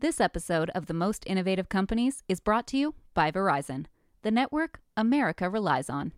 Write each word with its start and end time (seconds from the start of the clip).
This 0.00 0.20
episode 0.20 0.70
of 0.76 0.86
The 0.86 0.94
Most 0.94 1.24
Innovative 1.26 1.68
Companies 1.68 2.22
is 2.28 2.38
brought 2.38 2.68
to 2.68 2.76
you 2.76 2.94
by 3.14 3.32
Verizon, 3.32 3.86
the 4.22 4.30
network 4.30 4.78
America 4.96 5.50
relies 5.50 5.90
on. 5.90 6.12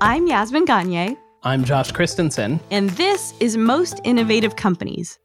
I'm 0.00 0.26
Yasmin 0.26 0.64
Gagne, 0.64 1.16
I'm 1.42 1.64
Josh 1.64 1.92
Christensen. 1.92 2.60
and 2.70 2.90
this 2.90 3.34
is 3.40 3.56
Most 3.56 4.00
Innovative 4.04 4.56
Companies. 4.56 5.18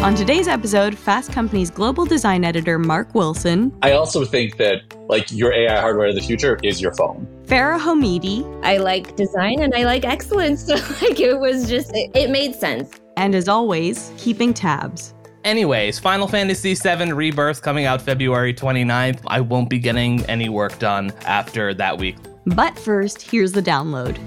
On 0.00 0.14
today's 0.14 0.48
episode, 0.48 0.96
Fast 0.96 1.32
Company's 1.32 1.70
global 1.70 2.04
design 2.06 2.44
editor 2.44 2.78
Mark 2.78 3.14
Wilson, 3.14 3.76
I 3.82 3.92
also 3.92 4.24
think 4.24 4.56
that 4.56 4.94
like 5.08 5.30
your 5.30 5.52
AI 5.52 5.80
hardware 5.80 6.08
of 6.08 6.14
the 6.14 6.20
future 6.20 6.58
is 6.62 6.80
your 6.80 6.94
phone. 6.94 7.26
Fara 7.48 7.78
Homidi, 7.78 8.44
I 8.62 8.76
like 8.76 9.16
design 9.16 9.60
and 9.62 9.74
I 9.74 9.84
like 9.84 10.04
excellence. 10.04 10.64
So 10.68 10.74
like 10.74 11.18
it 11.18 11.38
was 11.40 11.68
just 11.68 11.90
it, 11.94 12.10
it 12.14 12.30
made 12.30 12.54
sense. 12.54 13.00
and 13.16 13.34
as 13.34 13.48
always, 13.48 14.12
keeping 14.18 14.52
tabs. 14.52 15.14
Anyways, 15.44 15.98
Final 15.98 16.28
Fantasy 16.28 16.74
VII 16.74 17.12
Rebirth 17.12 17.62
coming 17.62 17.86
out 17.86 18.02
February 18.02 18.52
29th. 18.52 19.20
I 19.28 19.40
won't 19.40 19.70
be 19.70 19.78
getting 19.78 20.24
any 20.26 20.48
work 20.50 20.78
done 20.78 21.10
after 21.24 21.72
that 21.74 21.96
week. 21.96 22.16
But 22.44 22.78
first, 22.78 23.22
here's 23.22 23.52
the 23.52 23.62
download. 23.62 24.18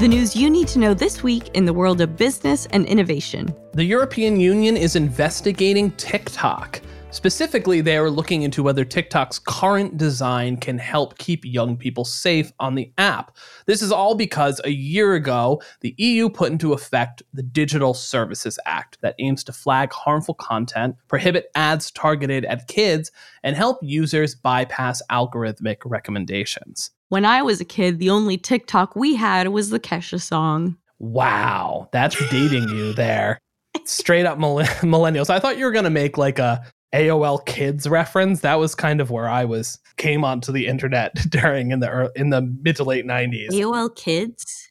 The 0.00 0.08
news 0.08 0.34
you 0.34 0.50
need 0.50 0.66
to 0.68 0.78
know 0.80 0.92
this 0.92 1.22
week 1.22 1.48
in 1.54 1.64
the 1.66 1.72
world 1.72 2.00
of 2.00 2.16
business 2.16 2.66
and 2.72 2.84
innovation. 2.86 3.54
The 3.74 3.84
European 3.84 4.40
Union 4.40 4.76
is 4.76 4.96
investigating 4.96 5.92
TikTok. 5.92 6.80
Specifically, 7.14 7.80
they 7.80 7.96
are 7.96 8.10
looking 8.10 8.42
into 8.42 8.64
whether 8.64 8.84
TikTok's 8.84 9.38
current 9.38 9.96
design 9.96 10.56
can 10.56 10.78
help 10.78 11.16
keep 11.16 11.44
young 11.44 11.76
people 11.76 12.04
safe 12.04 12.52
on 12.58 12.74
the 12.74 12.92
app. 12.98 13.36
This 13.66 13.82
is 13.82 13.92
all 13.92 14.16
because 14.16 14.60
a 14.64 14.70
year 14.70 15.14
ago, 15.14 15.62
the 15.80 15.94
EU 15.96 16.28
put 16.28 16.50
into 16.50 16.72
effect 16.72 17.22
the 17.32 17.44
Digital 17.44 17.94
Services 17.94 18.58
Act 18.66 18.98
that 19.00 19.14
aims 19.20 19.44
to 19.44 19.52
flag 19.52 19.92
harmful 19.92 20.34
content, 20.34 20.96
prohibit 21.06 21.52
ads 21.54 21.92
targeted 21.92 22.44
at 22.46 22.66
kids, 22.66 23.12
and 23.44 23.54
help 23.54 23.78
users 23.80 24.34
bypass 24.34 25.00
algorithmic 25.08 25.76
recommendations. 25.84 26.90
When 27.10 27.24
I 27.24 27.42
was 27.42 27.60
a 27.60 27.64
kid, 27.64 28.00
the 28.00 28.10
only 28.10 28.36
TikTok 28.36 28.96
we 28.96 29.14
had 29.14 29.48
was 29.48 29.70
the 29.70 29.78
Kesha 29.78 30.20
song. 30.20 30.78
Wow, 30.98 31.88
that's 31.92 32.18
dating 32.28 32.70
you 32.70 32.92
there. 32.92 33.38
Straight 33.84 34.26
up 34.26 34.36
mill- 34.36 34.58
millennials. 34.82 35.30
I 35.30 35.38
thought 35.38 35.58
you 35.58 35.64
were 35.64 35.72
going 35.72 35.84
to 35.84 35.90
make 35.90 36.18
like 36.18 36.40
a 36.40 36.64
AOL 36.94 37.44
Kids 37.44 37.88
reference. 37.88 38.40
That 38.40 38.54
was 38.54 38.74
kind 38.74 39.00
of 39.00 39.10
where 39.10 39.28
I 39.28 39.44
was 39.44 39.78
came 39.96 40.24
onto 40.24 40.52
the 40.52 40.66
internet 40.66 41.14
during 41.28 41.70
in 41.70 41.80
the 41.80 41.88
ear- 41.88 42.12
in 42.16 42.30
the 42.30 42.42
mid 42.62 42.76
to 42.76 42.84
late 42.84 43.06
90s. 43.06 43.50
AOL 43.50 43.94
Kids? 43.94 44.70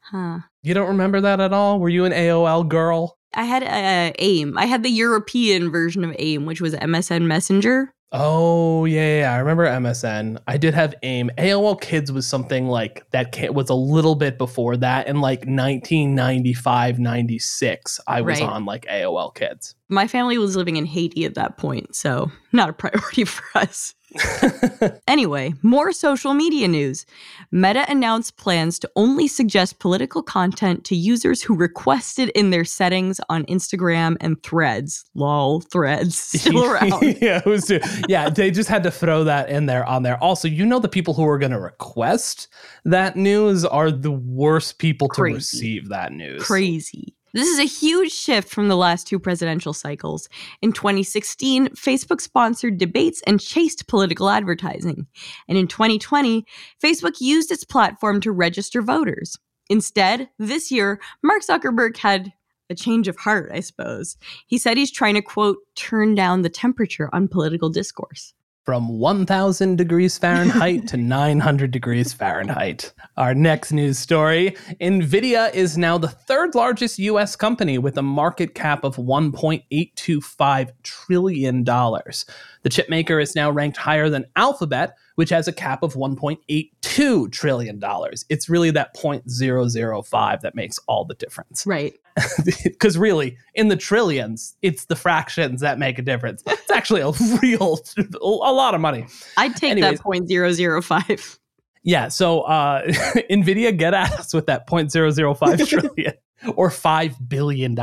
Huh. 0.00 0.38
You 0.62 0.72
don't 0.72 0.88
remember 0.88 1.20
that 1.20 1.40
at 1.40 1.52
all? 1.52 1.80
Were 1.80 1.88
you 1.88 2.04
an 2.04 2.12
AOL 2.12 2.66
girl? 2.66 3.18
I 3.34 3.44
had 3.44 3.62
uh, 3.62 4.14
AIM. 4.18 4.56
I 4.56 4.64
had 4.64 4.82
the 4.82 4.90
European 4.90 5.70
version 5.70 6.02
of 6.02 6.16
AIM, 6.18 6.46
which 6.46 6.60
was 6.60 6.74
MSN 6.74 7.26
Messenger. 7.26 7.92
Oh 8.10 8.86
yeah, 8.86 9.20
yeah, 9.20 9.34
I 9.34 9.38
remember 9.38 9.66
MSN. 9.66 10.38
I 10.46 10.56
did 10.56 10.72
have 10.72 10.94
AIM. 11.02 11.30
AOL 11.36 11.78
Kids 11.80 12.10
was 12.10 12.26
something 12.26 12.66
like 12.68 13.04
that 13.10 13.36
was 13.54 13.68
a 13.68 13.74
little 13.74 14.14
bit 14.14 14.38
before 14.38 14.78
that 14.78 15.08
in 15.08 15.20
like 15.20 15.40
1995, 15.40 16.98
96. 16.98 18.00
I 18.06 18.20
was 18.22 18.40
Right. 18.40 18.48
on 18.48 18.64
like 18.64 18.86
AOL 18.86 19.34
Kids. 19.34 19.74
My 19.90 20.06
family 20.06 20.38
was 20.38 20.56
living 20.56 20.76
in 20.76 20.86
Haiti 20.86 21.24
at 21.26 21.34
that 21.34 21.58
point, 21.58 21.94
so 21.94 22.30
not 22.52 22.70
a 22.70 22.72
priority 22.72 23.24
for 23.26 23.44
us. 23.58 23.94
Anyway, 25.08 25.54
more 25.62 25.92
social 25.92 26.34
media 26.34 26.68
news. 26.68 27.06
Meta 27.50 27.84
announced 27.90 28.36
plans 28.36 28.78
to 28.78 28.90
only 28.94 29.26
suggest 29.26 29.78
political 29.78 30.22
content 30.22 30.84
to 30.84 30.94
users 30.94 31.42
who 31.42 31.54
requested 31.54 32.28
in 32.30 32.50
their 32.50 32.64
settings 32.64 33.20
on 33.28 33.44
Instagram 33.46 34.16
and 34.20 34.42
threads. 34.42 35.04
Lol, 35.14 35.60
threads 35.60 36.18
still 36.40 36.64
around. 36.70 37.16
yeah, 37.20 37.40
who's 37.40 37.70
yeah, 38.08 38.28
they 38.28 38.50
just 38.50 38.68
had 38.68 38.82
to 38.82 38.90
throw 38.90 39.24
that 39.24 39.48
in 39.48 39.66
there 39.66 39.84
on 39.86 40.02
there. 40.02 40.22
Also, 40.22 40.46
you 40.46 40.64
know 40.64 40.78
the 40.78 40.88
people 40.88 41.14
who 41.14 41.26
are 41.26 41.38
going 41.38 41.52
to 41.52 41.60
request 41.60 42.48
that 42.84 43.16
news 43.16 43.64
are 43.64 43.90
the 43.90 44.12
worst 44.12 44.78
people 44.78 45.08
to 45.08 45.22
receive 45.22 45.88
that 45.88 46.12
news. 46.12 46.44
Crazy. 46.44 47.14
This 47.34 47.48
is 47.48 47.58
a 47.58 47.64
huge 47.64 48.12
shift 48.12 48.48
from 48.48 48.68
the 48.68 48.76
last 48.76 49.06
two 49.06 49.18
presidential 49.18 49.72
cycles. 49.72 50.28
In 50.62 50.72
2016, 50.72 51.68
Facebook 51.68 52.20
sponsored 52.20 52.78
debates 52.78 53.22
and 53.26 53.40
chased 53.40 53.86
political 53.86 54.30
advertising. 54.30 55.06
And 55.46 55.58
in 55.58 55.68
2020, 55.68 56.46
Facebook 56.82 57.20
used 57.20 57.50
its 57.50 57.64
platform 57.64 58.20
to 58.22 58.32
register 58.32 58.80
voters. 58.80 59.36
Instead, 59.68 60.30
this 60.38 60.70
year, 60.70 61.00
Mark 61.22 61.42
Zuckerberg 61.42 61.98
had 61.98 62.32
a 62.70 62.74
change 62.74 63.08
of 63.08 63.16
heart, 63.16 63.50
I 63.52 63.60
suppose. 63.60 64.16
He 64.46 64.58
said 64.58 64.76
he's 64.76 64.90
trying 64.90 65.14
to, 65.14 65.22
quote, 65.22 65.58
turn 65.74 66.14
down 66.14 66.42
the 66.42 66.50
temperature 66.50 67.10
on 67.12 67.28
political 67.28 67.68
discourse. 67.70 68.34
From 68.68 68.98
1000 68.98 69.78
degrees 69.78 70.18
Fahrenheit 70.18 70.88
to 70.88 70.98
900 70.98 71.70
degrees 71.70 72.12
Fahrenheit. 72.12 72.92
Our 73.16 73.34
next 73.34 73.72
news 73.72 73.98
story 73.98 74.56
Nvidia 74.78 75.54
is 75.54 75.78
now 75.78 75.96
the 75.96 76.08
third 76.08 76.54
largest 76.54 76.98
US 76.98 77.34
company 77.34 77.78
with 77.78 77.96
a 77.96 78.02
market 78.02 78.54
cap 78.54 78.84
of 78.84 78.96
$1.825 78.96 80.72
trillion. 80.82 81.64
The 81.64 82.24
chipmaker 82.66 83.22
is 83.22 83.34
now 83.34 83.50
ranked 83.50 83.78
higher 83.78 84.10
than 84.10 84.26
Alphabet, 84.36 84.98
which 85.18 85.30
has 85.30 85.48
a 85.48 85.52
cap 85.52 85.82
of 85.82 85.94
$1.82 85.94 87.32
trillion. 87.32 87.82
It's 88.28 88.48
really 88.48 88.70
that 88.70 88.94
0.005 88.94 90.40
that 90.42 90.54
makes 90.54 90.78
all 90.86 91.04
the 91.04 91.14
difference. 91.14 91.66
Right. 91.66 91.94
Because 92.62 92.96
really, 92.96 93.36
in 93.54 93.66
the 93.66 93.76
trillions, 93.76 94.54
it's 94.62 94.84
the 94.84 94.94
fractions 94.94 95.60
that 95.60 95.76
make 95.76 95.98
a 95.98 96.02
difference. 96.02 96.44
It's 96.46 96.70
actually 96.70 97.00
a 97.00 97.10
real, 97.42 97.80
a 98.22 98.26
lot 98.52 98.76
of 98.76 98.80
money. 98.80 99.06
I'd 99.36 99.56
take 99.56 99.72
Anyways. 99.72 99.98
that 99.98 100.04
0.005. 100.04 101.38
Yeah. 101.82 102.06
So 102.08 102.42
uh, 102.42 102.82
Nvidia 102.86 103.76
get 103.76 103.94
at 103.94 104.12
us 104.12 104.32
with 104.32 104.46
that 104.46 104.68
0.005 104.68 105.68
trillion 105.68 106.12
or 106.54 106.70
$5 106.70 107.28
billion. 107.28 107.74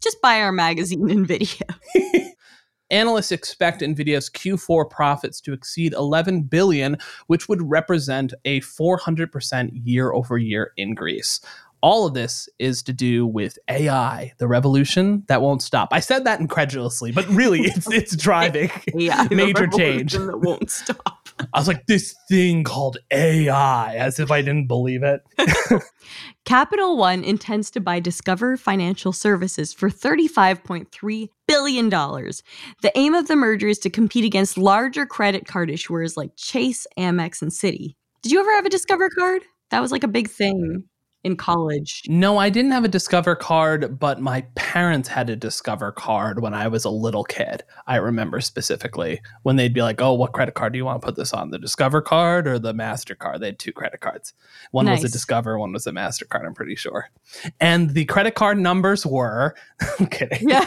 Just 0.00 0.22
buy 0.22 0.40
our 0.40 0.52
magazine, 0.52 1.00
NVIDIA. 1.08 2.30
Analysts 2.90 3.32
expect 3.32 3.80
Nvidia's 3.82 4.28
Q4 4.30 4.88
profits 4.90 5.40
to 5.42 5.52
exceed 5.52 5.92
11 5.92 6.42
billion, 6.42 6.96
which 7.28 7.48
would 7.48 7.62
represent 7.70 8.34
a 8.44 8.60
400% 8.60 9.70
year-over-year 9.84 10.72
increase. 10.76 11.40
All 11.82 12.06
of 12.06 12.12
this 12.12 12.46
is 12.58 12.82
to 12.82 12.92
do 12.92 13.26
with 13.26 13.58
AI, 13.68 14.34
the 14.36 14.46
revolution 14.46 15.22
that 15.28 15.40
won't 15.40 15.62
stop. 15.62 15.88
I 15.92 16.00
said 16.00 16.24
that 16.24 16.38
incredulously, 16.38 17.10
but 17.10 17.26
really 17.28 17.60
it's 17.60 17.90
it's 17.90 18.14
driving 18.22 18.70
Yeah. 18.94 19.26
major 19.30 19.66
change. 19.66 20.12
That 20.12 20.40
won't 20.40 20.70
stop. 20.70 21.19
I 21.52 21.58
was 21.58 21.68
like 21.68 21.86
this 21.86 22.14
thing 22.28 22.64
called 22.64 22.98
AI 23.10 23.94
as 23.94 24.18
if 24.18 24.30
I 24.30 24.42
didn't 24.42 24.66
believe 24.66 25.02
it. 25.02 25.22
Capital 26.44 26.96
One 26.96 27.22
intends 27.24 27.70
to 27.72 27.80
buy 27.80 28.00
Discover 28.00 28.56
Financial 28.56 29.12
Services 29.12 29.72
for 29.72 29.88
$35.3 29.88 31.28
billion. 31.46 31.90
The 31.90 32.92
aim 32.94 33.14
of 33.14 33.28
the 33.28 33.36
merger 33.36 33.68
is 33.68 33.78
to 33.80 33.90
compete 33.90 34.24
against 34.24 34.58
larger 34.58 35.06
credit 35.06 35.46
card 35.46 35.68
issuers 35.68 36.16
like 36.16 36.36
Chase, 36.36 36.86
Amex, 36.98 37.42
and 37.42 37.50
Citi. 37.50 37.94
Did 38.22 38.32
you 38.32 38.40
ever 38.40 38.52
have 38.54 38.66
a 38.66 38.70
Discover 38.70 39.10
card? 39.10 39.42
That 39.70 39.80
was 39.80 39.92
like 39.92 40.04
a 40.04 40.08
big 40.08 40.28
thing 40.28 40.84
in 41.22 41.36
college. 41.36 42.02
No, 42.08 42.38
I 42.38 42.48
didn't 42.48 42.70
have 42.70 42.84
a 42.84 42.88
Discover 42.88 43.36
card, 43.36 43.98
but 43.98 44.20
my 44.20 44.42
parents 44.54 45.08
had 45.08 45.28
a 45.28 45.36
Discover 45.36 45.92
card 45.92 46.40
when 46.40 46.54
I 46.54 46.68
was 46.68 46.84
a 46.84 46.90
little 46.90 47.24
kid. 47.24 47.62
I 47.86 47.96
remember 47.96 48.40
specifically 48.40 49.20
when 49.42 49.56
they'd 49.56 49.74
be 49.74 49.82
like, 49.82 50.00
"Oh, 50.00 50.14
what 50.14 50.32
credit 50.32 50.54
card 50.54 50.72
do 50.72 50.78
you 50.78 50.84
want 50.84 51.00
to 51.02 51.06
put 51.06 51.16
this 51.16 51.32
on? 51.32 51.50
The 51.50 51.58
Discover 51.58 52.02
card 52.02 52.46
or 52.46 52.58
the 52.58 52.72
Mastercard?" 52.72 53.40
They 53.40 53.46
had 53.46 53.58
two 53.58 53.72
credit 53.72 54.00
cards. 54.00 54.32
One 54.70 54.86
was 54.86 55.04
a 55.04 55.08
Discover, 55.08 55.58
one 55.58 55.72
was 55.72 55.86
a 55.86 55.92
Mastercard. 55.92 56.46
I'm 56.46 56.54
pretty 56.54 56.76
sure. 56.76 57.10
And 57.60 57.90
the 57.90 58.06
credit 58.06 58.34
card 58.34 58.58
numbers 58.58 59.04
were. 59.04 59.54
I'm 60.00 60.06
kidding. 60.06 60.48
Yeah. 60.48 60.64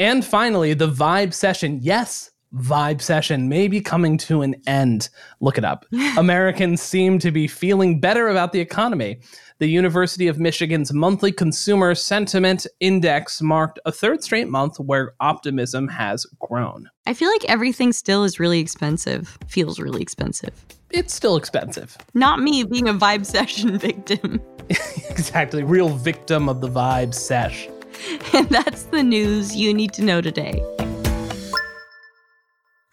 And 0.00 0.24
finally, 0.24 0.74
the 0.74 0.88
vibecession. 0.88 1.80
Yes, 1.82 2.30
vibecession 2.54 3.48
may 3.48 3.68
be 3.68 3.80
coming 3.80 4.16
to 4.18 4.42
an 4.42 4.54
end. 4.66 5.08
Look 5.40 5.58
it 5.58 5.64
up. 5.64 5.84
Americans 6.16 6.80
seem 6.80 7.18
to 7.20 7.30
be 7.30 7.46
feeling 7.46 8.00
better 8.00 8.28
about 8.28 8.52
the 8.52 8.60
economy. 8.60 9.20
The 9.58 9.66
University 9.66 10.28
of 10.28 10.38
Michigan's 10.38 10.92
monthly 10.92 11.32
consumer 11.32 11.94
sentiment 11.94 12.66
index 12.80 13.42
marked 13.42 13.78
a 13.84 13.92
third 13.92 14.22
straight 14.22 14.48
month 14.48 14.78
where 14.78 15.14
optimism 15.20 15.88
has 15.88 16.24
grown. 16.38 16.88
I 17.06 17.14
feel 17.14 17.30
like 17.30 17.44
everything 17.46 17.92
still 17.92 18.24
is 18.24 18.38
really 18.38 18.60
expensive. 18.60 19.36
Feels 19.48 19.80
really 19.80 20.00
expensive. 20.00 20.54
It's 20.90 21.12
still 21.12 21.36
expensive. 21.36 21.96
Not 22.14 22.40
me 22.40 22.64
being 22.64 22.88
a 22.88 22.94
vibecession 22.94 23.76
victim. 23.80 24.40
exactly. 25.10 25.62
Real 25.64 25.88
victim 25.88 26.48
of 26.48 26.60
the 26.60 26.68
Vibe 26.68 27.14
sesh. 27.14 27.68
And 28.32 28.48
that's 28.48 28.84
the 28.84 29.02
news 29.02 29.56
you 29.56 29.74
need 29.74 29.92
to 29.94 30.02
know 30.02 30.20
today. 30.20 30.62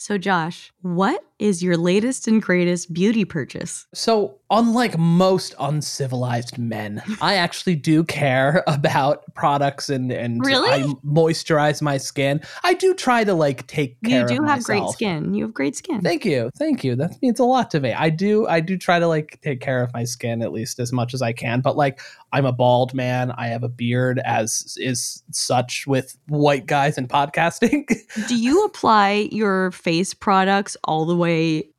So, 0.06 0.20
Josh, 0.20 0.72
what 0.84 1.24
is 1.40 1.62
your 1.62 1.76
latest 1.78 2.28
and 2.28 2.42
greatest 2.42 2.94
beauty 2.94 3.26
purchase? 3.26 3.88
So, 3.94 4.38
unlike 4.50 4.98
most 4.98 5.54
uncivilized 5.60 6.58
men, 6.58 7.02
I 7.22 7.36
actually 7.36 7.76
do 7.76 8.04
care 8.04 8.64
about 8.68 9.24
products 9.36 9.90
and 9.90 10.12
and 10.12 10.46
Really? 10.46 10.70
I 10.70 10.84
moisturize 11.06 11.82
my 11.82 11.98
skin. 11.98 12.42
I 12.64 12.74
do 12.74 12.94
try 12.94 13.24
to 13.24 13.34
like 13.34 13.68
take 13.68 14.02
care. 14.04 14.22
You 14.22 14.38
do 14.38 14.44
have 14.44 14.64
great 14.64 14.88
skin. 14.90 15.34
You 15.34 15.46
have 15.46 15.54
great 15.54 15.76
skin. 15.76 16.02
Thank 16.02 16.26
you, 16.26 16.52
thank 16.58 16.84
you. 16.84 16.96
That 16.96 17.22
means 17.22 17.40
a 17.40 17.46
lot 17.46 17.72
to 17.72 17.80
me. 17.80 17.94
I 17.94 18.10
do, 18.10 18.48
I 18.48 18.60
do 18.60 18.78
try 18.78 19.00
to 19.00 19.08
like 19.08 19.40
take 19.42 19.60
care 19.60 19.82
of 19.82 19.94
my 19.94 20.04
skin 20.04 20.42
at 20.42 20.52
least 20.52 20.80
as 20.80 20.94
much 20.94 21.14
as 21.14 21.22
I 21.22 21.34
can. 21.34 21.62
But 21.62 21.76
like, 21.76 22.00
I'm 22.32 22.46
a 22.46 22.52
bald 22.52 22.94
man. 22.94 23.32
I 23.32 23.48
have 23.48 23.64
a 23.64 23.70
beard, 23.70 24.20
as 24.26 24.78
is 24.80 25.24
such 25.32 25.88
with 25.88 26.18
white 26.28 26.66
guys 26.66 26.98
in 26.98 27.08
podcasting. 27.08 27.88
do 28.28 28.36
you 28.36 28.66
apply 28.66 29.30
your 29.32 29.72
face 29.72 30.14
products 30.14 30.76
all 30.84 31.06
the 31.06 31.16
way 31.16 31.25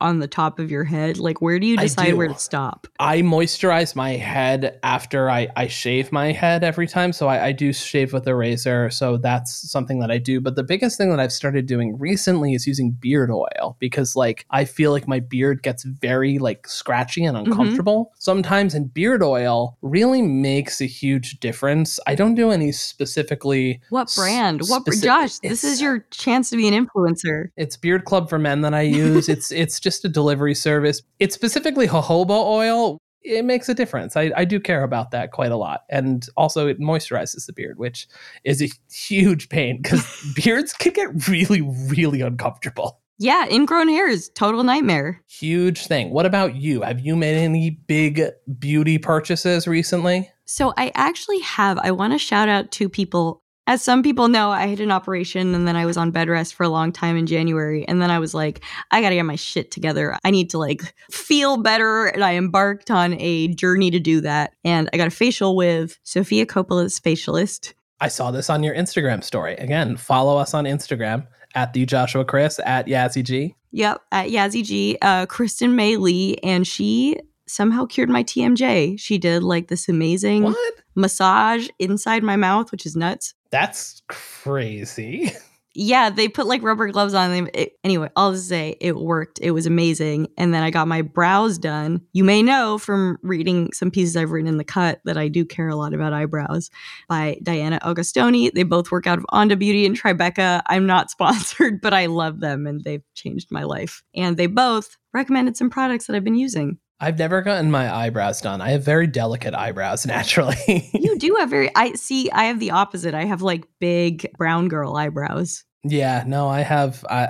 on 0.00 0.18
the 0.18 0.28
top 0.28 0.58
of 0.58 0.70
your 0.70 0.84
head? 0.84 1.18
Like, 1.18 1.40
where 1.40 1.58
do 1.58 1.66
you 1.66 1.76
decide 1.76 2.14
where 2.14 2.28
to 2.28 2.38
stop? 2.38 2.86
I 2.98 3.22
moisturize 3.22 3.94
my 3.94 4.10
head 4.10 4.78
after 4.82 5.30
I, 5.30 5.48
I 5.56 5.66
shave 5.66 6.12
my 6.12 6.32
head 6.32 6.64
every 6.64 6.86
time. 6.86 7.12
So 7.12 7.28
I, 7.28 7.46
I 7.46 7.52
do 7.52 7.72
shave 7.72 8.12
with 8.12 8.26
a 8.26 8.34
razor. 8.34 8.90
So 8.90 9.16
that's 9.16 9.70
something 9.70 9.98
that 10.00 10.10
I 10.10 10.18
do. 10.18 10.40
But 10.40 10.56
the 10.56 10.62
biggest 10.62 10.98
thing 10.98 11.10
that 11.10 11.20
I've 11.20 11.32
started 11.32 11.66
doing 11.66 11.98
recently 11.98 12.54
is 12.54 12.66
using 12.66 12.92
beard 12.92 13.30
oil 13.30 13.76
because 13.78 14.16
like 14.16 14.46
I 14.50 14.64
feel 14.64 14.92
like 14.92 15.08
my 15.08 15.20
beard 15.20 15.62
gets 15.62 15.84
very 15.84 16.38
like 16.38 16.66
scratchy 16.66 17.24
and 17.24 17.36
mm-hmm. 17.36 17.50
uncomfortable 17.50 18.12
sometimes. 18.18 18.74
And 18.74 18.92
beard 18.92 19.22
oil 19.22 19.76
really 19.82 20.22
makes 20.22 20.80
a 20.80 20.86
huge 20.86 21.40
difference. 21.40 21.98
I 22.06 22.14
don't 22.14 22.34
do 22.34 22.50
any 22.50 22.72
specifically. 22.72 23.80
What 23.90 24.12
brand? 24.14 24.62
What 24.66 24.84
br- 24.84 24.92
Speci- 24.92 25.04
Josh? 25.04 25.38
This 25.38 25.64
is 25.64 25.80
your 25.80 26.00
chance 26.10 26.50
to 26.50 26.56
be 26.56 26.68
an 26.68 26.74
influencer. 26.86 27.48
It's 27.56 27.76
Beard 27.76 28.04
Club 28.04 28.28
for 28.28 28.38
Men 28.38 28.62
that 28.62 28.74
I 28.74 28.82
use. 28.82 29.28
it's 29.36 29.52
it's 29.52 29.80
just 29.80 30.04
a 30.04 30.08
delivery 30.08 30.54
service. 30.54 31.02
It's 31.18 31.34
specifically 31.34 31.86
jojoba 31.86 32.30
oil. 32.30 32.98
It 33.22 33.44
makes 33.44 33.68
a 33.68 33.74
difference. 33.74 34.16
I, 34.16 34.30
I 34.36 34.44
do 34.44 34.60
care 34.60 34.84
about 34.84 35.10
that 35.10 35.32
quite 35.32 35.50
a 35.50 35.56
lot. 35.56 35.80
And 35.90 36.26
also 36.36 36.68
it 36.68 36.78
moisturizes 36.78 37.46
the 37.46 37.52
beard, 37.52 37.76
which 37.76 38.06
is 38.44 38.62
a 38.62 38.68
huge 38.90 39.48
pain 39.48 39.82
because 39.82 40.06
beards 40.36 40.72
can 40.72 40.92
get 40.92 41.28
really, 41.28 41.60
really 41.60 42.20
uncomfortable. 42.20 43.00
Yeah, 43.18 43.46
ingrown 43.48 43.88
hair 43.88 44.08
is 44.08 44.28
total 44.34 44.62
nightmare. 44.62 45.22
Huge 45.26 45.86
thing. 45.86 46.10
What 46.10 46.26
about 46.26 46.54
you? 46.54 46.82
Have 46.82 47.00
you 47.00 47.16
made 47.16 47.36
any 47.36 47.70
big 47.70 48.22
beauty 48.58 48.98
purchases 48.98 49.66
recently? 49.66 50.30
So 50.44 50.72
I 50.76 50.92
actually 50.94 51.40
have. 51.40 51.78
I 51.78 51.90
want 51.90 52.12
to 52.12 52.18
shout 52.18 52.48
out 52.48 52.70
two 52.70 52.88
people. 52.88 53.42
As 53.68 53.82
some 53.82 54.02
people 54.02 54.28
know, 54.28 54.50
I 54.50 54.66
had 54.66 54.80
an 54.80 54.92
operation 54.92 55.54
and 55.54 55.66
then 55.66 55.74
I 55.74 55.86
was 55.86 55.96
on 55.96 56.12
bed 56.12 56.28
rest 56.28 56.54
for 56.54 56.62
a 56.62 56.68
long 56.68 56.92
time 56.92 57.16
in 57.16 57.26
January. 57.26 57.86
And 57.88 58.00
then 58.00 58.10
I 58.10 58.18
was 58.18 58.32
like, 58.32 58.62
I 58.92 59.00
got 59.00 59.08
to 59.08 59.16
get 59.16 59.24
my 59.24 59.34
shit 59.34 59.70
together. 59.70 60.16
I 60.24 60.30
need 60.30 60.50
to 60.50 60.58
like 60.58 60.94
feel 61.10 61.56
better. 61.56 62.06
And 62.06 62.22
I 62.22 62.34
embarked 62.34 62.90
on 62.90 63.20
a 63.20 63.48
journey 63.48 63.90
to 63.90 63.98
do 63.98 64.20
that. 64.20 64.54
And 64.64 64.88
I 64.92 64.96
got 64.96 65.08
a 65.08 65.10
facial 65.10 65.56
with 65.56 65.98
Sofia 66.04 66.46
Coppola's 66.46 67.00
facialist. 67.00 67.74
I 68.00 68.08
saw 68.08 68.30
this 68.30 68.50
on 68.50 68.62
your 68.62 68.74
Instagram 68.74 69.24
story. 69.24 69.54
Again, 69.54 69.96
follow 69.96 70.36
us 70.36 70.54
on 70.54 70.64
Instagram 70.64 71.26
at 71.54 71.72
the 71.72 71.86
Joshua 71.86 72.24
Chris 72.24 72.60
at 72.64 72.86
Yazzie 72.86 73.24
G. 73.24 73.56
Yep, 73.72 74.00
at 74.12 74.28
Yazzie 74.28 74.64
G, 74.64 74.96
uh, 75.02 75.26
Kristen 75.26 75.74
May 75.74 75.96
Lee. 75.96 76.36
And 76.42 76.66
she 76.66 77.18
somehow 77.46 77.86
cured 77.86 78.08
my 78.10 78.22
TMJ. 78.24 78.98
She 78.98 79.18
did 79.18 79.42
like 79.42 79.68
this 79.68 79.88
amazing 79.88 80.44
What? 80.44 80.74
massage 80.94 81.68
inside 81.78 82.22
my 82.22 82.36
mouth, 82.36 82.72
which 82.72 82.86
is 82.86 82.96
nuts. 82.96 83.34
That's 83.50 84.02
crazy. 84.08 85.32
yeah, 85.74 86.08
they 86.10 86.26
put 86.28 86.46
like 86.46 86.62
rubber 86.62 86.88
gloves 86.90 87.12
on 87.14 87.30
them. 87.32 87.48
It, 87.54 87.72
anyway, 87.84 88.08
I'll 88.16 88.32
just 88.32 88.48
say 88.48 88.76
it 88.80 88.96
worked. 88.96 89.38
It 89.42 89.50
was 89.50 89.66
amazing. 89.66 90.28
And 90.38 90.52
then 90.54 90.62
I 90.62 90.70
got 90.70 90.88
my 90.88 91.02
brows 91.02 91.58
done. 91.58 92.00
You 92.12 92.24
may 92.24 92.42
know 92.42 92.78
from 92.78 93.18
reading 93.22 93.72
some 93.72 93.90
pieces 93.90 94.16
I've 94.16 94.30
written 94.30 94.48
in 94.48 94.56
the 94.56 94.64
cut 94.64 95.00
that 95.04 95.16
I 95.18 95.28
do 95.28 95.44
care 95.44 95.68
a 95.68 95.76
lot 95.76 95.92
about 95.94 96.12
eyebrows 96.12 96.70
by 97.08 97.38
Diana 97.42 97.78
Augustoni. 97.82 98.50
They 98.52 98.62
both 98.62 98.90
work 98.90 99.06
out 99.06 99.18
of 99.18 99.26
Onda 99.32 99.58
Beauty 99.58 99.84
and 99.86 100.00
Tribeca. 100.00 100.62
I'm 100.66 100.86
not 100.86 101.10
sponsored, 101.12 101.80
but 101.80 101.92
I 101.94 102.06
love 102.06 102.40
them 102.40 102.66
and 102.66 102.82
they've 102.82 103.04
changed 103.14 103.50
my 103.50 103.62
life. 103.64 104.02
And 104.14 104.36
they 104.36 104.46
both 104.46 104.96
recommended 105.12 105.56
some 105.56 105.70
products 105.70 106.06
that 106.06 106.16
I've 106.16 106.24
been 106.24 106.34
using. 106.34 106.78
I've 106.98 107.18
never 107.18 107.42
gotten 107.42 107.70
my 107.70 107.94
eyebrows 107.94 108.40
done. 108.40 108.60
I 108.60 108.70
have 108.70 108.84
very 108.84 109.06
delicate 109.06 109.54
eyebrows 109.54 110.06
naturally. 110.16 110.88
You 110.94 111.18
do 111.18 111.36
have 111.38 111.50
very 111.50 111.70
I 111.76 111.92
see 111.92 112.30
I 112.30 112.44
have 112.44 112.60
the 112.60 112.70
opposite. 112.70 113.14
I 113.14 113.24
have 113.24 113.42
like 113.42 113.66
big 113.80 114.30
brown 114.38 114.68
girl 114.68 114.96
eyebrows. 114.96 115.64
yeah, 115.84 116.24
no, 116.26 116.48
I 116.48 116.60
have 116.62 117.04
I 117.10 117.28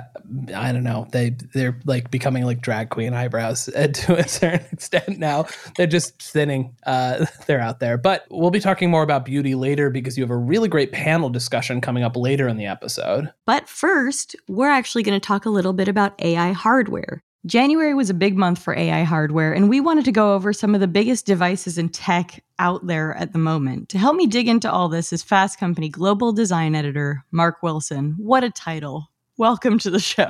I 0.55 0.71
don't 0.71 0.83
know. 0.85 1.07
They 1.11 1.35
they're 1.53 1.79
like 1.85 2.09
becoming 2.11 2.43
like 2.45 2.61
drag 2.61 2.89
queen 2.89 3.13
eyebrows 3.13 3.67
uh, 3.69 3.87
to 3.93 4.17
a 4.17 4.27
certain 4.27 4.65
extent 4.71 5.19
now. 5.19 5.47
They're 5.75 5.85
just 5.85 6.21
thinning. 6.23 6.73
Uh 6.85 7.25
they're 7.45 7.59
out 7.59 7.79
there. 7.81 7.97
But 7.97 8.25
we'll 8.31 8.51
be 8.51 8.61
talking 8.61 8.89
more 8.89 9.03
about 9.03 9.25
beauty 9.25 9.53
later 9.53 9.89
because 9.89 10.17
you 10.17 10.23
have 10.23 10.31
a 10.31 10.37
really 10.37 10.69
great 10.69 10.93
panel 10.93 11.29
discussion 11.29 11.81
coming 11.81 12.03
up 12.03 12.15
later 12.15 12.47
in 12.47 12.55
the 12.57 12.65
episode. 12.67 13.33
But 13.45 13.67
first, 13.67 14.35
we're 14.47 14.69
actually 14.69 15.03
going 15.03 15.19
to 15.19 15.25
talk 15.25 15.45
a 15.45 15.49
little 15.49 15.73
bit 15.73 15.89
about 15.89 16.19
AI 16.23 16.53
hardware. 16.53 17.21
January 17.47 17.93
was 17.93 18.09
a 18.09 18.13
big 18.13 18.35
month 18.35 18.59
for 18.59 18.75
AI 18.75 19.03
hardware, 19.03 19.53
and 19.53 19.69
we 19.69 19.79
wanted 19.79 20.03
to 20.03 20.11
go 20.11 20.33
over 20.33 20.51
some 20.51 20.75
of 20.75 20.81
the 20.81 20.87
biggest 20.87 21.25
devices 21.25 21.77
in 21.77 21.87
tech 21.87 22.43
out 22.59 22.85
there 22.85 23.15
at 23.15 23.31
the 23.31 23.39
moment. 23.39 23.87
To 23.89 23.97
help 23.97 24.17
me 24.17 24.27
dig 24.27 24.49
into 24.49 24.69
all 24.69 24.89
this 24.89 25.13
is 25.13 25.23
Fast 25.23 25.57
Company 25.57 25.87
Global 25.87 26.33
Design 26.33 26.75
Editor 26.75 27.23
Mark 27.31 27.63
Wilson. 27.63 28.15
What 28.17 28.43
a 28.43 28.49
title! 28.49 29.11
Welcome 29.37 29.79
to 29.79 29.89
the 29.89 29.99
show. 29.99 30.27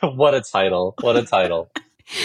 what 0.02 0.34
a 0.34 0.42
title. 0.42 0.94
What 1.00 1.16
a 1.16 1.24
title. 1.24 1.70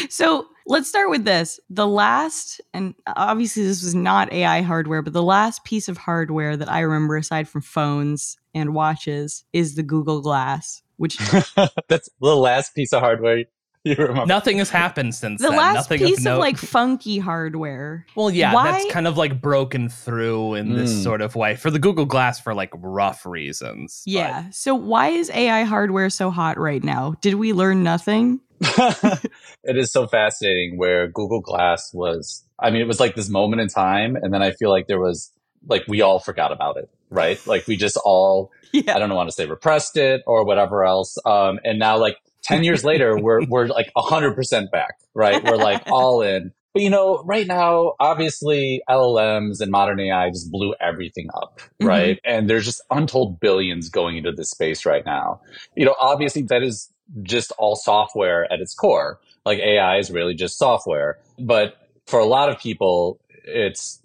So 0.09 0.45
let's 0.67 0.89
start 0.89 1.09
with 1.09 1.23
this. 1.23 1.57
The 1.69 1.87
last, 1.87 2.59
and 2.73 2.95
obviously 3.07 3.63
this 3.63 3.81
was 3.81 3.95
not 3.95 4.31
AI 4.33 4.61
hardware, 4.61 5.01
but 5.01 5.13
the 5.13 5.23
last 5.23 5.63
piece 5.63 5.87
of 5.87 5.95
hardware 5.95 6.57
that 6.57 6.69
I 6.69 6.81
remember 6.81 7.15
aside 7.15 7.47
from 7.47 7.61
phones 7.61 8.35
and 8.53 8.75
watches 8.75 9.45
is 9.53 9.75
the 9.75 9.83
Google 9.83 10.19
Glass, 10.19 10.83
which 10.97 11.17
That's 11.87 12.09
the 12.19 12.35
last 12.35 12.75
piece 12.75 12.91
of 12.91 12.99
hardware. 12.99 13.45
Nothing 13.85 14.57
has 14.57 14.69
happened 14.69 15.15
since 15.15 15.41
the 15.41 15.49
then. 15.49 15.57
last 15.57 15.75
Nothing 15.75 15.99
piece 15.99 16.17
of, 16.19 16.23
note. 16.25 16.39
like 16.39 16.57
funky 16.57 17.17
hardware. 17.19 18.05
Well, 18.15 18.29
yeah, 18.29 18.53
Why- 18.53 18.71
that's 18.71 18.91
kind 18.91 19.07
of 19.07 19.17
like 19.17 19.41
broken 19.41 19.87
through 19.89 20.55
in 20.55 20.73
this 20.73 20.93
Mm. 20.93 21.03
sort 21.03 21.21
of 21.21 21.35
way 21.35 21.55
for 21.55 21.71
the 21.71 21.79
Google 21.79 22.05
Glass 22.05 22.39
for 22.39 22.53
like 22.53 22.71
rough 22.75 23.25
reasons. 23.25 24.03
but- 24.05 24.11
Yeah. 24.11 24.49
So 24.51 24.75
why 24.75 25.09
is 25.09 25.29
AI 25.31 25.63
hardware 25.63 26.09
so 26.09 26.29
hot 26.29 26.57
right 26.57 26.83
now? 26.83 27.15
Did 27.21 27.35
we 27.35 27.53
learn 27.53 27.81
nothing? 27.83 28.41
it 28.61 29.77
is 29.77 29.91
so 29.91 30.07
fascinating 30.07 30.77
where 30.77 31.07
Google 31.07 31.39
Glass 31.41 31.93
was. 31.93 32.43
I 32.59 32.71
mean, 32.71 32.81
it 32.81 32.87
was 32.87 32.99
like 32.99 33.15
this 33.15 33.29
moment 33.29 33.61
in 33.61 33.69
time, 33.69 34.17
and 34.17 34.33
then 34.33 34.41
I 34.43 34.51
feel 34.51 34.69
like 34.69 34.87
there 34.87 34.99
was 34.99 35.31
like 35.67 35.83
we 35.87 36.01
all 36.01 36.19
forgot 36.19 36.51
about 36.51 36.77
it, 36.77 36.89
right? 37.09 37.39
Like 37.47 37.67
we 37.67 37.77
just 37.77 37.97
all 38.03 38.51
Yeah. 38.73 38.95
I 38.95 38.99
don't 38.99 39.09
know 39.09 39.15
want 39.15 39.29
to 39.29 39.33
say 39.33 39.45
repressed 39.45 39.95
it 39.97 40.21
or 40.27 40.43
whatever 40.45 40.85
else. 40.85 41.17
Um, 41.25 41.59
and 41.63 41.79
now 41.79 41.97
like 41.97 42.17
10 42.43 42.63
years 42.63 42.83
later, 42.83 43.17
we're, 43.17 43.45
we're 43.45 43.67
like 43.67 43.91
hundred 43.95 44.33
percent 44.35 44.71
back, 44.71 44.99
right? 45.13 45.43
We're 45.43 45.57
like 45.57 45.83
all 45.87 46.21
in. 46.21 46.51
But 46.73 46.83
you 46.83 46.89
know, 46.89 47.23
right 47.23 47.47
now, 47.47 47.93
obviously 47.99 48.81
LLMs 48.89 49.59
and 49.59 49.71
modern 49.71 49.99
AI 49.99 50.29
just 50.29 50.51
blew 50.51 50.75
everything 50.79 51.29
up, 51.33 51.59
mm-hmm. 51.59 51.87
right? 51.87 52.19
And 52.23 52.49
there's 52.49 52.65
just 52.65 52.81
untold 52.91 53.39
billions 53.39 53.89
going 53.89 54.17
into 54.17 54.31
this 54.31 54.51
space 54.51 54.85
right 54.85 55.05
now. 55.05 55.41
You 55.75 55.85
know, 55.85 55.95
obviously 55.99 56.43
that 56.43 56.61
is 56.61 56.91
just 57.23 57.51
all 57.57 57.75
software 57.75 58.51
at 58.53 58.59
its 58.59 58.75
core. 58.75 59.19
Like 59.45 59.59
AI 59.59 59.97
is 59.97 60.11
really 60.11 60.35
just 60.35 60.57
software. 60.57 61.17
But 61.39 61.75
for 62.05 62.19
a 62.19 62.25
lot 62.25 62.49
of 62.49 62.59
people, 62.59 63.19
it's, 63.29 64.01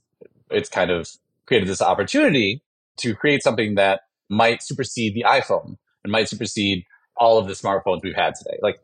it's 0.51 0.71
kind 0.71 0.91
of 0.91 1.11
created 1.47 1.69
this 1.69 1.83
opportunity 1.83 2.63
to 2.99 3.15
create 3.15 3.43
something 3.43 3.75
that 3.75 4.03
might 4.31 4.63
supersede 4.63 5.15
the 5.15 5.25
iPhone 5.29 5.77
and 6.03 6.13
might 6.13 6.29
supersede 6.29 6.85
all 7.17 7.39
of 7.39 7.47
the 7.47 7.55
smartphones 7.55 8.01
we've 8.03 8.17
had 8.17 8.35
today. 8.35 8.59
Like 8.63 8.81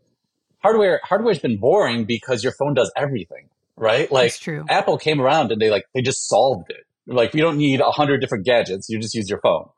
hardware, 0.59 1.01
hardware's 1.03 1.39
been 1.39 1.59
boring 1.59 2.05
because 2.05 2.43
your 2.43 2.53
phone 2.53 2.75
does 2.75 2.93
everything, 2.97 3.49
right? 3.77 4.11
Like 4.11 4.33
That's 4.33 4.39
true. 4.39 4.65
Apple 4.69 4.99
came 4.99 5.21
around 5.21 5.53
and 5.53 5.61
they 5.61 5.71
like, 5.71 5.87
they 5.95 6.03
just 6.03 6.29
solved 6.29 6.71
it. 6.71 6.87
Like 7.07 7.35
you 7.35 7.43
don't 7.43 7.57
need 7.57 7.81
a 7.81 7.91
hundred 7.91 8.21
different 8.21 8.45
gadgets. 8.45 8.89
You 8.89 9.01
just 9.01 9.15
use 9.15 9.29
your 9.29 9.41
phone 9.41 9.69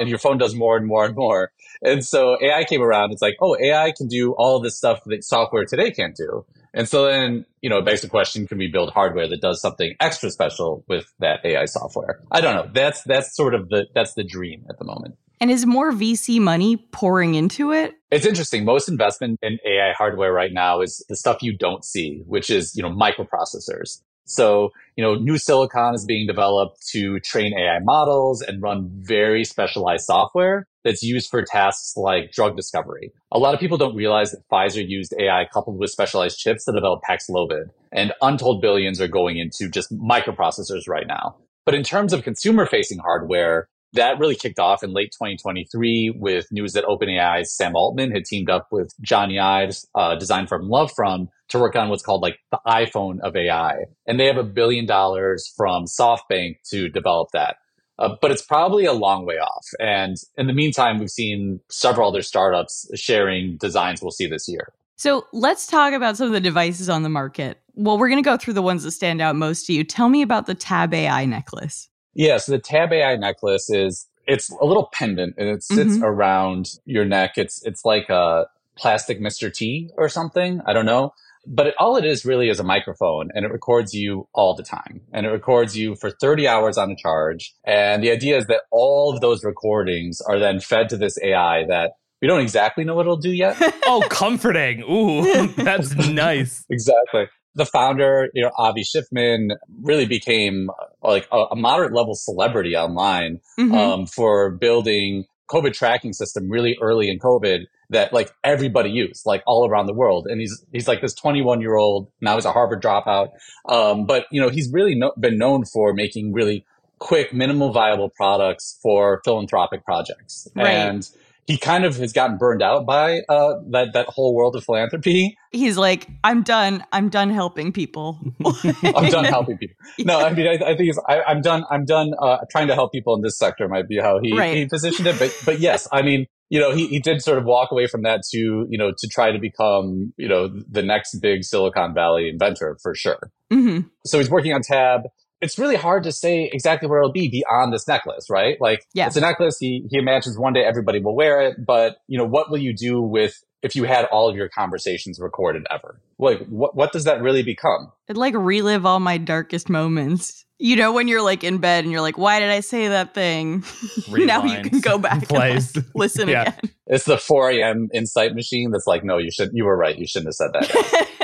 and 0.00 0.08
your 0.08 0.18
phone 0.18 0.38
does 0.38 0.54
more 0.54 0.76
and 0.76 0.86
more 0.86 1.04
and 1.04 1.14
more. 1.14 1.52
And 1.82 2.04
so 2.04 2.38
AI 2.40 2.64
came 2.64 2.82
around. 2.82 3.12
It's 3.12 3.22
like, 3.22 3.36
oh, 3.40 3.56
AI 3.62 3.92
can 3.96 4.08
do 4.08 4.32
all 4.32 4.56
of 4.56 4.62
this 4.62 4.76
stuff 4.76 5.00
that 5.06 5.22
software 5.22 5.66
today 5.66 5.90
can't 5.90 6.16
do. 6.16 6.44
And 6.72 6.88
so 6.88 7.04
then, 7.04 7.44
you 7.60 7.68
know, 7.68 7.78
it 7.78 7.84
begs 7.84 8.00
the 8.00 8.08
question, 8.08 8.46
can 8.46 8.58
we 8.58 8.68
build 8.68 8.90
hardware 8.90 9.28
that 9.28 9.40
does 9.40 9.60
something 9.60 9.94
extra 10.00 10.30
special 10.30 10.84
with 10.88 11.12
that 11.18 11.44
AI 11.44 11.66
software? 11.66 12.20
I 12.30 12.40
don't 12.40 12.54
know. 12.54 12.70
That's, 12.72 13.02
that's 13.02 13.36
sort 13.36 13.54
of 13.54 13.68
the, 13.68 13.86
that's 13.94 14.14
the 14.14 14.24
dream 14.24 14.64
at 14.70 14.78
the 14.78 14.84
moment. 14.84 15.16
And 15.40 15.50
is 15.50 15.64
more 15.64 15.90
VC 15.90 16.38
money 16.38 16.76
pouring 16.76 17.34
into 17.34 17.72
it? 17.72 17.94
It's 18.10 18.26
interesting. 18.26 18.64
Most 18.64 18.88
investment 18.88 19.38
in 19.42 19.58
AI 19.64 19.92
hardware 19.96 20.32
right 20.32 20.52
now 20.52 20.82
is 20.82 21.04
the 21.08 21.16
stuff 21.16 21.42
you 21.42 21.56
don't 21.56 21.84
see, 21.84 22.22
which 22.26 22.50
is, 22.50 22.76
you 22.76 22.82
know, 22.82 22.90
microprocessors. 22.90 24.02
So, 24.26 24.70
you 24.96 25.02
know, 25.02 25.14
new 25.14 25.38
silicon 25.38 25.94
is 25.94 26.04
being 26.04 26.26
developed 26.26 26.86
to 26.92 27.18
train 27.20 27.52
AI 27.58 27.78
models 27.82 28.42
and 28.42 28.62
run 28.62 28.90
very 28.92 29.44
specialized 29.44 30.04
software. 30.04 30.66
that's 30.84 31.02
used 31.02 31.30
for 31.30 31.42
tasks 31.42 31.94
like 31.96 32.32
drug 32.32 32.56
discovery. 32.56 33.12
A 33.32 33.38
lot 33.38 33.54
of 33.54 33.60
people 33.60 33.76
don't 33.76 33.94
realize 33.94 34.30
that 34.32 34.42
Pfizer 34.50 34.86
used 34.86 35.14
AI 35.18 35.46
coupled 35.52 35.78
with 35.78 35.90
specialized 35.90 36.38
chips 36.38 36.64
to 36.64 36.72
develop 36.72 37.00
Paxlovid, 37.08 37.70
and 37.92 38.12
untold 38.22 38.62
billions 38.62 39.00
are 39.00 39.08
going 39.08 39.38
into 39.38 39.68
just 39.68 39.92
microprocessors 39.92 40.88
right 40.88 41.06
now. 41.06 41.36
But 41.66 41.74
in 41.74 41.82
terms 41.82 42.12
of 42.12 42.22
consumer 42.22 42.66
facing 42.66 42.98
hardware, 42.98 43.68
that 43.94 44.18
really 44.18 44.34
kicked 44.34 44.58
off 44.58 44.82
in 44.82 44.92
late 44.92 45.12
2023 45.12 46.14
with 46.16 46.46
news 46.50 46.72
that 46.74 46.84
OpenAI's 46.84 47.52
Sam 47.54 47.74
Altman 47.74 48.12
had 48.12 48.24
teamed 48.24 48.50
up 48.50 48.68
with 48.70 48.92
Jony 49.04 49.40
Ive's, 49.40 49.86
uh, 49.94 50.16
design 50.16 50.46
firm 50.46 50.68
Lovefrom, 50.68 51.28
to 51.48 51.58
work 51.58 51.74
on 51.74 51.88
what's 51.88 52.02
called 52.02 52.22
like 52.22 52.38
the 52.50 52.60
iPhone 52.66 53.18
of 53.20 53.34
AI. 53.36 53.84
And 54.06 54.20
they 54.20 54.26
have 54.26 54.36
a 54.36 54.44
billion 54.44 54.86
dollars 54.86 55.52
from 55.56 55.86
SoftBank 55.86 56.56
to 56.70 56.88
develop 56.88 57.28
that. 57.32 57.56
Uh, 57.98 58.16
but 58.22 58.30
it's 58.30 58.42
probably 58.42 58.86
a 58.86 58.94
long 58.94 59.26
way 59.26 59.34
off. 59.34 59.66
And 59.78 60.16
in 60.38 60.46
the 60.46 60.54
meantime, 60.54 60.98
we've 60.98 61.10
seen 61.10 61.60
several 61.68 62.08
other 62.08 62.22
startups 62.22 62.88
sharing 62.94 63.58
designs 63.58 64.00
we'll 64.00 64.10
see 64.10 64.26
this 64.26 64.48
year. 64.48 64.72
So 64.96 65.26
let's 65.32 65.66
talk 65.66 65.92
about 65.92 66.16
some 66.16 66.26
of 66.26 66.32
the 66.32 66.40
devices 66.40 66.88
on 66.88 67.02
the 67.02 67.08
market. 67.08 67.60
Well, 67.74 67.98
we're 67.98 68.08
going 68.08 68.22
to 68.22 68.26
go 68.26 68.36
through 68.36 68.54
the 68.54 68.62
ones 68.62 68.84
that 68.84 68.92
stand 68.92 69.20
out 69.20 69.36
most 69.36 69.66
to 69.66 69.74
you. 69.74 69.84
Tell 69.84 70.08
me 70.08 70.22
about 70.22 70.46
the 70.46 70.54
Tab 70.54 70.94
AI 70.94 71.26
necklace. 71.26 71.89
Yeah, 72.14 72.38
so 72.38 72.52
the 72.52 72.58
Tab 72.58 72.92
AI 72.92 73.16
necklace 73.16 73.70
is 73.70 74.06
it's 74.26 74.50
a 74.50 74.64
little 74.64 74.88
pendant 74.92 75.34
and 75.38 75.48
it 75.48 75.62
sits 75.62 75.94
mm-hmm. 75.94 76.04
around 76.04 76.70
your 76.84 77.04
neck. 77.04 77.32
It's 77.36 77.64
it's 77.64 77.84
like 77.84 78.08
a 78.08 78.46
plastic 78.76 79.20
Mr. 79.20 79.52
T 79.52 79.90
or 79.96 80.08
something. 80.08 80.60
I 80.66 80.72
don't 80.72 80.86
know. 80.86 81.12
But 81.46 81.68
it, 81.68 81.74
all 81.78 81.96
it 81.96 82.04
is 82.04 82.24
really 82.24 82.50
is 82.50 82.60
a 82.60 82.64
microphone 82.64 83.30
and 83.34 83.44
it 83.46 83.50
records 83.50 83.94
you 83.94 84.28
all 84.34 84.54
the 84.54 84.62
time. 84.62 85.00
And 85.12 85.24
it 85.24 85.30
records 85.30 85.76
you 85.76 85.96
for 85.96 86.10
30 86.10 86.46
hours 86.46 86.76
on 86.76 86.90
a 86.90 86.96
charge. 86.96 87.54
And 87.64 88.02
the 88.02 88.10
idea 88.10 88.36
is 88.36 88.46
that 88.46 88.62
all 88.70 89.12
of 89.14 89.20
those 89.20 89.42
recordings 89.42 90.20
are 90.20 90.38
then 90.38 90.60
fed 90.60 90.90
to 90.90 90.96
this 90.96 91.18
AI 91.22 91.64
that 91.66 91.92
we 92.20 92.28
don't 92.28 92.40
exactly 92.40 92.84
know 92.84 92.94
what 92.94 93.02
it'll 93.02 93.16
do 93.16 93.32
yet. 93.32 93.56
oh, 93.86 94.02
comforting. 94.10 94.82
Ooh, 94.82 95.46
that's 95.56 95.94
nice. 96.08 96.64
exactly. 96.68 97.26
The 97.54 97.66
founder, 97.66 98.28
you 98.32 98.42
know, 98.42 98.50
Avi 98.58 98.82
Schiffman 98.84 99.56
really 99.82 100.06
became 100.06 100.70
like 101.02 101.26
a, 101.32 101.46
a 101.52 101.56
moderate 101.56 101.92
level 101.92 102.14
celebrity 102.14 102.76
online 102.76 103.40
mm-hmm. 103.58 103.74
um, 103.74 104.06
for 104.06 104.50
building 104.50 105.24
COVID 105.50 105.72
tracking 105.72 106.12
system 106.12 106.48
really 106.48 106.76
early 106.80 107.10
in 107.10 107.18
COVID 107.18 107.64
that 107.90 108.12
like 108.12 108.30
everybody 108.44 108.90
used, 108.90 109.26
like 109.26 109.42
all 109.46 109.68
around 109.68 109.86
the 109.86 109.94
world. 109.94 110.26
And 110.28 110.40
he's 110.40 110.64
he's 110.72 110.86
like 110.86 111.00
this 111.00 111.14
21 111.14 111.60
year 111.60 111.76
old 111.76 112.10
now 112.20 112.36
he's 112.36 112.44
a 112.44 112.52
Harvard 112.52 112.82
dropout, 112.82 113.30
um, 113.68 114.06
but 114.06 114.26
you 114.30 114.40
know 114.40 114.48
he's 114.48 114.70
really 114.72 114.94
no, 114.94 115.12
been 115.18 115.38
known 115.38 115.64
for 115.64 115.92
making 115.92 116.32
really 116.32 116.64
quick, 117.00 117.32
minimal 117.32 117.72
viable 117.72 118.10
products 118.10 118.78
for 118.82 119.20
philanthropic 119.24 119.84
projects. 119.84 120.46
Right. 120.54 120.68
And 120.68 121.08
he 121.50 121.58
kind 121.58 121.84
of 121.84 121.96
has 121.96 122.12
gotten 122.12 122.38
burned 122.38 122.62
out 122.62 122.86
by 122.86 123.22
uh, 123.28 123.54
that 123.70 123.92
that 123.92 124.06
whole 124.06 124.36
world 124.36 124.54
of 124.54 124.62
philanthropy. 124.62 125.36
He's 125.50 125.76
like, 125.76 126.06
I'm 126.22 126.44
done. 126.44 126.84
I'm 126.92 127.08
done 127.08 127.28
helping 127.30 127.72
people. 127.72 128.20
I'm 128.84 129.10
done 129.10 129.24
helping 129.24 129.58
people. 129.58 129.76
No, 130.04 130.20
I 130.20 130.32
mean, 130.32 130.46
I, 130.46 130.70
I 130.70 130.76
think 130.76 130.94
I, 131.08 131.22
am 131.26 131.42
done. 131.42 131.64
I'm 131.70 131.84
done 131.84 132.12
uh, 132.22 132.38
trying 132.50 132.68
to 132.68 132.74
help 132.74 132.92
people 132.92 133.16
in 133.16 133.22
this 133.22 133.36
sector. 133.36 133.68
Might 133.68 133.88
be 133.88 133.98
how 133.98 134.20
he, 134.22 134.36
right. 134.36 134.56
he 134.56 134.66
positioned 134.66 135.08
it. 135.08 135.18
But 135.18 135.36
but 135.44 135.58
yes, 135.58 135.88
I 135.92 136.02
mean, 136.02 136.26
you 136.48 136.60
know, 136.60 136.72
he, 136.72 136.86
he 136.86 137.00
did 137.00 137.20
sort 137.20 137.38
of 137.38 137.44
walk 137.44 137.72
away 137.72 137.88
from 137.88 138.02
that 138.02 138.22
to 138.30 138.38
you 138.68 138.78
know 138.78 138.92
to 138.96 139.08
try 139.08 139.32
to 139.32 139.38
become 139.40 140.12
you 140.16 140.28
know 140.28 140.48
the 140.70 140.82
next 140.82 141.18
big 141.20 141.42
Silicon 141.42 141.94
Valley 141.94 142.28
inventor 142.28 142.78
for 142.80 142.94
sure. 142.94 143.30
Mm-hmm. 143.52 143.88
So 144.06 144.18
he's 144.18 144.30
working 144.30 144.52
on 144.52 144.62
Tab 144.62 145.02
it's 145.40 145.58
really 145.58 145.76
hard 145.76 146.04
to 146.04 146.12
say 146.12 146.50
exactly 146.52 146.88
where 146.88 147.00
it'll 147.00 147.12
be 147.12 147.28
beyond 147.28 147.72
this 147.72 147.88
necklace, 147.88 148.28
right? 148.28 148.56
Like, 148.60 148.86
yeah. 148.92 149.06
it's 149.06 149.16
a 149.16 149.20
necklace. 149.20 149.58
He, 149.58 149.86
he 149.90 149.98
imagines 149.98 150.38
one 150.38 150.52
day 150.52 150.64
everybody 150.64 151.00
will 151.00 151.16
wear 151.16 151.40
it, 151.40 151.64
but 151.64 151.98
you 152.06 152.18
know, 152.18 152.26
what 152.26 152.50
will 152.50 152.58
you 152.58 152.74
do 152.74 153.00
with 153.00 153.42
if 153.62 153.76
you 153.76 153.84
had 153.84 154.06
all 154.06 154.28
of 154.28 154.36
your 154.36 154.48
conversations 154.48 155.18
recorded 155.18 155.66
ever? 155.70 156.00
Like, 156.18 156.46
what, 156.46 156.74
what 156.74 156.92
does 156.92 157.04
that 157.04 157.22
really 157.22 157.42
become? 157.42 157.92
It'd 158.08 158.16
like 158.16 158.34
relive 158.34 158.84
all 158.84 159.00
my 159.00 159.18
darkest 159.18 159.68
moments. 159.68 160.44
You 160.58 160.76
know, 160.76 160.92
when 160.92 161.08
you're 161.08 161.22
like 161.22 161.42
in 161.42 161.56
bed 161.56 161.84
and 161.84 161.92
you're 161.92 162.02
like, 162.02 162.18
why 162.18 162.38
did 162.38 162.50
I 162.50 162.60
say 162.60 162.88
that 162.88 163.14
thing? 163.14 163.64
now 164.10 164.44
you 164.44 164.62
can 164.62 164.80
go 164.80 164.98
back 164.98 165.30
and 165.30 165.32
like, 165.32 165.62
listen 165.94 166.28
yeah. 166.28 166.42
again. 166.42 166.70
It's 166.86 167.04
the 167.04 167.16
4 167.16 167.50
a.m. 167.52 167.88
insight 167.94 168.34
machine 168.34 168.70
that's 168.70 168.86
like, 168.86 169.02
no, 169.04 169.16
you 169.16 169.30
should, 169.30 169.50
you 169.54 169.64
were 169.64 169.76
right. 169.76 169.96
You 169.96 170.06
shouldn't 170.06 170.28
have 170.28 170.34
said 170.34 170.50
that. 170.52 171.08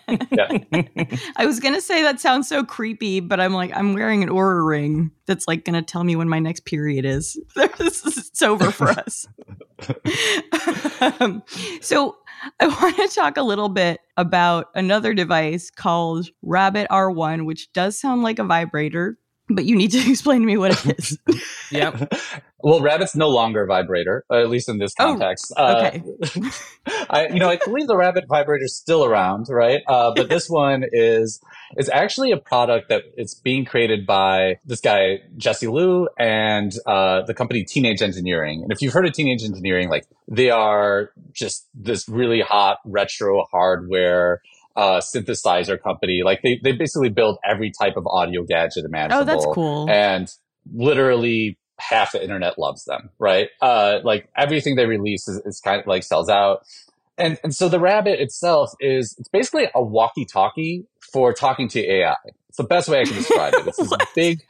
I 1.36 1.46
was 1.46 1.60
gonna 1.60 1.80
say 1.80 2.02
that 2.02 2.20
sounds 2.20 2.48
so 2.48 2.64
creepy, 2.64 3.20
but 3.20 3.40
I'm 3.40 3.52
like, 3.52 3.70
I'm 3.74 3.94
wearing 3.94 4.22
an 4.22 4.28
Oura 4.28 4.66
ring 4.66 5.10
that's 5.26 5.46
like 5.48 5.64
gonna 5.64 5.82
tell 5.82 6.04
me 6.04 6.16
when 6.16 6.28
my 6.28 6.38
next 6.38 6.64
period 6.64 7.04
is. 7.04 7.38
it's 7.56 8.42
over 8.42 8.70
for 8.70 8.88
us. 8.90 9.26
um, 11.20 11.42
so 11.80 12.16
I 12.60 12.66
want 12.66 12.96
to 12.96 13.08
talk 13.08 13.36
a 13.36 13.42
little 13.42 13.68
bit 13.68 14.00
about 14.16 14.66
another 14.74 15.14
device 15.14 15.70
called 15.70 16.28
Rabbit 16.42 16.88
R1, 16.90 17.46
which 17.46 17.72
does 17.72 17.98
sound 17.98 18.22
like 18.22 18.38
a 18.38 18.44
vibrator, 18.44 19.18
but 19.48 19.64
you 19.64 19.76
need 19.76 19.90
to 19.92 19.98
explain 20.10 20.40
to 20.40 20.46
me 20.46 20.56
what 20.56 20.72
it 20.72 20.98
is. 20.98 21.18
yeah. 21.70 22.06
Well, 22.66 22.80
Rabbit's 22.80 23.14
no 23.14 23.28
longer 23.28 23.64
a 23.64 23.66
vibrator, 23.66 24.24
at 24.32 24.48
least 24.48 24.70
in 24.70 24.78
this 24.78 24.94
oh, 24.98 25.04
context. 25.04 25.52
Oh, 25.54 25.84
okay. 25.84 26.02
Uh, 26.34 26.50
I, 27.10 27.26
you 27.26 27.38
know, 27.38 27.50
I 27.50 27.58
believe 27.58 27.88
the 27.88 27.94
Rabbit 27.94 28.24
vibrator 28.26 28.64
is 28.64 28.74
still 28.74 29.04
around, 29.04 29.48
right? 29.50 29.82
Uh, 29.86 30.14
but 30.16 30.30
this 30.30 30.48
one 30.48 30.82
is 30.90 31.42
is 31.76 31.90
actually 31.90 32.30
a 32.30 32.38
product 32.38 32.88
that 32.88 33.02
it's 33.18 33.34
being 33.34 33.66
created 33.66 34.06
by 34.06 34.60
this 34.64 34.80
guy 34.80 35.18
Jesse 35.36 35.66
Lyu 35.66 36.06
and 36.18 36.72
uh, 36.86 37.20
the 37.26 37.34
company 37.34 37.64
Teenage 37.64 38.00
Engineering. 38.00 38.62
And 38.62 38.72
if 38.72 38.80
you've 38.80 38.94
heard 38.94 39.04
of 39.04 39.12
Teenage 39.12 39.44
Engineering, 39.44 39.90
like 39.90 40.06
they 40.26 40.48
are 40.48 41.10
just 41.32 41.68
this 41.74 42.08
really 42.08 42.40
hot 42.40 42.78
retro 42.86 43.44
hardware 43.52 44.40
uh, 44.76 45.00
synthesizer 45.00 45.80
company. 45.80 46.22
Like 46.24 46.42
they, 46.42 46.60
they 46.62 46.72
basically 46.72 47.08
build 47.08 47.38
every 47.44 47.70
type 47.70 47.96
of 47.96 48.06
audio 48.06 48.42
gadget 48.42 48.84
imaginable. 48.84 49.22
Oh, 49.22 49.24
that's 49.24 49.46
cool. 49.54 49.90
And 49.90 50.28
literally 50.72 51.58
half 51.78 52.12
the 52.12 52.22
internet 52.22 52.58
loves 52.58 52.84
them, 52.84 53.10
right? 53.18 53.48
Uh, 53.60 53.98
like 54.04 54.28
everything 54.36 54.76
they 54.76 54.86
release 54.86 55.28
is, 55.28 55.40
is 55.44 55.60
kind 55.60 55.80
of 55.80 55.86
like 55.86 56.02
sells 56.02 56.28
out. 56.28 56.64
And, 57.16 57.38
and 57.44 57.54
so 57.54 57.68
the 57.68 57.78
rabbit 57.78 58.20
itself 58.20 58.70
is, 58.80 59.14
it's 59.18 59.28
basically 59.28 59.68
a 59.74 59.82
walkie 59.82 60.24
talkie 60.24 60.86
for 61.12 61.32
talking 61.32 61.68
to 61.68 61.80
AI. 61.80 62.16
It's 62.48 62.58
the 62.58 62.64
best 62.64 62.88
way 62.88 63.00
I 63.00 63.04
can 63.04 63.14
describe 63.14 63.54
it. 63.54 63.66
It's 63.66 63.76
this 63.76 63.92
big, 64.14 64.40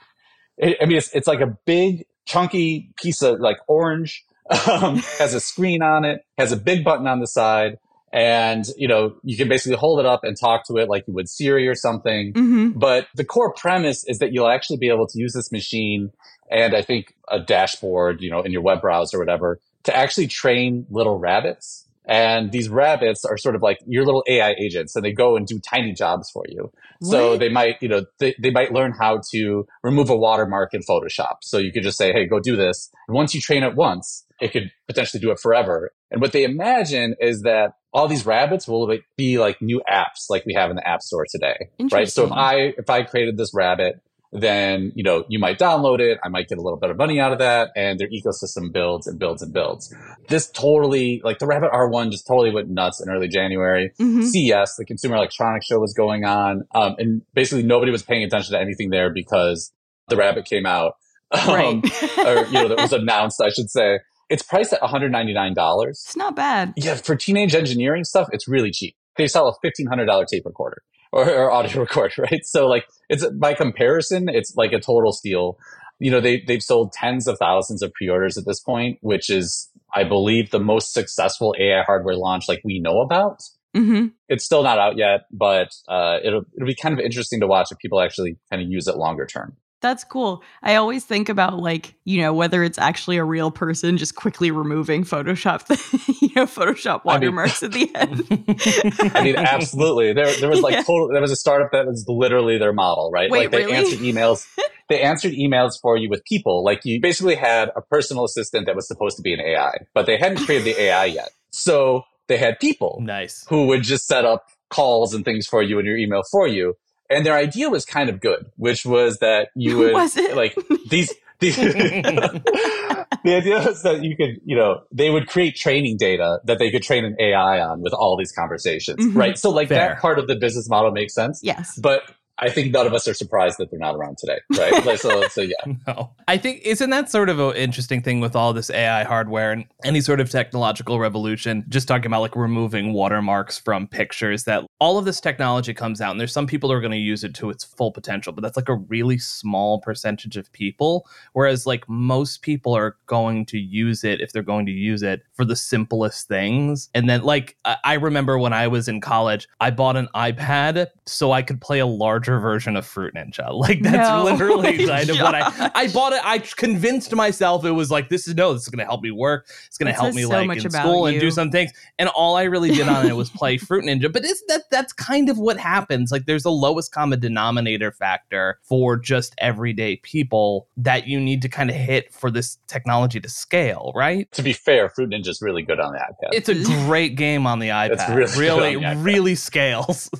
it, 0.56 0.78
I 0.80 0.86
mean, 0.86 0.96
it's, 0.96 1.14
it's 1.14 1.28
like 1.28 1.40
a 1.40 1.58
big 1.66 2.06
chunky 2.24 2.90
piece 2.96 3.22
of 3.22 3.40
like 3.40 3.58
orange, 3.68 4.24
um, 4.70 4.96
has 5.18 5.34
a 5.34 5.40
screen 5.40 5.82
on 5.82 6.04
it, 6.04 6.24
has 6.38 6.52
a 6.52 6.56
big 6.56 6.84
button 6.84 7.06
on 7.06 7.20
the 7.20 7.26
side. 7.26 7.78
And, 8.14 8.64
you 8.76 8.86
know, 8.86 9.16
you 9.24 9.36
can 9.36 9.48
basically 9.48 9.76
hold 9.76 9.98
it 9.98 10.06
up 10.06 10.22
and 10.22 10.38
talk 10.38 10.64
to 10.68 10.76
it 10.76 10.88
like 10.88 11.02
you 11.08 11.14
would 11.14 11.28
Siri 11.28 11.66
or 11.66 11.74
something. 11.74 12.32
Mm-hmm. 12.32 12.78
But 12.78 13.08
the 13.16 13.24
core 13.24 13.52
premise 13.52 14.04
is 14.04 14.20
that 14.20 14.32
you'll 14.32 14.48
actually 14.48 14.76
be 14.76 14.88
able 14.88 15.08
to 15.08 15.18
use 15.18 15.32
this 15.32 15.50
machine 15.50 16.12
and 16.48 16.76
I 16.76 16.82
think 16.82 17.16
a 17.28 17.40
dashboard, 17.40 18.20
you 18.20 18.30
know, 18.30 18.40
in 18.42 18.52
your 18.52 18.62
web 18.62 18.80
browser 18.82 19.16
or 19.16 19.20
whatever, 19.20 19.60
to 19.84 19.96
actually 19.96 20.28
train 20.28 20.86
little 20.90 21.18
rabbits. 21.18 21.88
And 22.06 22.52
these 22.52 22.68
rabbits 22.68 23.24
are 23.24 23.36
sort 23.36 23.56
of 23.56 23.62
like 23.62 23.78
your 23.84 24.04
little 24.04 24.22
AI 24.28 24.54
agents 24.60 24.94
and 24.94 25.04
they 25.04 25.12
go 25.12 25.36
and 25.36 25.44
do 25.44 25.58
tiny 25.58 25.92
jobs 25.92 26.30
for 26.30 26.44
you. 26.48 26.70
What? 27.00 27.10
So 27.10 27.36
they 27.36 27.48
might, 27.48 27.82
you 27.82 27.88
know, 27.88 28.04
they, 28.20 28.36
they 28.40 28.50
might 28.50 28.72
learn 28.72 28.92
how 28.96 29.22
to 29.32 29.66
remove 29.82 30.08
a 30.08 30.16
watermark 30.16 30.72
in 30.72 30.82
Photoshop. 30.82 31.38
So 31.40 31.58
you 31.58 31.72
could 31.72 31.82
just 31.82 31.98
say, 31.98 32.12
Hey, 32.12 32.26
go 32.26 32.38
do 32.38 32.54
this. 32.54 32.90
And 33.08 33.16
once 33.16 33.34
you 33.34 33.40
train 33.40 33.64
it 33.64 33.74
once, 33.74 34.24
it 34.40 34.52
could 34.52 34.70
potentially 34.86 35.20
do 35.20 35.30
it 35.30 35.40
forever. 35.40 35.92
And 36.10 36.20
what 36.20 36.32
they 36.32 36.44
imagine 36.44 37.16
is 37.18 37.42
that 37.42 37.72
all 37.94 38.08
these 38.08 38.26
rabbits 38.26 38.68
will 38.68 38.92
be 39.16 39.38
like 39.38 39.62
new 39.62 39.80
apps 39.88 40.28
like 40.28 40.44
we 40.44 40.52
have 40.54 40.68
in 40.68 40.76
the 40.76 40.86
app 40.86 41.00
store 41.00 41.24
today. 41.30 41.70
Right. 41.90 42.08
So 42.08 42.24
if 42.24 42.32
I, 42.32 42.56
if 42.76 42.90
I 42.90 43.04
created 43.04 43.38
this 43.38 43.54
rabbit 43.54 44.02
then 44.34 44.90
you 44.96 45.04
know 45.04 45.24
you 45.28 45.38
might 45.38 45.58
download 45.60 46.00
it 46.00 46.18
i 46.24 46.28
might 46.28 46.48
get 46.48 46.58
a 46.58 46.60
little 46.60 46.78
bit 46.78 46.90
of 46.90 46.96
money 46.96 47.20
out 47.20 47.32
of 47.32 47.38
that 47.38 47.70
and 47.76 48.00
their 48.00 48.08
ecosystem 48.08 48.72
builds 48.72 49.06
and 49.06 49.16
builds 49.16 49.42
and 49.42 49.52
builds 49.52 49.94
this 50.28 50.50
totally 50.50 51.20
like 51.22 51.38
the 51.38 51.46
rabbit 51.46 51.70
r1 51.70 52.10
just 52.10 52.26
totally 52.26 52.50
went 52.50 52.68
nuts 52.68 53.00
in 53.00 53.08
early 53.08 53.28
january 53.28 53.92
mm-hmm. 54.00 54.22
ces 54.22 54.74
the 54.76 54.84
consumer 54.84 55.14
electronics 55.14 55.66
show 55.66 55.78
was 55.78 55.94
going 55.94 56.24
on 56.24 56.64
um, 56.74 56.96
and 56.98 57.22
basically 57.32 57.62
nobody 57.62 57.92
was 57.92 58.02
paying 58.02 58.24
attention 58.24 58.52
to 58.52 58.60
anything 58.60 58.90
there 58.90 59.08
because 59.08 59.72
the 60.08 60.16
rabbit 60.16 60.44
came 60.44 60.66
out 60.66 60.94
um, 61.30 61.48
right. 61.48 61.84
or 62.18 62.44
you 62.46 62.52
know 62.54 62.68
that 62.68 62.78
was 62.78 62.92
announced 62.92 63.40
i 63.40 63.50
should 63.50 63.70
say 63.70 64.00
it's 64.30 64.42
priced 64.42 64.72
at 64.72 64.80
$199 64.80 65.88
it's 65.88 66.16
not 66.16 66.36
bad 66.36 66.72
yeah 66.76 66.94
for 66.94 67.16
teenage 67.16 67.54
engineering 67.54 68.04
stuff 68.04 68.28
it's 68.32 68.48
really 68.48 68.70
cheap 68.70 68.96
they 69.16 69.28
sell 69.28 69.48
a 69.48 69.66
$1500 69.66 70.26
tape 70.26 70.44
recorder 70.44 70.82
or, 71.14 71.30
or 71.30 71.50
audio 71.50 71.80
recorder, 71.80 72.22
right? 72.30 72.44
So 72.44 72.66
like 72.66 72.86
it's 73.08 73.26
by 73.26 73.54
comparison, 73.54 74.28
it's 74.28 74.54
like 74.56 74.72
a 74.72 74.80
total 74.80 75.12
steal. 75.12 75.58
You 76.00 76.10
know, 76.10 76.20
they 76.20 76.40
they've 76.40 76.62
sold 76.62 76.92
tens 76.92 77.28
of 77.28 77.38
thousands 77.38 77.82
of 77.82 77.92
pre-orders 77.94 78.36
at 78.36 78.44
this 78.44 78.60
point, 78.60 78.98
which 79.00 79.30
is, 79.30 79.70
I 79.94 80.04
believe, 80.04 80.50
the 80.50 80.60
most 80.60 80.92
successful 80.92 81.54
AI 81.58 81.82
hardware 81.82 82.16
launch 82.16 82.48
like 82.48 82.60
we 82.64 82.80
know 82.80 83.00
about. 83.00 83.42
Mm-hmm. 83.76 84.08
It's 84.28 84.44
still 84.44 84.62
not 84.62 84.78
out 84.78 84.96
yet, 84.96 85.22
but 85.30 85.68
uh, 85.88 86.18
it'll 86.22 86.42
it'll 86.56 86.66
be 86.66 86.74
kind 86.74 86.92
of 86.92 87.00
interesting 87.00 87.40
to 87.40 87.46
watch 87.46 87.68
if 87.70 87.78
people 87.78 88.00
actually 88.00 88.36
kind 88.50 88.60
of 88.60 88.68
use 88.68 88.88
it 88.88 88.96
longer 88.96 89.24
term. 89.24 89.56
That's 89.84 90.02
cool. 90.02 90.42
I 90.62 90.76
always 90.76 91.04
think 91.04 91.28
about 91.28 91.58
like, 91.58 91.94
you 92.04 92.22
know, 92.22 92.32
whether 92.32 92.64
it's 92.64 92.78
actually 92.78 93.18
a 93.18 93.24
real 93.24 93.50
person 93.50 93.98
just 93.98 94.14
quickly 94.14 94.50
removing 94.50 95.04
Photoshop, 95.04 95.68
you 96.22 96.30
know, 96.34 96.46
Photoshop 96.46 97.02
I 97.06 97.18
mean- 97.18 97.34
watermarks 97.34 97.62
at 97.62 97.72
the 97.72 97.90
end. 97.94 99.12
I 99.14 99.22
mean, 99.22 99.36
absolutely. 99.36 100.14
There, 100.14 100.32
there 100.40 100.48
was 100.48 100.62
like 100.62 100.72
Yeah. 100.72 100.84
total. 100.84 101.10
There 101.12 101.20
was 101.20 101.30
a 101.32 101.36
startup 101.36 101.70
that 101.72 101.84
was 101.84 102.06
literally 102.08 102.56
their 102.56 102.72
model, 102.72 103.10
right? 103.12 103.30
Wait, 103.30 103.40
like 103.42 103.50
they 103.50 103.58
really? 103.66 103.76
answered 103.76 103.98
emails. 103.98 104.46
They 104.90 105.00
answered 105.00 105.32
emails 105.32 105.80
for 105.80 105.96
you 105.96 106.10
with 106.10 106.22
people. 106.26 106.62
Like 106.62 106.80
you 106.84 107.00
basically 107.00 107.36
had 107.36 107.70
a 107.74 107.80
personal 107.80 108.24
assistant 108.24 108.66
that 108.66 108.76
was 108.76 108.86
supposed 108.86 109.16
to 109.16 109.22
be 109.22 109.32
an 109.32 109.40
AI, 109.40 109.72
but 109.94 110.04
they 110.04 110.18
hadn't 110.18 110.44
created 110.44 110.66
the 110.66 110.78
AI 110.82 111.06
yet. 111.06 111.30
So 111.52 112.02
they 112.28 112.36
had 112.36 112.58
people 112.60 112.98
nice. 113.02 113.46
who 113.48 113.66
would 113.68 113.82
just 113.82 114.06
set 114.06 114.26
up 114.26 114.44
calls 114.68 115.14
and 115.14 115.24
things 115.24 115.46
for 115.46 115.62
you 115.62 115.78
in 115.78 115.86
your 115.86 115.96
email 115.96 116.20
for 116.30 116.46
you. 116.46 116.74
And 117.10 117.24
their 117.26 117.34
idea 117.36 117.68
was 117.70 117.84
kind 117.84 118.08
of 118.08 118.20
good, 118.20 118.46
which 118.56 118.84
was 118.86 119.18
that 119.18 119.48
you 119.54 119.76
would 119.78 119.92
Was 119.92 120.16
it? 120.16 120.36
like 120.36 120.56
these. 120.88 121.12
these 121.40 121.56
the 121.56 123.34
idea 123.36 123.58
was 123.58 123.82
that 123.82 124.02
you 124.02 124.16
could, 124.16 124.40
you 124.44 124.56
know, 124.56 124.80
they 124.92 125.10
would 125.10 125.26
create 125.26 125.56
training 125.56 125.96
data 125.96 126.40
that 126.44 126.58
they 126.58 126.70
could 126.70 126.82
train 126.82 127.04
an 127.04 127.16
AI 127.18 127.60
on 127.60 127.80
with 127.82 127.92
all 127.92 128.16
these 128.16 128.32
conversations, 128.32 129.04
Mhm. 129.04 129.14
right? 129.16 129.38
So, 129.38 129.50
like 129.50 129.68
Fair. 129.68 129.90
that 129.90 130.00
part 130.00 130.18
of 130.18 130.26
the 130.28 130.36
business 130.36 130.68
model 130.68 130.90
makes 130.92 131.14
sense. 131.14 131.40
yes. 131.42 131.78
But 131.78 132.02
I 132.38 132.50
think 132.50 132.72
none 132.72 132.86
of 132.86 132.92
us 132.92 133.06
are 133.06 133.14
surprised 133.14 133.58
that 133.58 133.70
they're 133.70 133.78
not 133.78 133.94
around 133.94 134.18
today, 134.18 134.38
right? 134.58 134.72
Like, 134.84 134.98
so, 134.98 135.26
so 135.28 135.40
yeah. 135.40 135.74
No. 135.86 136.10
I 136.28 136.36
think 136.36 136.60
isn't 136.62 136.90
that 136.90 137.10
sort 137.10 137.28
of 137.28 137.38
an 137.38 137.54
interesting 137.54 138.02
thing 138.02 138.20
with 138.20 138.36
all 138.36 138.52
this 138.52 138.70
AI 138.70 139.04
hardware 139.04 139.52
and 139.52 139.64
any 139.82 140.00
sort 140.00 140.20
of 140.20 140.28
technological 140.28 140.98
revolution? 140.98 141.64
Just 141.68 141.88
talking 141.88 142.06
about 142.06 142.20
like 142.20 142.36
removing 142.36 142.92
watermarks 142.92 143.58
from 143.58 143.86
pictures 143.86 144.44
that 144.44 144.64
all 144.80 144.98
of 144.98 145.04
this 145.04 145.20
technology 145.20 145.72
comes 145.72 146.00
out 146.00 146.10
and 146.10 146.20
there's 146.20 146.32
some 146.32 146.46
people 146.46 146.68
who 146.68 146.76
are 146.76 146.80
going 146.80 146.90
to 146.90 146.98
use 146.98 147.24
it 147.24 147.34
to 147.36 147.50
its 147.50 147.64
full 147.64 147.92
potential, 147.92 148.32
but 148.32 148.42
that's 148.42 148.56
like 148.56 148.68
a 148.68 148.74
really 148.74 149.16
small 149.16 149.80
percentage 149.80 150.36
of 150.36 150.52
people. 150.52 151.06
Whereas 151.32 151.66
like 151.66 151.88
most 151.88 152.42
people 152.42 152.76
are 152.76 152.96
going 153.06 153.46
to 153.46 153.58
use 153.58 154.04
it 154.04 154.20
if 154.20 154.32
they're 154.32 154.42
going 154.42 154.66
to 154.66 154.72
use 154.72 155.02
it 155.02 155.22
for 155.32 155.44
the 155.44 155.56
simplest 155.56 156.28
things. 156.28 156.90
And 156.94 157.08
then 157.08 157.22
like 157.22 157.56
I 157.84 157.94
remember 157.94 158.38
when 158.38 158.52
I 158.52 158.68
was 158.68 158.88
in 158.88 159.00
college, 159.00 159.48
I 159.60 159.70
bought 159.70 159.96
an 159.96 160.08
iPad 160.14 160.88
so 161.06 161.32
I 161.32 161.42
could 161.42 161.60
play 161.60 161.78
a 161.78 161.86
larger 162.28 162.40
version 162.40 162.76
of 162.76 162.86
Fruit 162.86 163.14
Ninja. 163.14 163.44
Like 163.64 163.82
that's 163.82 164.08
No. 164.08 164.24
literally 164.24 164.86
kind 164.86 165.08
of 165.10 165.18
what 165.18 165.34
I 165.34 165.70
I 165.74 165.88
bought 165.88 166.12
it. 166.12 166.20
I 166.24 166.38
convinced 166.38 167.14
myself 167.14 167.64
it 167.64 167.70
was 167.70 167.90
like 167.90 168.08
this 168.08 168.26
is 168.28 168.34
no, 168.34 168.52
this 168.52 168.62
is 168.62 168.68
going 168.68 168.78
to 168.80 168.84
help 168.84 169.02
me 169.02 169.10
work. 169.10 169.46
It's 169.66 169.78
going 169.78 169.86
to 169.92 169.96
That 169.96 170.02
help 170.02 170.14
me 170.14 170.22
so 170.22 170.28
like 170.28 170.46
much 170.46 170.58
in 170.58 170.66
about 170.66 170.82
school 170.82 171.06
and 171.06 171.18
do 171.20 171.30
some 171.30 171.50
things. 171.50 171.70
And 171.98 172.08
all 172.10 172.36
I 172.36 172.42
really 172.44 172.70
did 172.70 172.88
on 172.88 173.06
it 173.06 173.16
was 173.16 173.30
play 173.30 173.56
Fruit 173.58 173.84
Ninja. 173.84 174.12
But 174.12 174.24
is 174.24 174.42
that 174.48 174.64
that's 174.70 174.92
kind 174.92 175.28
of 175.30 175.38
what 175.38 175.56
happens? 175.58 176.10
Like 176.12 176.26
there's 176.26 176.44
a 176.44 176.50
lowest 176.50 176.92
common 176.92 177.20
denominator 177.20 177.92
factor 177.92 178.58
for 178.62 178.96
just 178.98 179.34
everyday 179.38 179.96
people 179.96 180.66
that 180.76 181.06
you 181.06 181.18
need 181.20 181.40
to 181.42 181.48
kind 181.48 181.70
of 181.70 181.76
hit 181.76 182.12
for 182.12 182.30
this 182.30 182.58
technology 182.66 183.20
to 183.20 183.28
scale, 183.28 183.92
right? 183.94 184.30
To 184.32 184.42
be 184.42 184.52
fair, 184.52 184.88
Fruit 184.90 185.10
Ninja's 185.10 185.40
really 185.40 185.62
good 185.62 185.80
on 185.80 185.92
the 185.92 185.98
iPad. 185.98 186.30
It's 186.32 186.48
a 186.48 186.54
great 186.86 187.16
game 187.16 187.46
on 187.46 187.58
the 187.60 187.68
It's 187.68 188.02
iPad. 188.02 188.16
really 188.16 188.38
really, 188.38 188.74
iPad. 188.76 189.04
really 189.04 189.34
scales. 189.34 190.10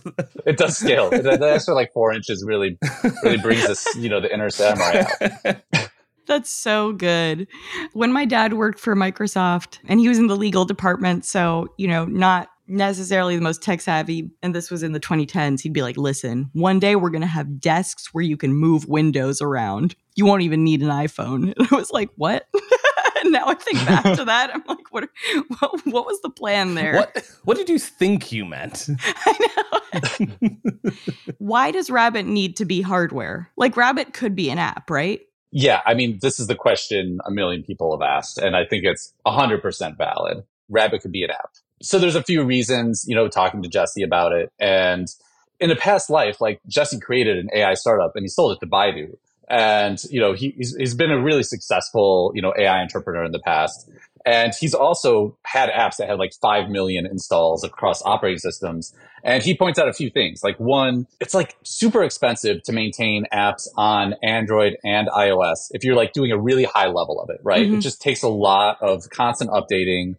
It 0.46 0.56
does 0.56 0.76
scale. 0.78 1.10
The 1.10 1.36
the 1.36 1.52
extra 1.54 1.74
like 1.74 1.92
four 1.94 2.12
inches 2.12 2.44
really, 2.46 2.76
really 3.22 3.38
brings 3.38 3.64
us, 3.64 3.86
you 3.96 4.08
know, 4.08 4.20
the 4.20 4.32
inner 4.32 4.50
samurai 4.50 5.04
out. 5.44 5.56
That's 6.26 6.50
so 6.50 6.92
good. 6.92 7.46
When 7.92 8.12
my 8.12 8.24
dad 8.24 8.54
worked 8.54 8.78
for 8.78 8.96
Microsoft 8.96 9.78
and 9.86 10.00
he 10.00 10.08
was 10.08 10.18
in 10.18 10.26
the 10.26 10.36
legal 10.36 10.64
department, 10.64 11.24
so, 11.24 11.68
you 11.76 11.86
know, 11.86 12.06
not 12.06 12.48
necessarily 12.66 13.36
the 13.36 13.42
most 13.42 13.62
tech 13.62 13.80
savvy, 13.80 14.30
and 14.42 14.54
this 14.54 14.70
was 14.70 14.82
in 14.82 14.92
the 14.92 15.00
2010s, 15.00 15.60
he'd 15.60 15.72
be 15.72 15.82
like, 15.82 15.96
listen, 15.96 16.50
one 16.54 16.78
day 16.78 16.96
we're 16.96 17.10
going 17.10 17.20
to 17.20 17.26
have 17.26 17.60
desks 17.60 18.12
where 18.12 18.24
you 18.24 18.36
can 18.36 18.54
move 18.54 18.88
windows 18.88 19.42
around. 19.42 19.94
You 20.14 20.24
won't 20.24 20.42
even 20.42 20.64
need 20.64 20.82
an 20.82 20.88
iPhone. 20.88 21.52
And 21.58 21.68
I 21.70 21.74
was 21.76 21.90
like, 21.90 22.10
what? 22.16 22.46
and 23.24 23.32
now 23.32 23.46
I 23.46 23.54
think 23.54 23.84
back 23.86 24.16
to 24.16 24.24
that. 24.24 24.54
I'm 24.54 24.62
like, 24.66 24.92
what, 24.92 25.08
what, 25.58 25.86
what 25.86 26.06
was 26.06 26.20
the 26.22 26.30
plan 26.30 26.74
there? 26.74 26.94
what 26.94 27.30
what 27.44 27.56
did 27.56 27.68
you 27.68 27.78
think 27.78 28.30
you 28.32 28.44
meant? 28.44 28.88
I 29.26 29.80
know. 29.92 30.92
Why 31.38 31.70
does 31.70 31.90
Rabbit 31.90 32.26
need 32.26 32.56
to 32.56 32.64
be 32.64 32.82
hardware? 32.82 33.50
Like, 33.56 33.76
Rabbit 33.76 34.12
could 34.12 34.34
be 34.34 34.50
an 34.50 34.58
app, 34.58 34.90
right? 34.90 35.20
Yeah, 35.50 35.82
I 35.86 35.94
mean, 35.94 36.18
this 36.20 36.40
is 36.40 36.48
the 36.48 36.56
question 36.56 37.20
a 37.24 37.30
million 37.30 37.62
people 37.62 37.96
have 37.96 38.06
asked, 38.06 38.38
and 38.38 38.56
I 38.56 38.64
think 38.64 38.84
it's 38.84 39.12
100% 39.24 39.96
valid. 39.96 40.42
Rabbit 40.68 41.02
could 41.02 41.12
be 41.12 41.22
an 41.22 41.30
app. 41.30 41.50
So 41.80 41.98
there's 41.98 42.16
a 42.16 42.22
few 42.22 42.44
reasons, 42.44 43.04
you 43.06 43.14
know, 43.14 43.28
talking 43.28 43.62
to 43.62 43.68
Jesse 43.68 44.02
about 44.02 44.32
it. 44.32 44.50
And 44.58 45.06
in 45.60 45.70
a 45.70 45.76
past 45.76 46.10
life, 46.10 46.40
like 46.40 46.60
Jesse 46.66 46.98
created 46.98 47.38
an 47.38 47.50
AI 47.54 47.74
startup 47.74 48.12
and 48.16 48.24
he 48.24 48.28
sold 48.28 48.52
it 48.52 48.60
to 48.60 48.66
Baidu. 48.66 49.16
And, 49.54 50.02
you 50.10 50.18
know, 50.18 50.32
he, 50.32 50.50
he's, 50.56 50.74
he's 50.74 50.94
been 50.94 51.12
a 51.12 51.22
really 51.22 51.44
successful, 51.44 52.32
you 52.34 52.42
know, 52.42 52.52
AI 52.58 52.80
entrepreneur 52.82 53.22
in 53.22 53.30
the 53.30 53.38
past. 53.38 53.88
And 54.26 54.52
he's 54.58 54.74
also 54.74 55.36
had 55.44 55.68
apps 55.70 55.98
that 55.98 56.08
had 56.08 56.18
like 56.18 56.32
5 56.42 56.70
million 56.70 57.06
installs 57.06 57.62
across 57.62 58.02
operating 58.04 58.38
systems. 58.38 58.92
And 59.22 59.44
he 59.44 59.56
points 59.56 59.78
out 59.78 59.88
a 59.88 59.92
few 59.92 60.10
things. 60.10 60.42
Like 60.42 60.58
one, 60.58 61.06
it's 61.20 61.34
like 61.34 61.54
super 61.62 62.02
expensive 62.02 62.64
to 62.64 62.72
maintain 62.72 63.26
apps 63.32 63.68
on 63.76 64.14
Android 64.24 64.76
and 64.82 65.06
iOS 65.08 65.68
if 65.70 65.84
you're 65.84 65.94
like 65.94 66.12
doing 66.14 66.32
a 66.32 66.38
really 66.38 66.64
high 66.64 66.86
level 66.88 67.20
of 67.20 67.30
it, 67.30 67.38
right? 67.44 67.64
Mhm. 67.64 67.78
It 67.78 67.80
just 67.80 68.02
takes 68.02 68.24
a 68.24 68.28
lot 68.28 68.78
of 68.82 69.08
constant 69.10 69.50
updating. 69.50 70.16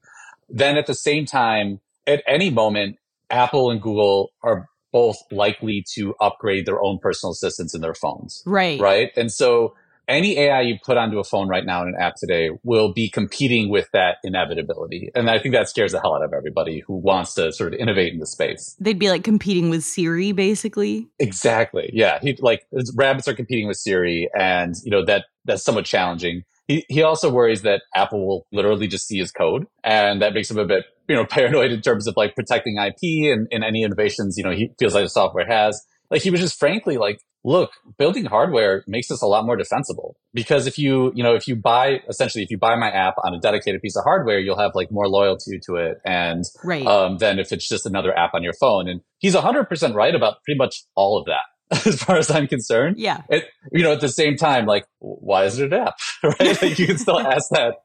Then 0.50 0.78
at 0.78 0.86
the 0.86 0.96
same 0.96 1.26
time, 1.26 1.82
at 2.08 2.24
any 2.26 2.50
moment, 2.52 3.00
Apple 3.30 3.70
and 3.70 3.82
Google 3.82 4.32
are 4.44 4.70
both 4.96 5.18
likely 5.30 5.84
to 5.94 6.14
upgrade 6.22 6.66
their 6.66 6.82
own 6.82 6.98
personal 7.02 7.34
assistants 7.34 7.76
in 7.76 7.82
their 7.82 7.94
phones 7.94 8.42
Right. 8.46 8.80
right? 8.80 9.10
And 9.18 9.30
so 9.30 9.76
any 10.08 10.38
AI 10.38 10.62
you 10.62 10.76
put 10.86 10.96
onto 10.96 11.20
a 11.20 11.24
phone 11.26 11.50
right 11.50 11.66
now 11.66 11.82
in 11.82 11.90
an 11.90 11.96
app 12.00 12.14
today 12.16 12.52
will 12.64 12.94
be 12.94 13.10
competing 13.10 13.70
with 13.70 13.90
that 13.92 14.18
inevitability. 14.24 15.10
And 15.14 15.30
I 15.30 15.38
think 15.40 15.54
that 15.54 15.68
scares 15.68 15.92
the 15.92 16.00
hell 16.00 16.16
out 16.16 16.24
of 16.24 16.32
everybody 16.34 16.82
who 16.88 16.96
wants 16.96 17.34
to 17.34 17.52
sort 17.52 17.74
of 17.74 17.80
innovate 17.80 18.14
in 18.14 18.20
the 18.20 18.28
space. 18.28 18.78
They'd 18.80 19.00
be 19.00 19.10
like 19.10 19.26
competing 19.26 19.70
with 19.70 19.84
Siri, 19.84 20.32
basically. 20.32 21.10
Exactly. 21.20 21.90
Yeah. 21.92 22.20
He 22.22 22.38
like 22.40 22.62
rabbits 22.96 23.28
are 23.28 23.34
competing 23.34 23.68
with 23.68 23.78
Siri 23.78 24.30
and 24.38 24.76
you 24.86 24.92
know 24.92 25.04
that 25.06 25.26
that's 25.44 25.64
somewhat 25.64 25.86
challenging. 25.86 26.44
He 26.68 26.86
he 26.90 27.04
also 27.04 27.30
worries 27.32 27.62
that 27.62 27.82
Apple 27.96 28.26
will 28.28 28.48
literally 28.52 28.88
just 28.88 29.08
see 29.08 29.18
his 29.18 29.32
code 29.32 29.66
and 29.84 30.22
that 30.22 30.34
makes 30.34 30.50
him 30.50 30.58
a 30.58 30.66
bit, 30.66 30.86
you 31.08 31.16
know, 31.16 31.26
paranoid 31.30 31.72
in 31.72 31.82
terms 31.82 32.08
of 32.08 32.16
like 32.18 32.36
protecting 32.36 32.78
IP 32.78 33.32
and, 33.32 33.48
and 33.52 33.64
any 33.64 33.84
innovations, 33.84 34.38
you 34.38 34.44
know, 34.44 34.52
he 34.52 34.70
feels 34.80 34.94
like 34.94 35.06
the 35.06 35.10
software 35.10 35.46
has. 35.48 35.82
Like 36.12 36.22
he 36.22 36.30
was 36.30 36.40
just 36.40 36.60
frankly 36.60 36.98
like, 36.98 37.20
look, 37.44 37.72
building 37.98 38.26
hardware 38.26 38.84
makes 38.88 39.10
us 39.12 39.22
a 39.22 39.26
lot 39.28 39.46
more 39.46 39.56
defensible 39.56 40.16
because 40.34 40.66
if 40.68 40.78
you, 40.78 41.12
you 41.16 41.24
know, 41.24 41.36
if 41.36 41.48
you 41.48 41.56
buy 41.56 42.00
essentially 42.10 42.44
if 42.44 42.50
you 42.52 42.58
buy 42.58 42.76
my 42.76 42.90
app 42.90 43.16
on 43.24 43.34
a 43.34 43.40
dedicated 43.40 43.82
piece 43.82 43.96
of 43.96 44.04
hardware, 44.04 44.40
you'll 44.40 44.58
have 44.58 44.72
like 44.76 44.92
more 44.92 45.08
loyalty 45.08 45.60
to 45.66 45.76
it 45.76 45.98
and 46.06 46.44
Right. 46.64 46.86
um, 46.86 47.18
than 47.18 47.40
if 47.40 47.52
it's 47.52 47.68
just 47.68 47.86
another 47.86 48.16
app 48.18 48.34
on 48.34 48.44
your 48.44 48.54
phone. 48.54 48.88
And 48.88 49.02
he's 49.20 49.36
100% 49.36 49.94
right 49.96 50.16
about 50.16 50.44
pretty 50.44 50.58
much 50.58 50.84
all 50.96 51.20
of 51.20 51.26
that, 51.26 51.42
as 51.86 52.02
far 52.04 52.18
as 52.18 52.30
I'm 52.30 52.48
concerned. 52.48 52.98
yeah. 53.00 53.22
It, 53.30 53.46
you 53.72 53.84
know, 53.84 53.94
at 53.94 54.02
the 54.02 54.10
same 54.10 54.36
time, 54.38 54.66
like, 54.66 54.86
why 55.00 55.46
is 55.46 55.60
it 55.60 55.74
an 55.74 55.82
app? 55.82 55.96
right? 56.24 56.62
Like, 56.62 56.78
you 56.80 56.86
can 56.88 56.98
still 56.98 57.20
ask 57.36 57.50
that 57.52 57.76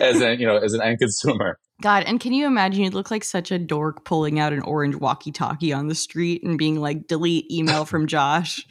as 0.00 0.20
an, 0.20 0.38
you 0.38 0.46
know, 0.46 0.56
as 0.58 0.74
an 0.74 0.82
end 0.82 0.98
consumer. 0.98 1.58
God, 1.82 2.02
and 2.06 2.20
can 2.20 2.34
you 2.34 2.46
imagine 2.46 2.84
you'd 2.84 2.92
look 2.92 3.10
like 3.10 3.24
such 3.24 3.50
a 3.50 3.58
dork 3.58 4.04
pulling 4.04 4.38
out 4.38 4.52
an 4.52 4.60
orange 4.60 4.96
walkie 4.96 5.32
talkie 5.32 5.72
on 5.72 5.88
the 5.88 5.94
street 5.94 6.42
and 6.44 6.58
being 6.58 6.78
like, 6.78 7.06
delete 7.06 7.50
email 7.50 7.86
from 7.86 8.06
Josh? 8.06 8.66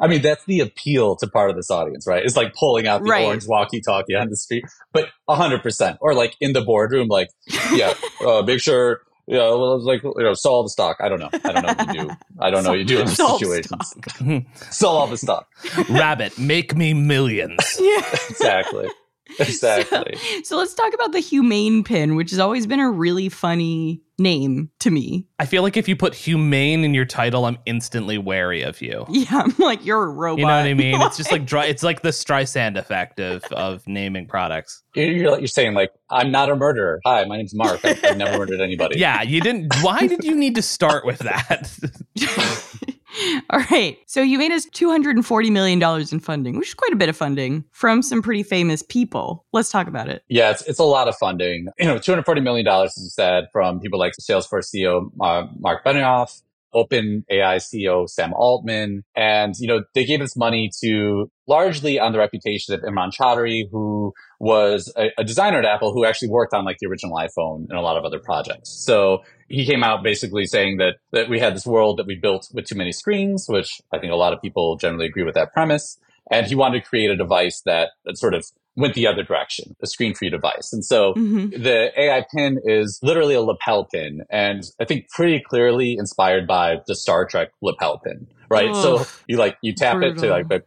I 0.00 0.06
mean, 0.06 0.22
that's 0.22 0.44
the 0.46 0.60
appeal 0.60 1.16
to 1.16 1.26
part 1.26 1.50
of 1.50 1.56
this 1.56 1.70
audience, 1.70 2.06
right? 2.06 2.24
It's 2.24 2.36
like 2.36 2.54
pulling 2.54 2.86
out 2.86 3.02
the 3.02 3.10
Right. 3.10 3.26
orange 3.26 3.46
walkie-talkie 3.48 4.14
on 4.14 4.28
the 4.30 4.36
street, 4.36 4.64
but 4.92 5.08
100%. 5.28 5.98
Or 6.00 6.14
like 6.14 6.34
in 6.40 6.52
the 6.52 6.60
boardroom, 6.62 7.08
like, 7.08 7.28
yeah, 7.72 7.94
uh, 8.24 8.42
make 8.42 8.60
sure, 8.60 9.00
you 9.28 9.36
know, 9.36 9.58
well, 9.58 9.78
like, 9.84 10.02
you 10.02 10.14
know, 10.16 10.32
sell 10.32 10.52
all 10.52 10.62
the 10.62 10.70
stock. 10.70 10.96
I 11.00 11.10
don't 11.10 11.20
know. 11.20 11.28
I 11.32 11.52
don't 11.52 11.66
know 11.66 11.74
what 11.74 11.94
you 11.94 12.02
do. 12.02 12.10
I 12.40 12.50
don't 12.50 12.64
know 12.64 12.70
what 12.70 12.78
you 12.78 12.84
do 12.86 13.00
in 13.00 13.06
those 13.06 13.16
Sell 13.16 13.38
situations. 13.38 13.94
Sell 14.70 14.90
all 14.90 15.06
the 15.06 15.18
stock. 15.18 15.46
Rabbit, 15.90 16.38
make 16.38 16.74
me 16.74 16.94
millions. 16.94 17.76
yeah. 17.78 18.00
Exactly. 18.30 18.88
Exactly. 19.38 20.16
So, 20.16 20.42
so 20.42 20.56
let's 20.56 20.74
talk 20.74 20.94
about 20.94 21.12
the 21.12 21.20
humane 21.20 21.84
pin, 21.84 22.16
which 22.16 22.30
has 22.30 22.38
always 22.38 22.66
been 22.66 22.80
a 22.80 22.90
really 22.90 23.28
funny 23.28 24.02
name 24.18 24.70
to 24.80 24.90
me. 24.90 25.26
I 25.38 25.46
feel 25.46 25.62
like 25.62 25.76
if 25.76 25.86
you 25.88 25.96
put 25.96 26.14
humane 26.14 26.84
in 26.84 26.92
your 26.92 27.04
title, 27.04 27.44
I'm 27.44 27.58
instantly 27.66 28.18
wary 28.18 28.62
of 28.62 28.80
you. 28.82 29.06
Yeah, 29.18 29.42
I'm 29.44 29.54
like, 29.58 29.84
you're 29.84 30.04
a 30.04 30.08
robot. 30.08 30.38
You 30.38 30.46
know 30.46 30.56
what 30.56 30.66
I 30.66 30.74
mean? 30.74 31.00
It's 31.02 31.16
just 31.16 31.32
like 31.32 31.44
dry, 31.46 31.66
it's 31.66 31.82
like 31.82 32.02
the 32.02 32.10
Streisand 32.10 32.76
effect 32.78 33.20
of 33.20 33.42
of 33.44 33.86
naming 33.86 34.26
products. 34.26 34.82
You're, 34.94 35.12
you're, 35.12 35.38
you're 35.38 35.46
saying 35.48 35.74
like, 35.74 35.90
I'm 36.08 36.30
not 36.30 36.50
a 36.50 36.56
murderer. 36.56 37.00
Hi, 37.04 37.24
my 37.24 37.36
name's 37.36 37.54
Mark. 37.54 37.84
I've, 37.84 38.04
I've 38.04 38.16
never 38.16 38.38
murdered 38.38 38.60
anybody. 38.60 38.98
Yeah, 38.98 39.22
you 39.22 39.40
didn't. 39.40 39.74
Why 39.82 40.06
did 40.06 40.24
you 40.24 40.34
need 40.36 40.54
to 40.54 40.62
start 40.62 41.04
with 41.04 41.18
that? 41.18 42.94
All 43.50 43.60
right. 43.70 43.98
So 44.06 44.22
you 44.22 44.38
made 44.38 44.52
us 44.52 44.66
$240 44.66 45.50
million 45.50 45.82
in 46.12 46.20
funding, 46.20 46.58
which 46.58 46.68
is 46.68 46.74
quite 46.74 46.92
a 46.92 46.96
bit 46.96 47.08
of 47.08 47.16
funding 47.16 47.64
from 47.72 48.02
some 48.02 48.22
pretty 48.22 48.42
famous 48.42 48.82
people. 48.82 49.44
Let's 49.52 49.70
talk 49.70 49.86
about 49.86 50.08
it. 50.08 50.22
Yeah, 50.28 50.50
it's, 50.50 50.62
it's 50.62 50.78
a 50.78 50.84
lot 50.84 51.08
of 51.08 51.16
funding. 51.16 51.68
You 51.78 51.86
know, 51.86 51.98
$240 51.98 52.42
million, 52.42 52.66
as 52.66 52.98
you 52.98 53.08
said, 53.08 53.46
from 53.52 53.80
people 53.80 53.98
like 53.98 54.12
Salesforce 54.20 54.74
CEO 54.74 55.10
uh, 55.22 55.46
Marc 55.58 55.84
Benioff, 55.84 56.42
Open 56.72 57.24
AI 57.30 57.56
CEO 57.56 58.08
Sam 58.08 58.32
Altman. 58.34 59.04
And, 59.16 59.54
you 59.58 59.68
know, 59.68 59.84
they 59.94 60.04
gave 60.04 60.20
this 60.20 60.36
money 60.36 60.70
to 60.82 61.30
largely 61.46 61.98
on 61.98 62.12
the 62.12 62.18
reputation 62.18 62.74
of 62.74 62.80
Imran 62.82 63.10
Chaudhry, 63.18 63.64
who 63.70 64.12
was 64.38 64.92
a, 64.96 65.10
a, 65.18 65.24
designer 65.24 65.58
at 65.58 65.64
Apple 65.64 65.92
who 65.92 66.04
actually 66.04 66.28
worked 66.28 66.52
on 66.52 66.64
like 66.64 66.76
the 66.78 66.86
original 66.86 67.16
iPhone 67.16 67.66
and 67.68 67.78
a 67.78 67.80
lot 67.80 67.96
of 67.96 68.04
other 68.04 68.18
projects. 68.18 68.70
So 68.84 69.20
he 69.48 69.64
came 69.64 69.82
out 69.82 70.02
basically 70.02 70.46
saying 70.46 70.76
that, 70.78 70.96
that 71.12 71.28
we 71.28 71.38
had 71.38 71.54
this 71.54 71.66
world 71.66 71.98
that 71.98 72.06
we 72.06 72.16
built 72.16 72.48
with 72.52 72.66
too 72.66 72.76
many 72.76 72.92
screens, 72.92 73.46
which 73.48 73.80
I 73.92 73.98
think 73.98 74.12
a 74.12 74.16
lot 74.16 74.32
of 74.32 74.42
people 74.42 74.76
generally 74.76 75.06
agree 75.06 75.24
with 75.24 75.34
that 75.34 75.52
premise. 75.52 75.98
And 76.30 76.46
he 76.46 76.54
wanted 76.54 76.82
to 76.82 76.88
create 76.88 77.10
a 77.10 77.16
device 77.16 77.62
that, 77.64 77.90
that 78.04 78.18
sort 78.18 78.34
of 78.34 78.44
went 78.78 78.94
the 78.94 79.06
other 79.06 79.24
direction, 79.24 79.74
a 79.82 79.86
screen 79.86 80.14
free 80.14 80.30
device. 80.30 80.72
And 80.72 80.84
so 80.84 81.12
mm-hmm. 81.14 81.62
the 81.62 81.90
AI 82.00 82.24
pin 82.34 82.58
is 82.64 83.00
literally 83.02 83.34
a 83.34 83.40
lapel 83.40 83.84
pin 83.84 84.22
and 84.30 84.62
I 84.80 84.84
think 84.84 85.08
pretty 85.10 85.42
clearly 85.44 85.96
inspired 85.98 86.46
by 86.46 86.76
the 86.86 86.94
Star 86.94 87.26
Trek 87.26 87.48
lapel 87.60 87.98
pin, 87.98 88.28
right? 88.48 88.70
Oh, 88.70 88.98
so 88.98 89.10
you 89.26 89.36
like, 89.36 89.58
you 89.62 89.74
tap 89.74 89.96
brutal. 89.96 90.12
it 90.12 90.26
to 90.26 90.30
like, 90.30 90.64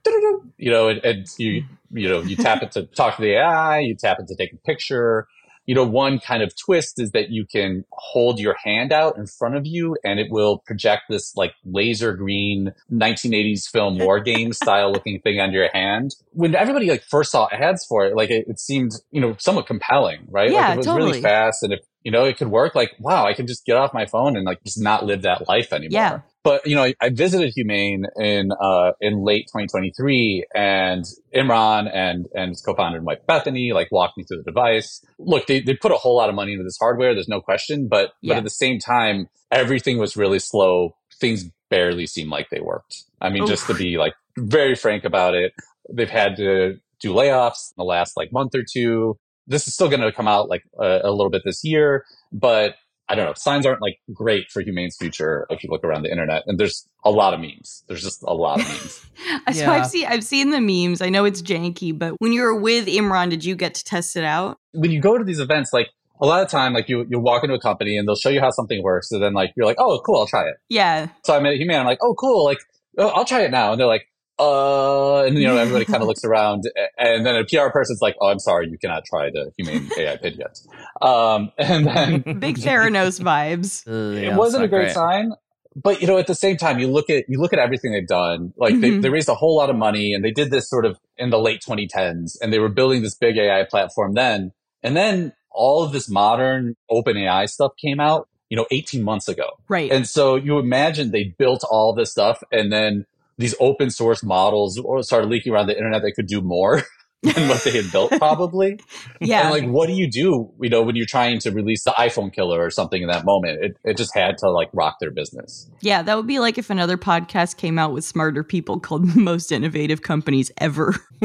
you 0.57 0.69
know, 0.69 0.89
and, 0.89 1.03
and 1.05 1.25
you, 1.37 1.63
you 1.91 2.09
know, 2.09 2.21
you 2.21 2.35
tap 2.35 2.61
it 2.61 2.73
to 2.73 2.83
talk 2.83 3.15
to 3.15 3.21
the 3.21 3.35
AI, 3.35 3.79
you 3.79 3.95
tap 3.95 4.17
it 4.19 4.27
to 4.27 4.35
take 4.35 4.51
a 4.51 4.57
picture, 4.57 5.27
you 5.65 5.75
know, 5.75 5.83
one 5.83 6.19
kind 6.19 6.41
of 6.41 6.53
twist 6.55 6.99
is 6.99 7.11
that 7.11 7.29
you 7.29 7.45
can 7.45 7.85
hold 7.91 8.39
your 8.39 8.55
hand 8.63 8.91
out 8.91 9.17
in 9.17 9.27
front 9.27 9.55
of 9.55 9.65
you 9.65 9.95
and 10.03 10.19
it 10.19 10.27
will 10.31 10.59
project 10.59 11.03
this 11.09 11.35
like 11.35 11.53
laser 11.65 12.13
green 12.13 12.73
1980s 12.91 13.69
film 13.69 13.99
war 13.99 14.19
game 14.23 14.53
style 14.53 14.91
looking 14.91 15.19
thing 15.21 15.39
on 15.39 15.51
your 15.51 15.69
hand. 15.73 16.15
When 16.31 16.55
everybody 16.55 16.89
like 16.89 17.03
first 17.03 17.31
saw 17.31 17.47
ads 17.51 17.85
for 17.85 18.05
it, 18.05 18.15
like 18.15 18.31
it, 18.31 18.45
it 18.47 18.59
seemed, 18.59 18.93
you 19.11 19.21
know, 19.21 19.35
somewhat 19.39 19.67
compelling, 19.67 20.27
right? 20.29 20.51
Yeah, 20.51 20.59
like 20.59 20.73
it 20.73 20.77
was 20.77 20.85
totally. 20.87 21.11
really 21.11 21.21
fast 21.21 21.63
and 21.63 21.73
if 21.73 21.81
you 22.03 22.11
know, 22.11 22.25
it 22.25 22.37
could 22.37 22.49
work 22.49 22.73
like, 22.73 22.93
wow, 22.99 23.25
I 23.25 23.33
can 23.33 23.47
just 23.47 23.65
get 23.65 23.77
off 23.77 23.93
my 23.93 24.05
phone 24.05 24.35
and 24.35 24.45
like 24.45 24.63
just 24.63 24.81
not 24.81 25.05
live 25.05 25.21
that 25.21 25.47
life 25.47 25.71
anymore. 25.71 25.89
Yeah. 25.91 26.19
But 26.43 26.65
you 26.65 26.75
know, 26.75 26.91
I, 26.99 27.09
visited 27.09 27.53
Humane 27.55 28.05
in 28.17 28.51
uh, 28.51 28.93
in 28.99 29.23
late 29.23 29.45
2023, 29.47 30.47
and 30.55 31.05
Imran 31.35 31.87
and 31.93 32.27
and 32.33 32.49
his 32.49 32.61
co-founder 32.61 32.99
Mike 33.01 33.27
Bethany 33.27 33.73
like 33.73 33.91
walked 33.91 34.17
me 34.17 34.23
through 34.23 34.37
the 34.37 34.43
device. 34.43 35.05
Look, 35.19 35.45
they 35.45 35.61
they 35.61 35.75
put 35.75 35.91
a 35.91 35.97
whole 35.97 36.15
lot 36.15 36.29
of 36.29 36.35
money 36.35 36.53
into 36.53 36.63
this 36.63 36.77
hardware. 36.79 37.13
There's 37.13 37.27
no 37.27 37.41
question, 37.41 37.87
but 37.87 38.13
yeah. 38.21 38.33
but 38.33 38.37
at 38.39 38.43
the 38.43 38.49
same 38.49 38.79
time, 38.79 39.27
everything 39.51 39.99
was 39.99 40.17
really 40.17 40.39
slow. 40.39 40.95
Things 41.19 41.45
barely 41.69 42.07
seemed 42.07 42.31
like 42.31 42.49
they 42.49 42.59
worked. 42.59 43.03
I 43.21 43.29
mean, 43.29 43.43
Oof. 43.43 43.49
just 43.49 43.67
to 43.67 43.75
be 43.75 43.99
like 43.99 44.15
very 44.35 44.73
frank 44.73 45.03
about 45.03 45.35
it, 45.35 45.53
they've 45.93 46.09
had 46.09 46.37
to 46.37 46.79
do 46.99 47.13
layoffs 47.13 47.71
in 47.71 47.75
the 47.77 47.83
last 47.83 48.17
like 48.17 48.31
month 48.31 48.55
or 48.55 48.63
two. 48.63 49.19
This 49.47 49.67
is 49.67 49.73
still 49.73 49.89
going 49.89 50.01
to 50.01 50.11
come 50.11 50.27
out 50.27 50.49
like 50.49 50.63
a, 50.79 51.01
a 51.03 51.11
little 51.11 51.29
bit 51.29 51.41
this 51.45 51.63
year, 51.63 52.05
but 52.31 52.75
I 53.09 53.15
don't 53.15 53.25
know, 53.25 53.33
signs 53.35 53.65
aren't 53.65 53.81
like 53.81 53.97
great 54.13 54.49
for 54.49 54.61
Humane's 54.61 54.95
future 54.97 55.45
if 55.49 55.63
you 55.63 55.69
look 55.69 55.83
around 55.83 56.03
the 56.03 56.11
internet. 56.11 56.43
And 56.47 56.57
there's 56.57 56.87
a 57.03 57.11
lot 57.11 57.33
of 57.33 57.41
memes. 57.41 57.83
There's 57.87 58.03
just 58.03 58.23
a 58.23 58.33
lot 58.33 58.61
of 58.61 58.67
memes. 58.67 58.93
so 59.57 59.63
yeah. 59.63 59.71
I've 59.71 59.87
seen 59.87 60.07
I've 60.07 60.23
seen 60.23 60.51
the 60.51 60.61
memes. 60.61 61.01
I 61.01 61.09
know 61.09 61.25
it's 61.25 61.41
janky, 61.41 61.97
but 61.97 62.15
when 62.19 62.31
you 62.31 62.41
were 62.41 62.55
with 62.55 62.87
Imran, 62.87 63.29
did 63.29 63.43
you 63.43 63.55
get 63.55 63.73
to 63.73 63.83
test 63.83 64.15
it 64.15 64.23
out? 64.23 64.59
When 64.71 64.91
you 64.91 65.01
go 65.01 65.17
to 65.17 65.25
these 65.25 65.39
events, 65.39 65.73
like 65.73 65.87
a 66.21 66.25
lot 66.25 66.41
of 66.41 66.49
time, 66.49 66.73
like 66.73 66.87
you 66.87 67.05
you 67.09 67.19
walk 67.19 67.43
into 67.43 67.55
a 67.55 67.59
company 67.59 67.97
and 67.97 68.07
they'll 68.07 68.15
show 68.15 68.29
you 68.29 68.39
how 68.39 68.51
something 68.51 68.81
works, 68.81 69.11
and 69.11 69.21
then 69.21 69.33
like 69.33 69.51
you're 69.57 69.65
like, 69.65 69.77
oh, 69.79 69.99
cool, 70.05 70.19
I'll 70.19 70.27
try 70.27 70.47
it. 70.47 70.55
Yeah. 70.69 71.09
So 71.25 71.35
I'm 71.35 71.45
at 71.45 71.55
Humane. 71.55 71.81
I'm 71.81 71.85
like, 71.85 71.99
oh, 72.01 72.13
cool, 72.13 72.45
like 72.45 72.59
oh, 72.97 73.09
I'll 73.09 73.25
try 73.25 73.41
it 73.41 73.51
now, 73.51 73.71
and 73.71 73.79
they're 73.79 73.87
like, 73.87 74.07
uh, 74.41 75.23
and 75.23 75.37
you 75.37 75.45
know, 75.45 75.55
everybody 75.55 75.85
kind 75.85 76.01
of 76.01 76.07
looks 76.07 76.23
around, 76.25 76.63
and 76.97 77.25
then 77.25 77.35
a 77.35 77.45
PR 77.45 77.69
person's 77.71 78.01
like, 78.01 78.15
"Oh, 78.19 78.29
I'm 78.29 78.39
sorry, 78.39 78.69
you 78.69 78.77
cannot 78.79 79.05
try 79.05 79.29
the 79.29 79.51
Humane 79.57 79.89
AI 79.97 80.17
pin 80.17 80.33
yet." 80.39 80.59
Um, 81.01 81.51
and 81.57 81.85
then 81.85 82.21
big 82.39 82.57
Theranos 82.57 83.21
vibes. 83.21 83.87
Uh, 83.87 84.17
it 84.17 84.35
wasn't 84.35 84.63
a 84.63 84.67
great, 84.67 84.85
great, 84.85 84.93
sign, 84.93 85.33
but 85.75 86.01
you 86.01 86.07
know, 86.07 86.17
at 86.17 86.25
the 86.25 86.35
same 86.35 86.57
time, 86.57 86.79
you 86.79 86.87
look 86.87 87.09
at 87.11 87.25
you 87.27 87.39
look 87.39 87.53
at 87.53 87.59
everything 87.59 87.91
they've 87.91 88.07
done. 88.07 88.53
Like 88.57 88.73
mm-hmm. 88.73 88.81
they, 88.81 88.97
they 88.97 89.09
raised 89.09 89.29
a 89.29 89.35
whole 89.35 89.55
lot 89.55 89.69
of 89.69 89.75
money, 89.75 90.13
and 90.13 90.25
they 90.25 90.31
did 90.31 90.49
this 90.49 90.67
sort 90.67 90.85
of 90.85 90.97
in 91.17 91.29
the 91.29 91.39
late 91.39 91.61
2010s, 91.61 92.37
and 92.41 92.51
they 92.51 92.59
were 92.59 92.69
building 92.69 93.03
this 93.03 93.15
big 93.15 93.37
AI 93.37 93.65
platform 93.69 94.13
then, 94.13 94.53
and 94.81 94.95
then 94.97 95.33
all 95.51 95.83
of 95.83 95.91
this 95.91 96.09
modern 96.09 96.75
open 96.89 97.15
AI 97.15 97.45
stuff 97.45 97.73
came 97.79 97.99
out. 97.99 98.27
You 98.49 98.57
know, 98.57 98.67
18 98.69 99.01
months 99.01 99.29
ago. 99.29 99.45
Right. 99.69 99.89
And 99.89 100.05
so 100.05 100.35
you 100.35 100.59
imagine 100.59 101.11
they 101.11 101.33
built 101.37 101.63
all 101.71 101.95
this 101.95 102.11
stuff 102.11 102.43
and 102.51 102.69
then 102.69 103.05
these 103.41 103.55
open 103.59 103.89
source 103.89 104.23
models 104.23 104.79
started 105.01 105.29
leaking 105.29 105.53
around 105.53 105.67
the 105.67 105.75
internet 105.75 106.01
that 106.01 106.13
could 106.13 106.27
do 106.27 106.41
more 106.41 106.83
than 107.23 107.47
what 107.47 107.63
they 107.63 107.71
had 107.71 107.91
built 107.91 108.11
probably. 108.13 108.79
yeah. 109.21 109.41
And 109.41 109.51
like, 109.51 109.69
what 109.69 109.87
do 109.87 109.93
you 109.93 110.09
do, 110.09 110.51
you 110.59 110.69
know, 110.69 110.81
when 110.81 110.95
you're 110.95 111.05
trying 111.05 111.39
to 111.39 111.51
release 111.51 111.83
the 111.83 111.91
iPhone 111.91 112.33
killer 112.33 112.59
or 112.59 112.69
something 112.69 113.01
in 113.01 113.07
that 113.09 113.25
moment? 113.25 113.63
It, 113.63 113.77
it 113.83 113.97
just 113.97 114.15
had 114.15 114.37
to 114.39 114.49
like 114.49 114.69
rock 114.73 114.97
their 114.99 115.11
business. 115.11 115.69
Yeah. 115.81 116.01
That 116.01 116.17
would 116.17 116.27
be 116.27 116.39
like 116.39 116.57
if 116.57 116.69
another 116.69 116.97
podcast 116.97 117.57
came 117.57 117.77
out 117.77 117.93
with 117.93 118.03
smarter 118.03 118.43
people 118.43 118.79
called 118.79 119.15
most 119.15 119.51
innovative 119.51 120.01
companies 120.01 120.51
ever. 120.57 120.95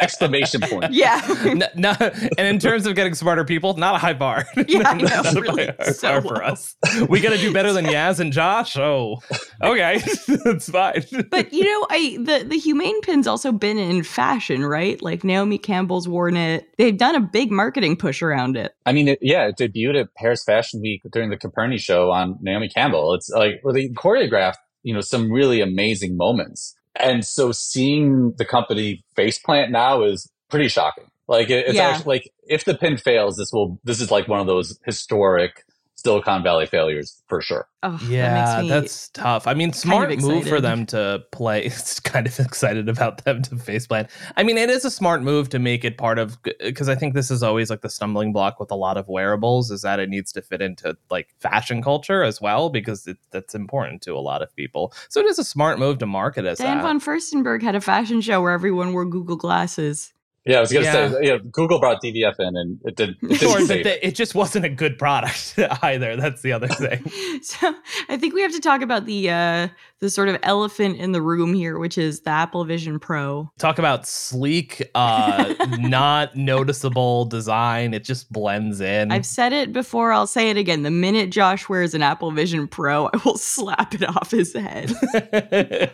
Exclamation 0.00 0.62
point. 0.62 0.92
Yeah. 0.92 1.20
no, 1.54 1.66
no, 1.76 1.94
and 2.00 2.48
in 2.48 2.58
terms 2.58 2.86
of 2.86 2.94
getting 2.94 3.14
smarter 3.14 3.44
people, 3.44 3.76
not 3.76 3.94
a 3.94 3.98
high 3.98 4.14
bar. 4.14 4.46
Yeah. 4.66 4.88
I 4.88 4.94
know, 4.94 5.40
really 5.40 5.70
so 5.92 6.20
for 6.22 6.42
us. 6.42 6.74
We 7.08 7.20
got 7.20 7.30
to 7.30 7.38
do 7.38 7.52
better 7.52 7.72
than 7.72 7.84
Yaz 7.84 8.20
and 8.20 8.32
Josh. 8.32 8.76
Oh, 8.76 9.20
okay. 9.62 10.02
That's 10.44 10.70
fine. 10.70 11.04
But 11.30 11.52
you 11.52 11.64
know, 11.64 11.86
I, 11.90 12.18
the, 12.20 12.44
the 12.48 12.58
humane 12.58 13.00
pin's 13.02 13.26
also 13.26 13.52
been 13.52 13.78
in 13.78 14.02
fashion 14.02 14.37
fashion, 14.38 14.64
right? 14.64 15.00
Like 15.02 15.24
Naomi 15.24 15.58
Campbell's 15.58 16.08
worn 16.08 16.36
it. 16.36 16.68
They've 16.78 16.96
done 16.96 17.14
a 17.14 17.20
big 17.20 17.50
marketing 17.50 17.96
push 17.96 18.22
around 18.22 18.56
it. 18.56 18.72
I 18.86 18.92
mean, 18.92 19.08
it, 19.08 19.18
yeah, 19.20 19.48
it 19.48 19.56
debuted 19.56 20.00
at 20.00 20.14
Paris 20.14 20.44
Fashion 20.44 20.80
Week 20.80 21.02
during 21.10 21.30
the 21.30 21.36
Coperni 21.36 21.78
show 21.78 22.10
on 22.10 22.38
Naomi 22.40 22.68
Campbell. 22.68 23.14
It's 23.14 23.28
like 23.30 23.60
where 23.62 23.74
they 23.74 23.88
choreographed, 23.88 24.58
you 24.82 24.94
know, 24.94 25.00
some 25.00 25.30
really 25.32 25.60
amazing 25.60 26.16
moments. 26.16 26.74
And 26.94 27.24
so 27.24 27.52
seeing 27.52 28.34
the 28.38 28.44
company 28.44 29.04
faceplant 29.16 29.70
now 29.70 30.04
is 30.04 30.30
pretty 30.48 30.68
shocking. 30.68 31.10
Like 31.26 31.50
it, 31.50 31.66
it's 31.66 31.76
yeah. 31.76 31.88
actually 31.88 32.16
like 32.16 32.30
if 32.46 32.64
the 32.64 32.74
pin 32.74 32.96
fails, 32.96 33.36
this 33.36 33.50
will 33.52 33.78
this 33.84 34.00
is 34.00 34.10
like 34.10 34.28
one 34.28 34.40
of 34.40 34.46
those 34.46 34.78
historic 34.86 35.64
Silicon 35.98 36.44
Valley 36.44 36.66
failures 36.66 37.20
for 37.26 37.42
sure. 37.42 37.66
Oh, 37.82 37.98
yeah, 38.08 38.62
that 38.62 38.68
that's 38.68 39.08
tough. 39.08 39.48
I 39.48 39.54
mean, 39.54 39.72
smart 39.72 40.16
move 40.20 40.46
for 40.46 40.60
them 40.60 40.86
to 40.86 41.24
play. 41.32 41.64
It's 41.78 41.98
kind 41.98 42.26
of 42.26 42.38
excited 42.38 42.88
about 42.88 43.24
them 43.24 43.42
to 43.42 43.56
face 43.56 43.88
plan. 43.88 44.08
I 44.36 44.44
mean, 44.44 44.58
it 44.58 44.70
is 44.70 44.84
a 44.84 44.92
smart 44.92 45.22
move 45.22 45.48
to 45.50 45.58
make 45.58 45.84
it 45.84 45.98
part 45.98 46.20
of 46.20 46.38
because 46.60 46.88
I 46.88 46.94
think 46.94 47.14
this 47.14 47.32
is 47.32 47.42
always 47.42 47.68
like 47.68 47.80
the 47.80 47.90
stumbling 47.90 48.32
block 48.32 48.60
with 48.60 48.70
a 48.70 48.76
lot 48.76 48.96
of 48.96 49.08
wearables 49.08 49.72
is 49.72 49.82
that 49.82 49.98
it 49.98 50.08
needs 50.08 50.30
to 50.32 50.42
fit 50.42 50.62
into 50.62 50.96
like 51.10 51.34
fashion 51.40 51.82
culture 51.82 52.22
as 52.22 52.40
well 52.40 52.70
because 52.70 53.08
it, 53.08 53.16
that's 53.32 53.56
important 53.56 54.00
to 54.02 54.14
a 54.14 54.20
lot 54.20 54.40
of 54.40 54.54
people. 54.54 54.92
So 55.08 55.18
it 55.18 55.26
is 55.26 55.40
a 55.40 55.44
smart 55.44 55.80
move 55.80 55.98
to 55.98 56.06
market 56.06 56.44
as 56.44 56.58
Diane 56.58 56.78
that. 56.78 56.84
von 56.84 57.00
Furstenberg 57.00 57.62
had 57.62 57.74
a 57.74 57.80
fashion 57.80 58.20
show 58.20 58.40
where 58.40 58.52
everyone 58.52 58.92
wore 58.92 59.04
Google 59.04 59.36
glasses. 59.36 60.12
Yeah, 60.44 60.58
I 60.58 60.60
was 60.60 60.72
gonna 60.72 60.86
yeah. 60.86 61.10
say, 61.10 61.18
yeah, 61.22 61.38
Google 61.50 61.78
brought 61.78 62.02
DVF 62.02 62.36
in, 62.38 62.56
and 62.56 62.80
it 62.84 62.96
did. 62.96 63.16
It, 63.20 63.40
didn't 63.40 63.70
it, 63.70 63.98
it 64.02 64.14
just 64.14 64.34
wasn't 64.34 64.64
a 64.64 64.70
good 64.70 64.98
product 64.98 65.54
either. 65.82 66.16
That's 66.16 66.40
the 66.40 66.52
other 66.52 66.68
thing. 66.68 67.06
so 67.42 67.74
I 68.08 68.16
think 68.16 68.32
we 68.32 68.40
have 68.40 68.52
to 68.52 68.60
talk 68.60 68.80
about 68.80 69.04
the 69.04 69.28
uh, 69.28 69.68
the 70.00 70.08
sort 70.08 70.30
of 70.30 70.38
elephant 70.42 70.96
in 70.96 71.12
the 71.12 71.20
room 71.20 71.52
here, 71.52 71.78
which 71.78 71.98
is 71.98 72.20
the 72.20 72.30
Apple 72.30 72.64
Vision 72.64 72.98
Pro. 72.98 73.50
Talk 73.58 73.78
about 73.78 74.06
sleek, 74.06 74.88
uh, 74.94 75.54
not 75.80 76.34
noticeable 76.34 77.26
design. 77.26 77.92
It 77.92 78.04
just 78.04 78.32
blends 78.32 78.80
in. 78.80 79.12
I've 79.12 79.26
said 79.26 79.52
it 79.52 79.72
before. 79.74 80.12
I'll 80.12 80.26
say 80.26 80.48
it 80.48 80.56
again. 80.56 80.82
The 80.82 80.90
minute 80.90 81.28
Josh 81.28 81.68
wears 81.68 81.92
an 81.92 82.00
Apple 82.02 82.30
Vision 82.30 82.68
Pro, 82.68 83.10
I 83.12 83.20
will 83.22 83.36
slap 83.36 83.92
it 83.92 84.08
off 84.08 84.30
his 84.30 84.54
head. 84.54 84.90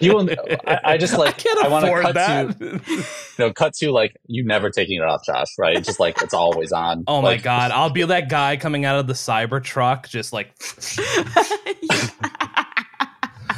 you 0.00 0.14
will. 0.14 0.30
I, 0.64 0.80
I 0.84 0.96
just 0.96 1.18
like. 1.18 1.34
I 1.34 1.38
can't 1.38 1.64
I 1.64 1.68
want 1.68 1.86
to 1.86 2.02
cut 2.02 2.14
that. 2.14 2.58
to. 2.60 2.80
You 2.86 3.04
know, 3.38 3.52
cut 3.52 3.74
to 3.74 3.90
like 3.90 4.16
you 4.34 4.44
never 4.44 4.70
taking 4.70 5.00
it 5.00 5.04
off, 5.04 5.24
Josh. 5.24 5.48
Right? 5.58 5.82
Just 5.82 6.00
like 6.00 6.20
it's 6.22 6.34
always 6.34 6.72
on. 6.72 7.04
Oh 7.06 7.20
like, 7.20 7.40
my 7.40 7.42
god! 7.42 7.70
I'll 7.70 7.90
be 7.90 8.04
that 8.04 8.28
guy 8.28 8.56
coming 8.56 8.84
out 8.84 8.98
of 8.98 9.06
the 9.06 9.14
cyber 9.14 9.62
truck, 9.62 10.08
just 10.08 10.32
like. 10.32 10.52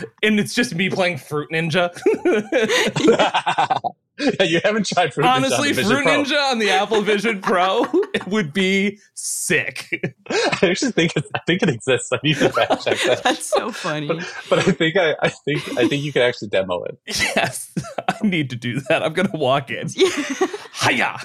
and 0.22 0.38
it's 0.38 0.54
just 0.54 0.74
me 0.74 0.90
playing 0.90 1.18
Fruit 1.18 1.48
Ninja. 1.50 1.90
yeah, 4.40 4.42
you 4.44 4.60
haven't 4.64 4.86
tried 4.86 5.12
Fruit 5.12 5.26
Honestly, 5.26 5.70
Ninja. 5.70 5.78
Honestly, 5.78 5.84
Fruit 5.84 6.02
Pro. 6.04 6.12
Ninja 6.12 6.50
on 6.50 6.58
the 6.58 6.70
Apple 6.70 7.02
Vision 7.02 7.40
Pro 7.40 7.84
it 8.14 8.26
would 8.26 8.52
be 8.52 8.98
sick. 9.14 9.88
I 10.30 10.58
actually 10.62 10.92
think 10.92 11.16
it, 11.16 11.24
I 11.34 11.40
think 11.46 11.62
it 11.62 11.68
exists. 11.68 12.10
I 12.12 12.18
need 12.22 12.36
to 12.38 12.48
fact 12.50 12.84
check 12.84 12.98
that. 13.06 13.22
That's 13.24 13.46
so 13.46 13.70
funny. 13.70 14.06
But, 14.06 14.34
but, 14.48 14.58
I 14.60 14.72
think 14.72 14.96
I, 14.96 15.16
I 15.20 15.28
think 15.28 15.78
I 15.78 15.86
think 15.86 16.02
you 16.02 16.12
can 16.12 16.22
actually 16.22 16.48
demo 16.48 16.82
it. 16.84 16.98
Yes, 17.06 17.72
I 18.08 18.26
need 18.26 18.50
to 18.50 18.56
do 18.56 18.80
that. 18.88 19.02
I'm 19.02 19.12
gonna 19.12 19.30
walk 19.34 19.70
in. 19.70 19.88
Hiya, 20.82 21.20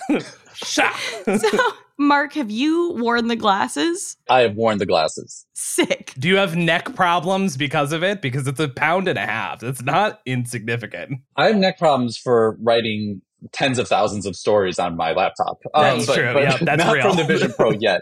sha. 0.55 0.91
So, 1.37 1.59
Mark, 1.97 2.33
have 2.33 2.49
you 2.49 2.93
worn 2.97 3.27
the 3.27 3.35
glasses? 3.35 4.17
I 4.29 4.41
have 4.41 4.55
worn 4.55 4.79
the 4.79 4.85
glasses. 4.85 5.45
Sick. 5.53 6.13
Do 6.17 6.27
you 6.27 6.37
have 6.37 6.55
neck 6.55 6.95
problems 6.95 7.57
because 7.57 7.91
of 7.91 8.03
it? 8.03 8.21
Because 8.21 8.47
it's 8.47 8.59
a 8.59 8.67
pound 8.67 9.07
and 9.07 9.19
a 9.19 9.25
half. 9.25 9.61
It's 9.61 9.83
not 9.83 10.19
insignificant. 10.25 11.21
I 11.35 11.47
have 11.47 11.57
neck 11.57 11.77
problems 11.77 12.17
for 12.17 12.57
writing 12.61 13.21
tens 13.51 13.79
of 13.79 13.87
thousands 13.87 14.25
of 14.25 14.35
stories 14.35 14.79
on 14.79 14.95
my 14.95 15.13
laptop. 15.13 15.59
That's 15.73 16.01
um, 16.01 16.05
but, 16.07 16.15
true. 16.15 16.33
But 16.33 16.43
yeah, 16.43 16.57
that's 16.61 16.83
not 16.83 16.93
real. 16.93 17.03
from 17.03 17.17
the 17.17 17.23
Vision 17.23 17.53
Pro 17.53 17.71
yet. 17.79 18.01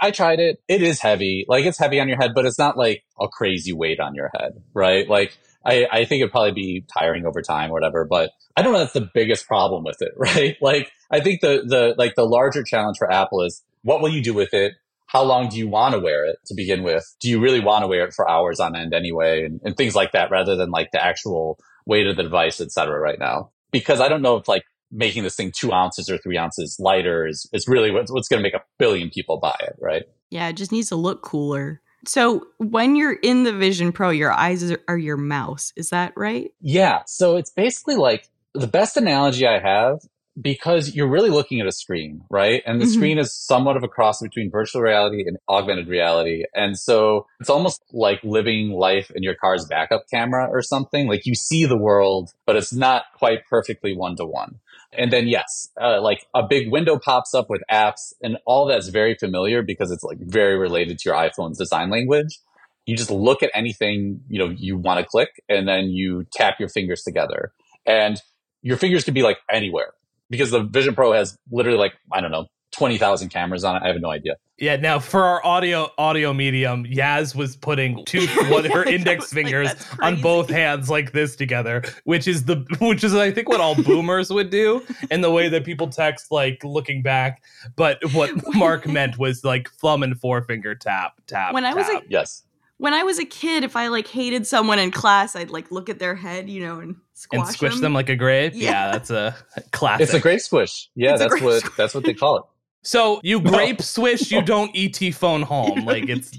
I 0.00 0.10
tried 0.10 0.40
it. 0.40 0.62
It 0.68 0.82
is 0.82 1.00
heavy. 1.00 1.44
Like 1.48 1.64
it's 1.64 1.78
heavy 1.78 2.00
on 2.00 2.08
your 2.08 2.16
head, 2.16 2.32
but 2.34 2.46
it's 2.46 2.58
not 2.58 2.76
like 2.76 3.04
a 3.20 3.28
crazy 3.28 3.72
weight 3.72 4.00
on 4.00 4.14
your 4.14 4.30
head, 4.38 4.62
right? 4.74 5.08
Like 5.08 5.36
I, 5.64 5.86
I 5.90 6.04
think 6.04 6.22
it'd 6.22 6.32
probably 6.32 6.52
be 6.52 6.84
tiring 6.92 7.26
over 7.26 7.42
time 7.42 7.70
or 7.70 7.74
whatever, 7.74 8.06
but 8.08 8.30
I 8.56 8.62
don't 8.62 8.72
know 8.72 8.78
that's 8.78 8.92
the 8.92 9.08
biggest 9.12 9.46
problem 9.46 9.84
with 9.84 10.00
it, 10.00 10.12
right? 10.16 10.56
Like 10.60 10.90
I 11.10 11.20
think 11.20 11.40
the 11.40 11.62
the 11.66 11.94
like 11.98 12.14
the 12.14 12.24
larger 12.24 12.62
challenge 12.62 12.98
for 12.98 13.10
Apple 13.10 13.42
is 13.42 13.62
what 13.82 14.00
will 14.00 14.10
you 14.10 14.22
do 14.22 14.34
with 14.34 14.52
it? 14.52 14.74
How 15.06 15.24
long 15.24 15.48
do 15.48 15.58
you 15.58 15.68
want 15.68 15.94
to 15.94 15.98
wear 16.00 16.24
it 16.26 16.36
to 16.46 16.54
begin 16.54 16.84
with? 16.84 17.04
Do 17.20 17.28
you 17.28 17.40
really 17.40 17.58
want 17.58 17.82
to 17.82 17.88
wear 17.88 18.04
it 18.04 18.14
for 18.14 18.30
hours 18.30 18.60
on 18.60 18.76
end 18.76 18.94
anyway? 18.94 19.44
And, 19.44 19.60
and 19.64 19.76
things 19.76 19.96
like 19.96 20.12
that 20.12 20.30
rather 20.30 20.54
than 20.54 20.70
like 20.70 20.90
the 20.92 21.04
actual 21.04 21.58
weight 21.84 22.06
of 22.06 22.16
the 22.16 22.22
device, 22.22 22.60
et 22.60 22.70
cetera, 22.70 23.00
right 23.00 23.18
now. 23.18 23.50
Because 23.72 24.00
I 24.00 24.08
don't 24.08 24.22
know 24.22 24.36
if 24.36 24.46
like 24.46 24.62
making 24.92 25.24
this 25.24 25.34
thing 25.34 25.52
two 25.52 25.72
ounces 25.72 26.08
or 26.08 26.18
three 26.18 26.38
ounces 26.38 26.76
lighter 26.78 27.26
is, 27.26 27.48
is 27.52 27.66
really 27.66 27.90
what's, 27.90 28.12
what's 28.12 28.28
going 28.28 28.38
to 28.38 28.42
make 28.42 28.54
a 28.54 28.62
billion 28.78 29.10
people 29.10 29.40
buy 29.40 29.56
it, 29.60 29.74
right? 29.80 30.04
Yeah, 30.30 30.48
it 30.48 30.56
just 30.56 30.70
needs 30.70 30.90
to 30.90 30.96
look 30.96 31.22
cooler. 31.22 31.80
So 32.06 32.46
when 32.58 32.94
you're 32.94 33.14
in 33.14 33.42
the 33.42 33.52
Vision 33.52 33.90
Pro, 33.90 34.10
your 34.10 34.32
eyes 34.32 34.70
are, 34.70 34.78
are 34.86 34.98
your 34.98 35.16
mouse. 35.16 35.72
Is 35.76 35.90
that 35.90 36.12
right? 36.16 36.52
Yeah. 36.60 37.02
So 37.06 37.36
it's 37.36 37.50
basically 37.50 37.96
like 37.96 38.28
the 38.54 38.68
best 38.68 38.96
analogy 38.96 39.46
I 39.46 39.58
have 39.58 39.98
because 40.40 40.94
you're 40.94 41.08
really 41.08 41.30
looking 41.30 41.60
at 41.60 41.66
a 41.66 41.72
screen, 41.72 42.22
right? 42.30 42.62
And 42.66 42.80
the 42.80 42.84
Mhm. 42.84 42.94
screen 42.94 43.18
is 43.18 43.34
somewhat 43.34 43.76
of 43.76 43.82
a 43.82 43.88
cross 43.88 44.20
between 44.20 44.50
virtual 44.50 44.82
reality 44.82 45.24
and 45.26 45.38
augmented 45.48 45.88
reality. 45.88 46.44
And 46.54 46.78
so 46.78 47.26
it's 47.40 47.50
almost 47.50 47.82
like 47.92 48.22
living 48.22 48.70
life 48.70 49.10
in 49.10 49.22
your 49.22 49.34
car's 49.34 49.66
backup 49.66 50.04
camera 50.08 50.48
or 50.50 50.62
something. 50.62 51.08
Like 51.08 51.26
you 51.26 51.34
see 51.34 51.64
the 51.64 51.76
world, 51.76 52.32
but 52.46 52.56
it's 52.56 52.72
not 52.72 53.04
quite 53.16 53.46
perfectly 53.48 53.96
one 53.96 54.16
to 54.16 54.24
one. 54.24 54.60
And 54.92 55.12
then 55.12 55.28
yes, 55.28 55.68
uh, 55.80 56.00
like 56.00 56.26
a 56.34 56.42
big 56.42 56.70
window 56.70 56.98
pops 56.98 57.34
up 57.34 57.48
with 57.48 57.62
apps 57.70 58.12
and 58.22 58.38
all 58.44 58.66
that's 58.66 58.88
very 58.88 59.14
familiar 59.14 59.62
because 59.62 59.90
it's 59.90 60.02
like 60.02 60.18
very 60.20 60.56
related 60.56 60.98
to 61.00 61.08
your 61.08 61.16
iPhone's 61.16 61.58
design 61.58 61.90
language. 61.90 62.38
You 62.86 62.96
just 62.96 63.10
look 63.10 63.42
at 63.42 63.50
anything, 63.54 64.20
you 64.28 64.38
know, 64.38 64.52
you 64.56 64.76
want 64.76 64.98
to 64.98 65.06
click 65.06 65.42
and 65.48 65.68
then 65.68 65.90
you 65.90 66.24
tap 66.32 66.58
your 66.58 66.68
fingers 66.68 67.02
together 67.02 67.52
and 67.86 68.20
your 68.62 68.76
fingers 68.76 69.04
could 69.04 69.14
be 69.14 69.22
like 69.22 69.38
anywhere 69.50 69.92
because 70.30 70.50
the 70.50 70.62
Vision 70.62 70.94
Pro 70.94 71.12
has 71.12 71.36
literally 71.50 71.78
like, 71.78 71.94
I 72.12 72.20
don't 72.20 72.30
know, 72.30 72.46
20,000 72.72 73.28
cameras 73.30 73.64
on 73.64 73.76
it. 73.76 73.82
I 73.82 73.88
have 73.88 74.00
no 74.00 74.10
idea. 74.10 74.36
Yeah, 74.58 74.76
now 74.76 74.98
for 74.98 75.24
our 75.24 75.44
audio 75.44 75.90
audio 75.96 76.34
medium, 76.34 76.84
Yaz 76.84 77.34
was 77.34 77.56
putting 77.56 78.04
two 78.04 78.26
what 78.48 78.66
her 78.66 78.84
index 78.84 79.22
was 79.22 79.34
like, 79.34 79.44
fingers 79.44 79.70
on 80.02 80.20
both 80.20 80.50
hands 80.50 80.90
like 80.90 81.12
this 81.12 81.34
together, 81.34 81.82
which 82.04 82.28
is 82.28 82.44
the 82.44 82.56
which 82.78 83.02
is 83.02 83.14
I 83.14 83.30
think 83.30 83.48
what 83.48 83.60
all 83.60 83.74
boomers 83.74 84.30
would 84.30 84.50
do 84.50 84.86
and 85.10 85.24
the 85.24 85.30
way 85.30 85.48
that 85.48 85.64
people 85.64 85.88
text 85.88 86.30
like 86.30 86.62
looking 86.62 87.00
back. 87.02 87.42
But 87.74 87.98
what 88.12 88.30
Mark 88.54 88.86
meant 88.86 89.18
was 89.18 89.44
like 89.44 89.70
thumb 89.80 90.02
and 90.02 90.20
forefinger 90.20 90.74
tap 90.74 91.14
tap. 91.26 91.54
When 91.54 91.64
I 91.64 91.72
was 91.74 91.88
a- 91.88 92.02
Yes. 92.08 92.44
When 92.76 92.94
I 92.94 93.02
was 93.02 93.18
a 93.18 93.26
kid, 93.26 93.62
if 93.64 93.76
I 93.76 93.88
like 93.88 94.06
hated 94.08 94.46
someone 94.46 94.78
in 94.78 94.90
class, 94.90 95.34
I'd 95.36 95.50
like 95.50 95.70
look 95.70 95.88
at 95.90 95.98
their 95.98 96.14
head, 96.14 96.48
you 96.48 96.62
know, 96.62 96.80
and 96.80 96.96
squash 97.20 97.46
and 97.46 97.54
squish 97.54 97.78
them. 97.80 97.92
like 97.94 98.08
a 98.08 98.16
grape. 98.16 98.52
Yeah, 98.54 98.70
Yeah. 98.70 98.92
that's 98.92 99.10
a 99.10 99.36
classic. 99.72 100.04
It's 100.04 100.14
a 100.14 100.20
grape 100.20 100.40
squish. 100.40 100.88
Yeah, 100.94 101.12
It's 101.12 101.20
that's 101.20 101.40
what 101.40 101.60
squish. 101.60 101.76
that's 101.76 101.94
what 101.94 102.04
they 102.04 102.14
call 102.14 102.36
it. 102.38 102.42
so 102.82 103.20
you 103.22 103.40
No. 103.40 103.50
grape 103.50 103.82
swish, 103.82 104.30
you 104.30 104.40
don't 104.54 104.70
ET 104.74 105.12
phone 105.14 105.42
home. 105.42 105.84
Like 105.84 106.08
it's 106.08 106.32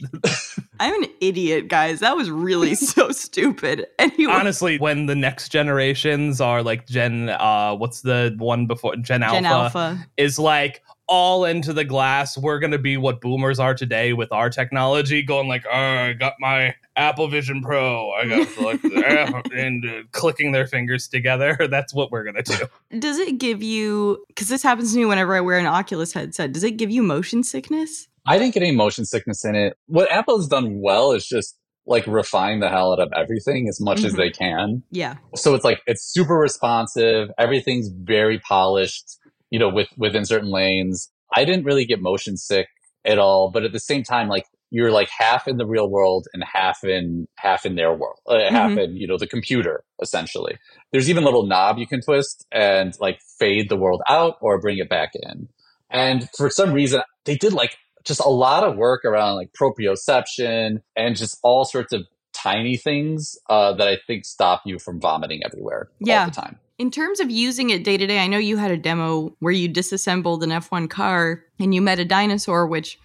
I'm 0.80 1.04
an 1.04 1.10
idiot, 1.22 1.68
guys. 1.68 2.00
That 2.00 2.16
was 2.18 2.32
really 2.32 2.74
so 2.76 3.12
stupid. 3.12 3.86
Anyway, 4.00 4.34
honestly 4.34 4.80
when 4.80 5.06
the 5.06 5.16
next 5.16 5.50
generations 5.50 6.42
are 6.42 6.64
like 6.64 6.88
Gen 6.88 7.30
uh 7.30 7.76
what's 7.76 8.02
the 8.02 8.34
one 8.40 8.66
before 8.68 8.96
Gen 8.96 9.22
Alpha, 9.24 9.36
Gen 9.36 9.46
Alpha. 9.46 10.08
is 10.18 10.40
like 10.40 10.82
all 11.12 11.44
into 11.44 11.74
the 11.74 11.84
glass. 11.84 12.38
We're 12.38 12.60
gonna 12.60 12.78
be 12.78 12.96
what 12.96 13.20
boomers 13.20 13.60
are 13.60 13.76
today 13.76 14.14
with 14.14 14.32
our 14.32 14.50
technology, 14.50 15.22
going 15.22 15.50
like, 15.50 15.66
oh, 15.70 15.78
I 15.78 16.14
got 16.14 16.36
my 16.40 16.74
Apple 16.96 17.28
Vision 17.28 17.62
Pro, 17.62 18.12
I 18.12 18.28
got 18.28 18.58
like 18.62 18.82
the 18.82 19.52
and 19.54 19.86
uh, 19.86 20.04
clicking 20.14 20.54
their 20.54 20.66
fingers 20.68 21.10
together. 21.10 21.58
That's 21.70 21.94
what 21.94 22.12
we're 22.12 22.24
gonna 22.24 22.44
do. 22.44 22.56
Does 22.98 23.20
it 23.20 23.38
give 23.38 23.62
you? 23.62 24.24
Because 24.30 24.48
this 24.48 24.64
happens 24.64 24.94
to 24.94 24.98
me 25.00 25.06
whenever 25.06 25.36
I 25.36 25.42
wear 25.42 25.60
an 25.60 25.66
Oculus 25.66 26.14
headset. 26.14 26.54
Does 26.54 26.64
it 26.64 26.78
give 26.78 26.90
you 26.90 27.04
motion 27.04 27.44
sickness? 27.44 28.08
I 28.26 28.38
didn't 28.40 28.54
get 28.54 28.64
any 28.64 28.72
motion 28.76 29.04
sickness 29.04 29.44
in 29.44 29.56
it. 29.56 29.78
What 29.88 30.10
Apple 30.12 30.38
has 30.38 30.48
done 30.48 30.80
well 30.80 31.12
is 31.12 31.28
just 31.28 31.58
like 31.88 32.06
refine 32.08 32.60
the 32.62 32.70
hell 32.70 32.94
out 32.94 33.00
of 33.00 33.12
everything 33.18 33.68
as 33.68 33.82
much 33.82 34.04
as 34.04 34.14
Mhm. 34.14 34.18
they 34.18 34.30
can. 34.30 34.84
Yeah. 34.92 35.16
So 35.36 35.56
it's 35.56 35.66
like 35.66 35.82
it's 35.88 36.04
super 36.04 36.36
responsive. 36.36 37.30
Everything's 37.38 37.90
very 37.90 38.38
polished, 38.40 39.18
you 39.52 39.60
know, 39.60 39.70
with 39.70 39.90
within 39.98 40.26
certain 40.26 40.50
lanes. 40.50 41.12
I 41.36 41.46
didn't 41.46 41.66
really 41.66 41.86
get 41.86 42.02
motion 42.02 42.36
sick 42.38 42.68
at 43.06 43.20
all, 43.20 43.52
but 43.52 43.64
at 43.64 43.72
the 43.72 43.80
same 43.80 44.04
time, 44.04 44.28
like 44.28 44.46
you're 44.74 44.92
like 44.92 45.10
half 45.10 45.48
in 45.48 45.58
the 45.58 45.66
real 45.66 45.90
world 45.90 46.28
and 46.34 46.44
half 46.44 46.84
in 46.84 47.28
half 47.38 47.66
in 47.66 47.76
their 47.76 47.94
world, 47.94 48.20
uh, 48.28 48.40
half 48.50 48.72
Mhm. 48.72 48.84
in 48.86 48.96
you 48.98 49.08
know 49.08 49.18
the 49.18 49.28
computer 49.28 49.84
essentially. 50.02 50.58
There's 50.92 51.10
even 51.10 51.24
a 51.24 51.26
little 51.26 51.46
knob 51.46 51.78
you 51.78 51.88
can 51.88 52.02
twist 52.02 52.46
and 52.52 52.94
like 53.00 53.20
fade 53.38 53.70
the 53.70 53.76
world 53.78 54.02
out 54.10 54.38
or 54.42 54.60
bring 54.60 54.78
it 54.78 54.90
back 54.90 55.12
in. 55.14 55.48
And 55.90 56.30
for 56.38 56.50
some 56.50 56.72
reason, 56.74 57.02
they 57.26 57.36
did 57.36 57.52
like 57.54 57.78
just 58.06 58.22
a 58.22 58.30
lot 58.30 58.64
of 58.64 58.78
work 58.78 59.04
around 59.06 59.36
like 59.36 59.52
proprioception 59.54 60.82
and 60.96 61.16
just 61.16 61.38
all 61.44 61.66
sorts 61.66 61.94
of 61.94 62.04
tiny 62.34 62.78
things 62.78 63.38
uh, 63.50 63.74
that 63.74 63.88
I 63.88 63.98
think 64.08 64.26
stop 64.26 64.62
you 64.66 64.80
from 64.80 65.00
vomiting 65.00 65.42
everywhere 65.46 65.90
Yeah. 66.00 66.22
all 66.22 66.26
the 66.28 66.32
time. 66.36 66.60
In 66.82 66.90
terms 66.90 67.20
of 67.20 67.30
using 67.30 67.70
it 67.70 67.84
day 67.84 67.96
to 67.96 68.08
day, 68.08 68.18
I 68.18 68.26
know 68.26 68.40
you 68.40 68.58
had 68.58 68.72
a 68.72 68.76
demo 68.76 69.36
where 69.38 69.54
you 69.54 69.68
disassembled 69.68 70.42
an 70.42 70.50
F1 70.50 70.90
car 70.90 71.44
and 71.60 71.76
you 71.76 71.80
met 71.80 72.00
a 72.00 72.06
dinosaur, 72.06 72.66
which, 72.66 72.98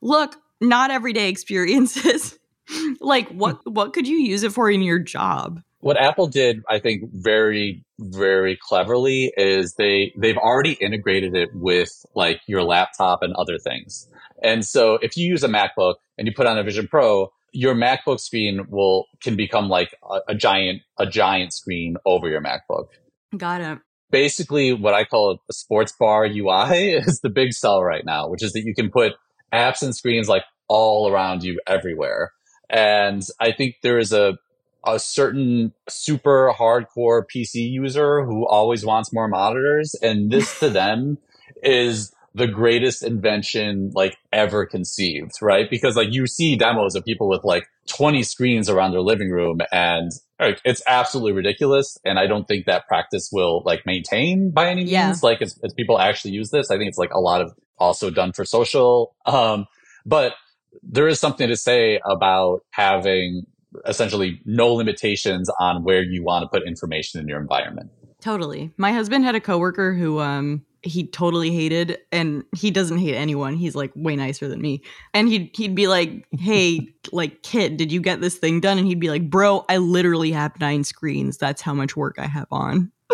look, 0.00 0.36
not 0.60 0.92
everyday 0.92 1.28
experiences. 1.30 2.38
like, 3.00 3.28
hmm. 3.30 3.38
what 3.38 3.58
what 3.68 3.92
could 3.92 4.06
you 4.06 4.18
use 4.18 4.44
it 4.44 4.52
for 4.52 4.70
in 4.70 4.82
your 4.82 5.00
job? 5.00 5.60
What 5.80 6.00
Apple 6.00 6.28
did, 6.28 6.62
I 6.70 6.78
think, 6.78 7.10
very, 7.12 7.84
very 7.98 8.56
cleverly 8.56 9.32
is 9.36 9.74
they 9.74 10.12
they've 10.16 10.38
already 10.38 10.74
integrated 10.74 11.34
it 11.34 11.48
with 11.54 12.06
like 12.14 12.40
your 12.46 12.62
laptop 12.62 13.24
and 13.24 13.34
other 13.34 13.58
things. 13.58 14.08
And 14.44 14.64
so 14.64 15.00
if 15.02 15.16
you 15.16 15.26
use 15.26 15.42
a 15.42 15.48
MacBook 15.48 15.96
and 16.16 16.28
you 16.28 16.32
put 16.32 16.46
on 16.46 16.56
a 16.56 16.62
Vision 16.62 16.86
Pro, 16.86 17.32
your 17.50 17.74
MacBook 17.74 18.20
screen 18.20 18.68
will 18.70 19.06
can 19.20 19.34
become 19.34 19.68
like 19.68 19.92
a, 20.08 20.20
a 20.28 20.34
giant 20.36 20.82
a 20.98 21.06
giant 21.06 21.52
screen 21.52 21.96
over 22.06 22.28
your 22.28 22.40
MacBook. 22.40 22.90
Got 23.36 23.60
it. 23.60 23.78
basically 24.10 24.72
what 24.72 24.94
I 24.94 25.04
call 25.04 25.38
a 25.48 25.52
sports 25.52 25.92
bar 25.98 26.24
UI 26.26 26.92
is 26.94 27.20
the 27.20 27.30
big 27.30 27.52
sell 27.52 27.82
right 27.82 28.04
now, 28.04 28.28
which 28.28 28.42
is 28.42 28.52
that 28.52 28.62
you 28.64 28.74
can 28.74 28.90
put 28.90 29.12
apps 29.52 29.82
and 29.82 29.94
screens 29.94 30.28
like 30.28 30.44
all 30.68 31.10
around 31.10 31.42
you 31.42 31.60
everywhere. 31.66 32.32
And 32.70 33.22
I 33.40 33.52
think 33.52 33.76
there 33.82 33.98
is 33.98 34.12
a 34.12 34.38
a 34.86 34.98
certain 34.98 35.72
super 35.88 36.52
hardcore 36.58 37.22
PC 37.34 37.70
user 37.70 38.22
who 38.24 38.46
always 38.46 38.84
wants 38.84 39.12
more 39.12 39.28
monitors, 39.28 39.94
and 40.02 40.30
this 40.30 40.58
to 40.60 40.68
them 40.68 41.16
is 41.62 42.12
the 42.34 42.48
greatest 42.48 43.04
invention 43.04 43.92
like 43.94 44.16
ever 44.32 44.66
conceived, 44.66 45.32
right? 45.40 45.70
Because 45.70 45.96
like 45.96 46.12
you 46.12 46.26
see 46.26 46.56
demos 46.56 46.96
of 46.96 47.04
people 47.04 47.28
with 47.28 47.44
like 47.44 47.64
20 47.88 48.24
screens 48.24 48.68
around 48.68 48.90
their 48.90 49.02
living 49.02 49.30
room 49.30 49.60
and 49.70 50.10
like, 50.40 50.60
it's 50.64 50.82
absolutely 50.88 51.32
ridiculous. 51.32 51.96
And 52.04 52.18
I 52.18 52.26
don't 52.26 52.46
think 52.48 52.66
that 52.66 52.88
practice 52.88 53.30
will 53.32 53.62
like 53.64 53.86
maintain 53.86 54.50
by 54.50 54.68
any 54.68 54.80
means. 54.80 54.90
Yeah. 54.90 55.14
Like 55.22 55.42
as, 55.42 55.58
as 55.62 55.72
people 55.74 55.98
actually 55.98 56.32
use 56.32 56.50
this, 56.50 56.70
I 56.72 56.76
think 56.76 56.88
it's 56.88 56.98
like 56.98 57.12
a 57.14 57.20
lot 57.20 57.40
of 57.40 57.52
also 57.78 58.10
done 58.10 58.32
for 58.32 58.44
social. 58.44 59.14
Um, 59.26 59.66
but 60.04 60.34
there 60.82 61.06
is 61.06 61.20
something 61.20 61.48
to 61.48 61.56
say 61.56 62.00
about 62.04 62.60
having 62.70 63.46
essentially 63.86 64.40
no 64.44 64.72
limitations 64.72 65.48
on 65.60 65.84
where 65.84 66.02
you 66.02 66.24
want 66.24 66.42
to 66.42 66.48
put 66.48 66.66
information 66.66 67.20
in 67.20 67.28
your 67.28 67.40
environment. 67.40 67.90
Totally. 68.20 68.72
My 68.76 68.92
husband 68.92 69.24
had 69.24 69.34
a 69.34 69.40
coworker 69.40 69.94
who 69.94 70.18
um 70.18 70.64
he 70.84 71.06
totally 71.06 71.50
hated 71.50 71.98
and 72.12 72.44
he 72.54 72.70
doesn't 72.70 72.98
hate 72.98 73.14
anyone. 73.14 73.54
He's 73.54 73.74
like 73.74 73.92
way 73.94 74.16
nicer 74.16 74.48
than 74.48 74.60
me. 74.60 74.82
And 75.12 75.28
he'd 75.28 75.50
he'd 75.54 75.74
be 75.74 75.86
like, 75.86 76.26
"Hey, 76.32 76.88
like 77.12 77.42
kid, 77.42 77.76
did 77.76 77.90
you 77.90 78.00
get 78.00 78.20
this 78.20 78.36
thing 78.36 78.60
done?" 78.60 78.78
And 78.78 78.86
he'd 78.86 79.00
be 79.00 79.10
like, 79.10 79.28
"Bro, 79.30 79.64
I 79.68 79.78
literally 79.78 80.32
have 80.32 80.58
9 80.60 80.84
screens. 80.84 81.38
That's 81.38 81.62
how 81.62 81.74
much 81.74 81.96
work 81.96 82.16
I 82.18 82.26
have 82.26 82.48
on." 82.50 82.92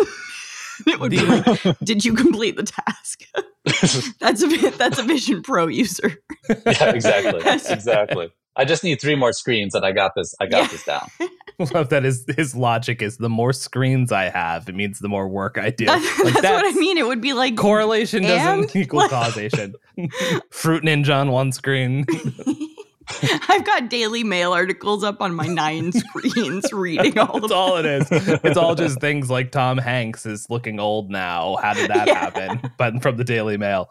it 0.87 0.99
would 0.99 1.11
be 1.11 1.21
like, 1.21 1.79
"Did 1.83 2.03
you 2.03 2.13
complete 2.13 2.57
the 2.57 2.63
task?" 2.63 3.23
that's 4.19 4.43
a 4.43 4.69
that's 4.71 4.99
a 4.99 5.03
Vision 5.03 5.41
Pro 5.43 5.67
user. 5.67 6.17
yeah, 6.49 6.91
exactly. 6.91 7.41
exactly. 7.45 8.31
I 8.55 8.65
just 8.65 8.83
need 8.83 8.99
three 8.99 9.15
more 9.15 9.31
screens 9.33 9.73
and 9.75 9.85
I 9.85 9.91
got 9.93 10.11
this. 10.15 10.35
I 10.41 10.45
got 10.45 10.63
Yeah. 10.63 10.67
this 10.67 10.83
down. 10.83 11.07
love 11.73 11.89
that 11.89 12.03
his 12.03 12.25
his 12.35 12.55
logic 12.55 13.01
is 13.01 13.17
the 13.17 13.29
more 13.29 13.53
screens 13.53 14.11
I 14.11 14.25
have, 14.29 14.67
it 14.67 14.75
means 14.75 14.99
the 14.99 15.07
more 15.09 15.27
work 15.27 15.57
I 15.59 15.69
do. 15.69 15.85
That's, 15.85 16.19
Like, 16.23 16.33
that's 16.41 16.63
what 16.63 16.65
I 16.75 16.77
mean. 16.79 16.97
It 16.97 17.05
would 17.05 17.21
be 17.21 17.33
like 17.33 17.55
Correlation 17.55 18.23
doesn't 18.23 18.75
equal 18.75 19.07
causation. 19.07 19.75
Fruit 20.49 20.83
Ninja 20.83 21.15
on 21.15 21.31
one 21.31 21.51
screen. 21.51 22.05
I've 23.49 23.65
got 23.65 23.89
Daily 23.89 24.23
Mail 24.23 24.53
articles 24.53 25.03
up 25.03 25.21
on 25.21 25.33
my 25.33 25.47
nine 25.47 25.91
screens 25.91 26.71
reading 26.71 27.17
all 27.17 27.33
That's 27.39 27.45
of 27.45 27.51
all 27.51 27.77
it 27.77 27.85
is. 27.85 28.07
It's 28.11 28.57
all 28.57 28.75
just 28.75 28.99
things 29.01 29.29
like 29.29 29.51
Tom 29.51 29.77
Hanks 29.77 30.25
is 30.25 30.49
looking 30.49 30.79
old 30.79 31.09
now. 31.09 31.57
How 31.61 31.73
did 31.73 31.89
that 31.89 32.07
Yeah. 32.07 32.13
happen? 32.19 32.71
But 32.77 33.01
from 33.01 33.17
the 33.17 33.23
Daily 33.23 33.57
Mail. 33.57 33.89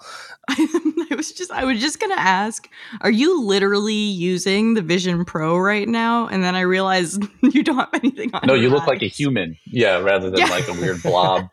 I 0.49 1.15
was 1.17 1.33
just 1.33 1.51
I 1.51 1.65
was 1.65 1.81
just 1.81 1.99
gonna 2.01 2.15
ask, 2.17 2.69
are 3.01 3.11
you 3.11 3.43
literally 3.43 3.95
using 3.95 4.75
the 4.75 4.83
Vision 4.83 5.25
Pro 5.25 5.59
right 5.59 5.89
now? 5.89 6.29
And 6.29 6.43
then 6.43 6.55
I 6.55 6.61
realized 6.61 7.23
you 7.43 7.63
don't 7.63 7.79
have 7.79 7.91
anything 7.95 8.31
on. 8.35 8.43
No, 8.47 8.55
your 8.55 8.65
you 8.65 8.71
look 8.71 8.87
like 8.87 9.03
a 9.03 9.07
human. 9.09 9.57
Yeah, 9.67 9.99
rather 9.99 10.31
than 10.31 10.39
Yeah. 10.41 10.47
like 10.51 10.69
a 10.69 10.73
weird 10.73 11.03
blob, 11.03 11.49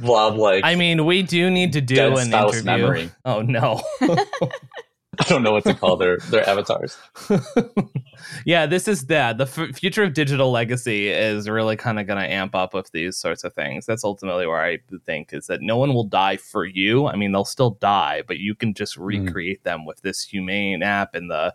blob 0.00 0.36
like. 0.36 0.64
I 0.64 0.74
mean, 0.76 1.04
we 1.06 1.22
do 1.22 1.50
need 1.50 1.72
to 1.74 1.80
do 1.80 1.96
Dead 1.96 2.12
an 2.12 2.26
spouse 2.28 2.54
interview. 2.60 2.64
memory. 2.84 3.10
Oh 3.24 3.42
no. 3.42 3.82
I 5.18 5.24
don't 5.24 5.42
know 5.42 5.52
what 5.52 5.64
to 5.64 5.74
call 5.74 5.96
their 5.96 6.18
their 6.18 6.48
avatars. 6.48 6.96
yeah, 8.44 8.66
this 8.66 8.86
is 8.86 9.06
that. 9.06 9.38
The 9.38 9.44
f- 9.44 9.76
future 9.76 10.04
of 10.04 10.14
digital 10.14 10.52
legacy 10.52 11.08
is 11.08 11.48
really 11.48 11.76
kind 11.76 11.98
of 11.98 12.06
going 12.06 12.20
to 12.20 12.30
amp 12.30 12.54
up 12.54 12.74
with 12.74 12.92
these 12.92 13.16
sorts 13.16 13.42
of 13.42 13.52
things. 13.52 13.86
That's 13.86 14.04
ultimately 14.04 14.46
where 14.46 14.62
I 14.62 14.78
think 15.04 15.32
is 15.32 15.48
that 15.48 15.62
no 15.62 15.76
one 15.76 15.94
will 15.94 16.04
die 16.04 16.36
for 16.36 16.64
you. 16.64 17.08
I 17.08 17.16
mean, 17.16 17.32
they'll 17.32 17.44
still 17.44 17.70
die, 17.70 18.22
but 18.26 18.38
you 18.38 18.54
can 18.54 18.72
just 18.72 18.94
hmm. 18.94 19.02
recreate 19.02 19.64
them 19.64 19.84
with 19.84 20.00
this 20.02 20.22
humane 20.22 20.82
app 20.82 21.16
and 21.16 21.28
the 21.28 21.54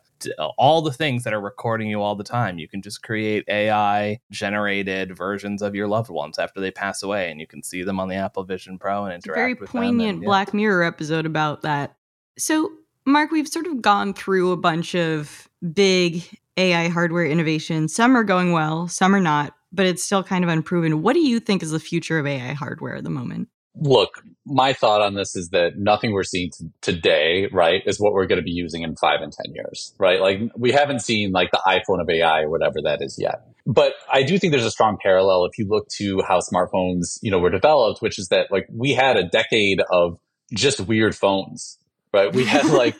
all 0.58 0.82
the 0.82 0.92
things 0.92 1.24
that 1.24 1.34
are 1.34 1.42
recording 1.42 1.90
you 1.90 2.02
all 2.02 2.16
the 2.16 2.24
time. 2.24 2.60
You 2.60 2.68
can 2.68 2.82
just 2.82 3.04
create 3.04 3.46
AI 3.48 4.20
generated 4.32 5.16
versions 5.16 5.62
of 5.62 5.76
your 5.76 5.88
loved 5.88 6.10
ones 6.10 6.40
after 6.40 6.60
they 6.60 6.72
pass 6.72 7.04
away, 7.04 7.32
and 7.32 7.40
you 7.40 7.48
can 7.48 7.64
see 7.64 7.84
them 7.84 8.02
on 8.02 8.10
the 8.10 8.16
Apple 8.16 8.44
Vision 8.44 8.78
Pro 8.78 9.06
and 9.06 9.14
It's 9.14 9.26
a 9.26 9.30
interact 9.30 9.40
very 9.40 9.54
with 9.54 9.72
them 9.72 9.82
poignant 9.82 10.10
and, 10.10 10.22
yeah. 10.24 10.28
Black 10.28 10.54
Mirror 10.54 10.84
episode 10.84 11.26
about 11.26 11.62
that. 11.62 11.96
So, 12.38 12.70
Mark, 13.06 13.32
we've 13.32 13.48
sort 13.48 13.68
of 13.68 13.82
gone 13.82 14.14
through 14.14 14.52
a 14.52 14.58
bunch 14.58 14.96
of 14.96 15.48
big 15.74 16.24
AI 16.58 16.88
hardware 16.90 17.26
innovations. 17.26 17.94
Some 17.94 18.16
are 18.16 18.24
going 18.24 18.52
well, 18.52 18.88
some 18.88 19.14
are 19.14 19.22
not, 19.22 19.56
but 19.72 19.86
it's 19.86 20.04
still 20.04 20.24
kind 20.24 20.44
of 20.44 20.50
unproven. 20.50 21.02
What 21.02 21.14
do 21.14 21.20
you 21.20 21.40
think 21.40 21.62
is 21.62 21.72
the 21.72 21.80
future 21.80 22.18
of 22.18 22.26
AI 22.26 22.54
hardware 22.54 22.96
at 22.96 23.04
the 23.04 23.10
moment? 23.10 23.50
Look, 23.78 24.24
my 24.46 24.72
thought 24.72 25.02
on 25.02 25.16
this 25.16 25.36
is 25.36 25.50
that 25.50 25.78
nothing 25.78 26.14
we're 26.14 26.24
seeing 26.24 26.50
t- 26.50 26.70
today, 26.80 27.50
right, 27.52 27.82
is 27.86 28.00
what 28.00 28.14
we're 28.14 28.26
going 28.26 28.38
to 28.40 28.44
be 28.44 28.52
using 28.52 28.84
in 28.84 28.96
five 28.96 29.22
and 29.22 29.34
10 29.34 29.54
years, 29.54 29.94
right? 30.00 30.22
Like 30.22 30.40
we 30.56 30.72
haven't 30.72 31.02
seen 31.02 31.32
like 31.32 31.52
the 31.52 31.62
iPhone 31.68 32.02
of 32.02 32.10
AI 32.10 32.44
or 32.44 32.50
whatever 32.50 32.76
that 32.86 33.02
is 33.02 33.18
yet. 33.20 33.42
But 33.66 33.96
I 34.12 34.24
do 34.24 34.40
think 34.40 34.52
there's 34.52 34.66
a 34.66 34.72
strong 34.72 34.98
parallel 35.02 35.46
if 35.46 35.58
you 35.58 35.68
look 35.68 35.90
to 35.98 36.22
how 36.26 36.40
smartphones, 36.40 37.20
you 37.22 37.32
know, 37.32 37.40
were 37.40 37.50
developed, 37.50 38.02
which 38.02 38.18
is 38.18 38.30
that 38.30 38.50
like 38.50 38.68
we 38.72 38.94
had 38.94 39.18
a 39.18 39.24
decade 39.24 39.82
of 39.92 40.20
just 40.54 40.80
weird 40.80 41.16
phones, 41.16 41.78
right? 42.16 42.34
We 42.34 42.46
had 42.46 42.66
like, 42.66 42.96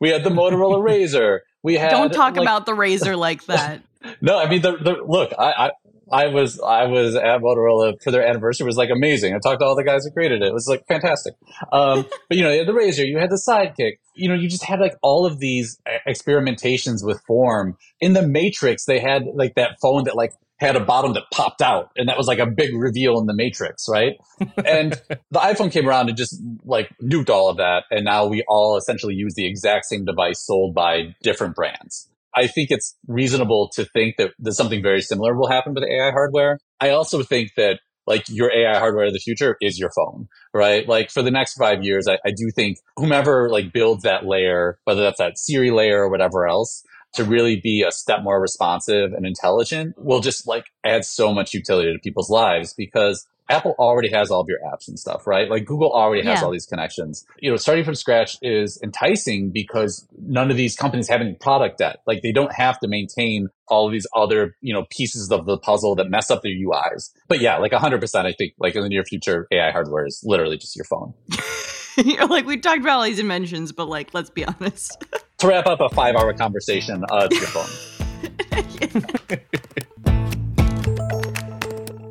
we 0.00 0.10
had 0.10 0.22
the 0.22 0.30
Motorola 0.30 0.82
Razor. 0.84 1.42
We 1.62 1.74
had 1.74 1.90
Don't 1.90 2.12
talk 2.12 2.36
like, 2.36 2.42
about 2.42 2.66
the 2.66 2.74
razor 2.74 3.16
like 3.16 3.44
that. 3.46 3.82
no, 4.20 4.38
I 4.38 4.48
mean, 4.48 4.62
the, 4.62 4.76
the, 4.76 4.96
look, 5.06 5.32
I, 5.38 5.52
I, 5.52 5.70
I 6.12 6.26
was, 6.28 6.60
I 6.60 6.86
was 6.86 7.14
at 7.14 7.40
Motorola 7.40 8.02
for 8.02 8.10
their 8.10 8.26
anniversary. 8.26 8.64
It 8.64 8.66
was 8.66 8.76
like 8.76 8.90
amazing. 8.90 9.34
I 9.34 9.38
talked 9.38 9.60
to 9.60 9.66
all 9.66 9.76
the 9.76 9.84
guys 9.84 10.04
who 10.04 10.10
created 10.10 10.42
it. 10.42 10.48
It 10.48 10.54
was 10.54 10.66
like 10.66 10.86
fantastic. 10.86 11.34
Um, 11.72 12.06
but 12.28 12.36
you 12.36 12.42
know, 12.42 12.50
you 12.50 12.58
had 12.58 12.68
the 12.68 12.74
Razor, 12.74 13.04
you 13.04 13.18
had 13.18 13.30
the 13.30 13.42
Sidekick. 13.48 13.98
You 14.14 14.28
know, 14.28 14.34
you 14.34 14.48
just 14.48 14.64
had 14.64 14.80
like 14.80 14.94
all 15.02 15.24
of 15.24 15.38
these 15.38 15.80
experimentations 16.06 17.04
with 17.04 17.20
form. 17.26 17.76
In 18.00 18.12
the 18.12 18.26
Matrix, 18.26 18.84
they 18.84 18.98
had 18.98 19.24
like 19.34 19.54
that 19.54 19.76
phone 19.80 20.04
that 20.04 20.16
like 20.16 20.32
had 20.60 20.76
a 20.76 20.80
bottom 20.80 21.14
that 21.14 21.24
popped 21.32 21.62
out, 21.62 21.90
and 21.96 22.08
that 22.08 22.18
was 22.18 22.26
like 22.26 22.38
a 22.38 22.46
big 22.46 22.74
reveal 22.74 23.18
in 23.18 23.26
the 23.26 23.34
Matrix, 23.34 23.86
right? 23.88 24.14
And 24.64 24.92
the 25.30 25.38
iPhone 25.38 25.72
came 25.72 25.88
around 25.88 26.08
and 26.08 26.16
just 26.16 26.40
like 26.64 26.90
nuked 27.02 27.30
all 27.30 27.48
of 27.48 27.56
that, 27.56 27.84
and 27.90 28.04
now 28.04 28.26
we 28.26 28.44
all 28.48 28.76
essentially 28.76 29.14
use 29.14 29.34
the 29.34 29.46
exact 29.46 29.86
same 29.86 30.04
device 30.04 30.44
sold 30.44 30.74
by 30.74 31.14
different 31.22 31.56
brands. 31.56 32.08
I 32.34 32.46
think 32.46 32.70
it's 32.70 32.96
reasonable 33.08 33.70
to 33.74 33.84
think 33.86 34.16
that, 34.18 34.32
that 34.38 34.52
something 34.52 34.82
very 34.82 35.00
similar 35.02 35.34
will 35.36 35.48
happen 35.48 35.74
with 35.74 35.82
AI 35.82 36.10
hardware. 36.10 36.58
I 36.80 36.90
also 36.90 37.22
think 37.22 37.50
that 37.56 37.80
like 38.06 38.24
your 38.28 38.52
AI 38.52 38.78
hardware 38.78 39.06
of 39.06 39.12
the 39.12 39.18
future 39.18 39.56
is 39.60 39.78
your 39.78 39.90
phone, 39.94 40.28
right? 40.54 40.88
Like 40.88 41.10
for 41.10 41.22
the 41.22 41.30
next 41.30 41.54
five 41.54 41.82
years, 41.82 42.06
I, 42.08 42.18
I 42.24 42.30
do 42.30 42.50
think 42.54 42.78
whomever 42.96 43.48
like 43.50 43.72
builds 43.72 44.04
that 44.04 44.26
layer, 44.26 44.78
whether 44.84 45.02
that's 45.02 45.18
that 45.18 45.38
Siri 45.38 45.70
layer 45.70 46.02
or 46.02 46.10
whatever 46.10 46.46
else, 46.46 46.84
to 47.14 47.24
really 47.24 47.60
be 47.60 47.82
a 47.86 47.90
step 47.92 48.22
more 48.22 48.40
responsive 48.40 49.12
and 49.12 49.26
intelligent 49.26 49.94
will 49.98 50.20
just 50.20 50.46
like 50.46 50.66
add 50.84 51.04
so 51.04 51.32
much 51.34 51.52
utility 51.54 51.92
to 51.92 51.98
people's 51.98 52.30
lives 52.30 52.72
because 52.74 53.26
Apple 53.48 53.74
already 53.80 54.08
has 54.10 54.30
all 54.30 54.40
of 54.40 54.46
your 54.48 54.60
apps 54.72 54.86
and 54.86 54.96
stuff, 54.96 55.26
right? 55.26 55.50
Like 55.50 55.64
Google 55.64 55.90
already 55.90 56.22
has 56.24 56.38
Yeah. 56.38 56.44
all 56.44 56.52
these 56.52 56.66
connections. 56.66 57.26
You 57.40 57.50
know, 57.50 57.56
starting 57.56 57.84
from 57.84 57.96
scratch 57.96 58.36
is 58.42 58.78
enticing 58.80 59.50
because 59.50 60.06
none 60.24 60.52
of 60.52 60.56
these 60.56 60.76
companies 60.76 61.08
have 61.08 61.20
any 61.20 61.32
product 61.34 61.78
debt. 61.78 61.96
Like 62.06 62.22
they 62.22 62.30
don't 62.30 62.52
have 62.52 62.78
to 62.78 62.86
maintain 62.86 63.48
all 63.66 63.86
of 63.86 63.92
these 63.92 64.06
other, 64.14 64.54
you 64.60 64.72
know, 64.72 64.86
pieces 64.90 65.32
of 65.32 65.46
the 65.46 65.58
puzzle 65.58 65.96
that 65.96 66.08
mess 66.08 66.30
up 66.30 66.42
their 66.42 66.52
UIs. 66.52 67.10
But 67.26 67.40
yeah, 67.40 67.56
like 67.58 67.72
100%, 67.72 68.24
I 68.24 68.32
think 68.32 68.52
like 68.60 68.76
in 68.76 68.82
the 68.84 68.88
near 68.88 69.02
future, 69.02 69.48
AI 69.50 69.72
hardware 69.72 70.06
is 70.06 70.22
literally 70.24 70.56
just 70.56 70.76
your 70.76 70.84
phone. 70.84 71.12
You're 72.04 72.28
like, 72.28 72.46
we 72.46 72.56
talked 72.56 72.80
about 72.82 72.98
all 72.98 73.02
these 73.04 73.18
inventions, 73.18 73.72
but 73.72 73.88
like, 73.88 74.14
let's 74.14 74.30
be 74.30 74.44
honest. 74.44 75.04
To 75.40 75.48
wrap 75.48 75.66
up 75.66 75.80
a 75.80 75.88
five 75.88 76.16
hour 76.16 76.34
conversation, 76.34 77.02
uh, 77.10 77.26
it's 77.30 77.40
your 77.40 77.48
phone. 77.48 77.66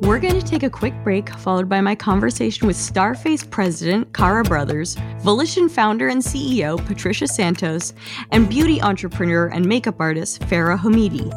We're 0.02 0.18
going 0.18 0.40
to 0.40 0.44
take 0.44 0.64
a 0.64 0.70
quick 0.70 0.94
break, 1.04 1.30
followed 1.30 1.68
by 1.68 1.80
my 1.80 1.94
conversation 1.94 2.66
with 2.66 2.76
Starface 2.76 3.48
president 3.48 4.12
Kara 4.12 4.42
Brothers, 4.42 4.96
Volition 5.20 5.68
founder 5.68 6.08
and 6.08 6.20
CEO 6.20 6.84
Patricia 6.84 7.28
Santos, 7.28 7.94
and 8.32 8.48
beauty 8.48 8.82
entrepreneur 8.82 9.46
and 9.46 9.64
makeup 9.64 10.00
artist 10.00 10.42
Fara 10.44 10.76
Homidi. 10.76 11.30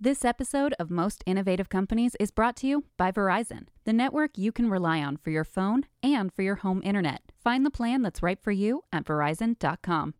This 0.00 0.24
episode 0.24 0.76
of 0.78 0.92
Most 0.92 1.24
Innovative 1.26 1.68
Companies 1.68 2.14
is 2.20 2.30
brought 2.30 2.54
to 2.58 2.68
you 2.68 2.84
by 2.96 3.10
Verizon, 3.10 3.66
the 3.84 3.92
network 3.92 4.38
you 4.38 4.52
can 4.52 4.70
rely 4.70 5.02
on 5.02 5.16
for 5.16 5.30
your 5.30 5.42
phone 5.42 5.86
and 6.04 6.32
for 6.32 6.42
your 6.42 6.54
home 6.54 6.80
internet. 6.84 7.20
Find 7.42 7.66
the 7.66 7.70
plan 7.72 8.02
that's 8.02 8.22
right 8.22 8.40
for 8.40 8.52
you 8.52 8.84
at 8.92 9.04
verizon.com. 9.04 10.14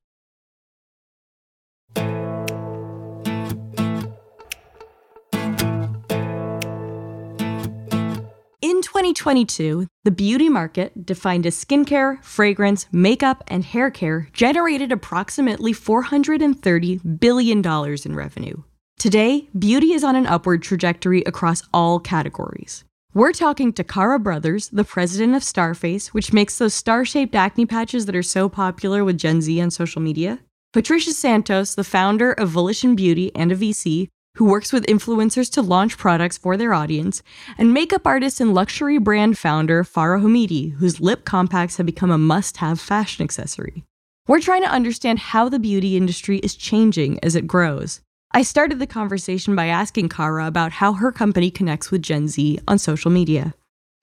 In 8.60 8.82
2022, 8.82 9.86
the 10.02 10.10
beauty 10.10 10.48
market, 10.48 11.06
defined 11.06 11.46
as 11.46 11.54
skincare, 11.64 12.20
fragrance, 12.24 12.86
makeup, 12.90 13.44
and 13.46 13.64
hair 13.64 13.92
care, 13.92 14.28
generated 14.32 14.90
approximately 14.90 15.72
$430 15.72 17.20
billion 17.20 17.64
in 18.04 18.16
revenue. 18.16 18.62
Today, 18.98 19.48
beauty 19.56 19.92
is 19.92 20.02
on 20.02 20.16
an 20.16 20.26
upward 20.26 20.60
trajectory 20.60 21.22
across 21.22 21.62
all 21.72 22.00
categories. 22.00 22.82
We're 23.14 23.30
talking 23.30 23.72
to 23.74 23.84
Kara 23.84 24.18
Brothers, 24.18 24.70
the 24.70 24.82
president 24.82 25.36
of 25.36 25.42
Starface, 25.42 26.08
which 26.08 26.32
makes 26.32 26.58
those 26.58 26.74
star 26.74 27.04
shaped 27.04 27.36
acne 27.36 27.64
patches 27.64 28.06
that 28.06 28.16
are 28.16 28.24
so 28.24 28.48
popular 28.48 29.04
with 29.04 29.16
Gen 29.16 29.40
Z 29.40 29.60
on 29.60 29.70
social 29.70 30.02
media. 30.02 30.40
Patricia 30.72 31.12
Santos, 31.12 31.76
the 31.76 31.84
founder 31.84 32.32
of 32.32 32.48
Volition 32.48 32.96
Beauty 32.96 33.30
and 33.36 33.52
a 33.52 33.56
VC, 33.56 34.08
who 34.34 34.46
works 34.46 34.72
with 34.72 34.84
influencers 34.86 35.48
to 35.52 35.62
launch 35.62 35.96
products 35.96 36.36
for 36.36 36.56
their 36.56 36.74
audience, 36.74 37.22
and 37.56 37.72
makeup 37.72 38.04
artist 38.04 38.40
and 38.40 38.52
luxury 38.52 38.98
brand 38.98 39.38
founder 39.38 39.84
Fara 39.84 40.20
Homidi, 40.20 40.72
whose 40.72 41.00
lip 41.00 41.24
compacts 41.24 41.76
have 41.76 41.86
become 41.86 42.10
a 42.10 42.18
must 42.18 42.56
have 42.56 42.80
fashion 42.80 43.22
accessory. 43.22 43.84
We're 44.26 44.40
trying 44.40 44.62
to 44.62 44.68
understand 44.68 45.20
how 45.20 45.48
the 45.48 45.60
beauty 45.60 45.96
industry 45.96 46.38
is 46.38 46.56
changing 46.56 47.20
as 47.22 47.36
it 47.36 47.46
grows. 47.46 48.00
I 48.32 48.42
started 48.42 48.78
the 48.78 48.86
conversation 48.86 49.56
by 49.56 49.66
asking 49.66 50.10
Kara 50.10 50.46
about 50.46 50.70
how 50.70 50.92
her 50.92 51.10
company 51.10 51.50
connects 51.50 51.90
with 51.90 52.02
Gen 52.02 52.28
Z 52.28 52.58
on 52.68 52.78
social 52.78 53.10
media. 53.10 53.54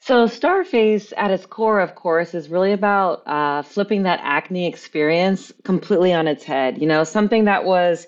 So, 0.01 0.25
Starface 0.25 1.13
at 1.17 1.31
its 1.31 1.45
core, 1.45 1.79
of 1.79 1.95
course, 1.95 2.33
is 2.33 2.49
really 2.49 2.71
about 2.71 3.25
uh, 3.27 3.61
flipping 3.61 4.03
that 4.03 4.19
acne 4.23 4.67
experience 4.67 5.51
completely 5.63 6.11
on 6.11 6.27
its 6.27 6.43
head. 6.43 6.79
You 6.79 6.87
know, 6.87 7.03
something 7.03 7.45
that 7.45 7.65
was 7.65 8.07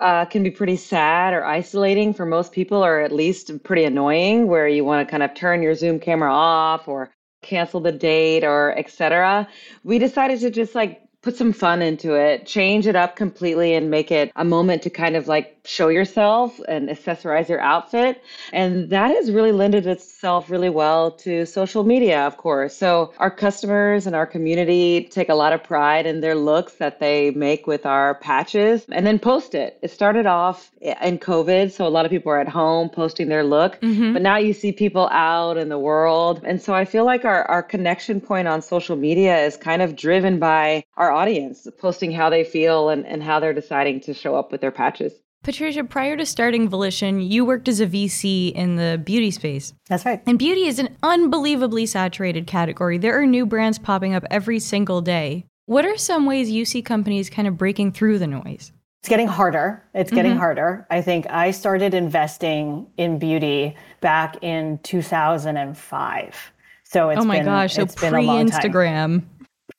uh, 0.00 0.26
can 0.26 0.42
be 0.42 0.50
pretty 0.50 0.76
sad 0.76 1.32
or 1.32 1.44
isolating 1.44 2.12
for 2.12 2.26
most 2.26 2.52
people, 2.52 2.84
or 2.84 3.00
at 3.00 3.12
least 3.12 3.62
pretty 3.62 3.84
annoying, 3.84 4.48
where 4.48 4.68
you 4.68 4.84
want 4.84 5.06
to 5.06 5.10
kind 5.10 5.22
of 5.22 5.34
turn 5.34 5.62
your 5.62 5.74
Zoom 5.74 5.98
camera 5.98 6.32
off 6.32 6.88
or 6.88 7.10
cancel 7.42 7.80
the 7.80 7.92
date 7.92 8.44
or 8.44 8.76
etc. 8.78 9.48
We 9.82 9.98
decided 9.98 10.40
to 10.40 10.50
just 10.50 10.74
like 10.74 11.07
put 11.22 11.36
some 11.36 11.52
fun 11.52 11.82
into 11.82 12.14
it, 12.14 12.46
change 12.46 12.86
it 12.86 12.94
up 12.94 13.16
completely 13.16 13.74
and 13.74 13.90
make 13.90 14.10
it 14.10 14.30
a 14.36 14.44
moment 14.44 14.82
to 14.82 14.90
kind 14.90 15.16
of 15.16 15.26
like 15.26 15.58
show 15.64 15.88
yourself 15.88 16.58
and 16.68 16.88
accessorize 16.88 17.48
your 17.48 17.60
outfit. 17.60 18.22
And 18.52 18.88
that 18.90 19.10
has 19.10 19.30
really 19.30 19.52
lended 19.52 19.86
itself 19.86 20.48
really 20.48 20.70
well 20.70 21.10
to 21.12 21.44
social 21.44 21.84
media, 21.84 22.26
of 22.26 22.36
course. 22.36 22.74
So 22.74 23.12
our 23.18 23.30
customers 23.30 24.06
and 24.06 24.16
our 24.16 24.26
community 24.26 25.08
take 25.10 25.28
a 25.28 25.34
lot 25.34 25.52
of 25.52 25.62
pride 25.62 26.06
in 26.06 26.20
their 26.20 26.34
looks 26.34 26.74
that 26.74 27.00
they 27.00 27.32
make 27.32 27.66
with 27.66 27.84
our 27.84 28.14
patches 28.14 28.86
and 28.90 29.06
then 29.06 29.18
post 29.18 29.54
it. 29.54 29.78
It 29.82 29.90
started 29.90 30.24
off 30.24 30.70
in 30.80 31.18
COVID, 31.18 31.72
so 31.72 31.86
a 31.86 31.90
lot 31.90 32.06
of 32.06 32.10
people 32.10 32.32
are 32.32 32.40
at 32.40 32.48
home 32.48 32.88
posting 32.88 33.28
their 33.28 33.44
look, 33.44 33.80
mm-hmm. 33.80 34.14
but 34.14 34.22
now 34.22 34.38
you 34.38 34.52
see 34.54 34.72
people 34.72 35.08
out 35.08 35.58
in 35.58 35.68
the 35.68 35.78
world. 35.78 36.42
And 36.44 36.62
so 36.62 36.74
I 36.74 36.84
feel 36.84 37.04
like 37.04 37.24
our, 37.24 37.44
our 37.44 37.62
connection 37.62 38.20
point 38.20 38.48
on 38.48 38.62
social 38.62 38.96
media 38.96 39.44
is 39.44 39.56
kind 39.56 39.82
of 39.82 39.96
driven 39.96 40.38
by 40.38 40.84
our 40.96 41.07
audience 41.10 41.66
posting 41.78 42.12
how 42.12 42.30
they 42.30 42.44
feel 42.44 42.88
and, 42.88 43.06
and 43.06 43.22
how 43.22 43.40
they're 43.40 43.54
deciding 43.54 44.00
to 44.00 44.14
show 44.14 44.34
up 44.34 44.52
with 44.52 44.60
their 44.60 44.70
patches. 44.70 45.12
Patricia, 45.44 45.84
prior 45.84 46.16
to 46.16 46.26
starting 46.26 46.68
Volition, 46.68 47.20
you 47.20 47.44
worked 47.44 47.68
as 47.68 47.80
a 47.80 47.86
VC 47.86 48.52
in 48.52 48.76
the 48.76 49.00
beauty 49.02 49.30
space. 49.30 49.72
That's 49.88 50.04
right. 50.04 50.20
And 50.26 50.38
beauty 50.38 50.64
is 50.64 50.78
an 50.78 50.96
unbelievably 51.02 51.86
saturated 51.86 52.46
category. 52.46 52.98
There 52.98 53.18
are 53.20 53.26
new 53.26 53.46
brands 53.46 53.78
popping 53.78 54.14
up 54.14 54.24
every 54.30 54.58
single 54.58 55.00
day. 55.00 55.46
What 55.66 55.84
are 55.84 55.96
some 55.96 56.26
ways 56.26 56.50
you 56.50 56.64
see 56.64 56.82
companies 56.82 57.30
kind 57.30 57.46
of 57.46 57.56
breaking 57.56 57.92
through 57.92 58.18
the 58.18 58.26
noise? 58.26 58.72
It's 59.00 59.08
getting 59.08 59.28
harder. 59.28 59.82
It's 59.94 60.10
getting 60.10 60.32
mm-hmm. 60.32 60.40
harder. 60.40 60.86
I 60.90 61.02
think 61.02 61.30
I 61.30 61.52
started 61.52 61.94
investing 61.94 62.86
in 62.96 63.18
beauty 63.18 63.76
back 64.00 64.42
in 64.42 64.78
2005. 64.82 66.52
So 66.82 67.10
it's 67.10 67.20
oh 67.20 67.24
my 67.24 67.36
been, 67.36 67.44
gosh, 67.44 67.74
so 67.74 67.86
pre 67.86 68.26
Instagram. 68.26 69.22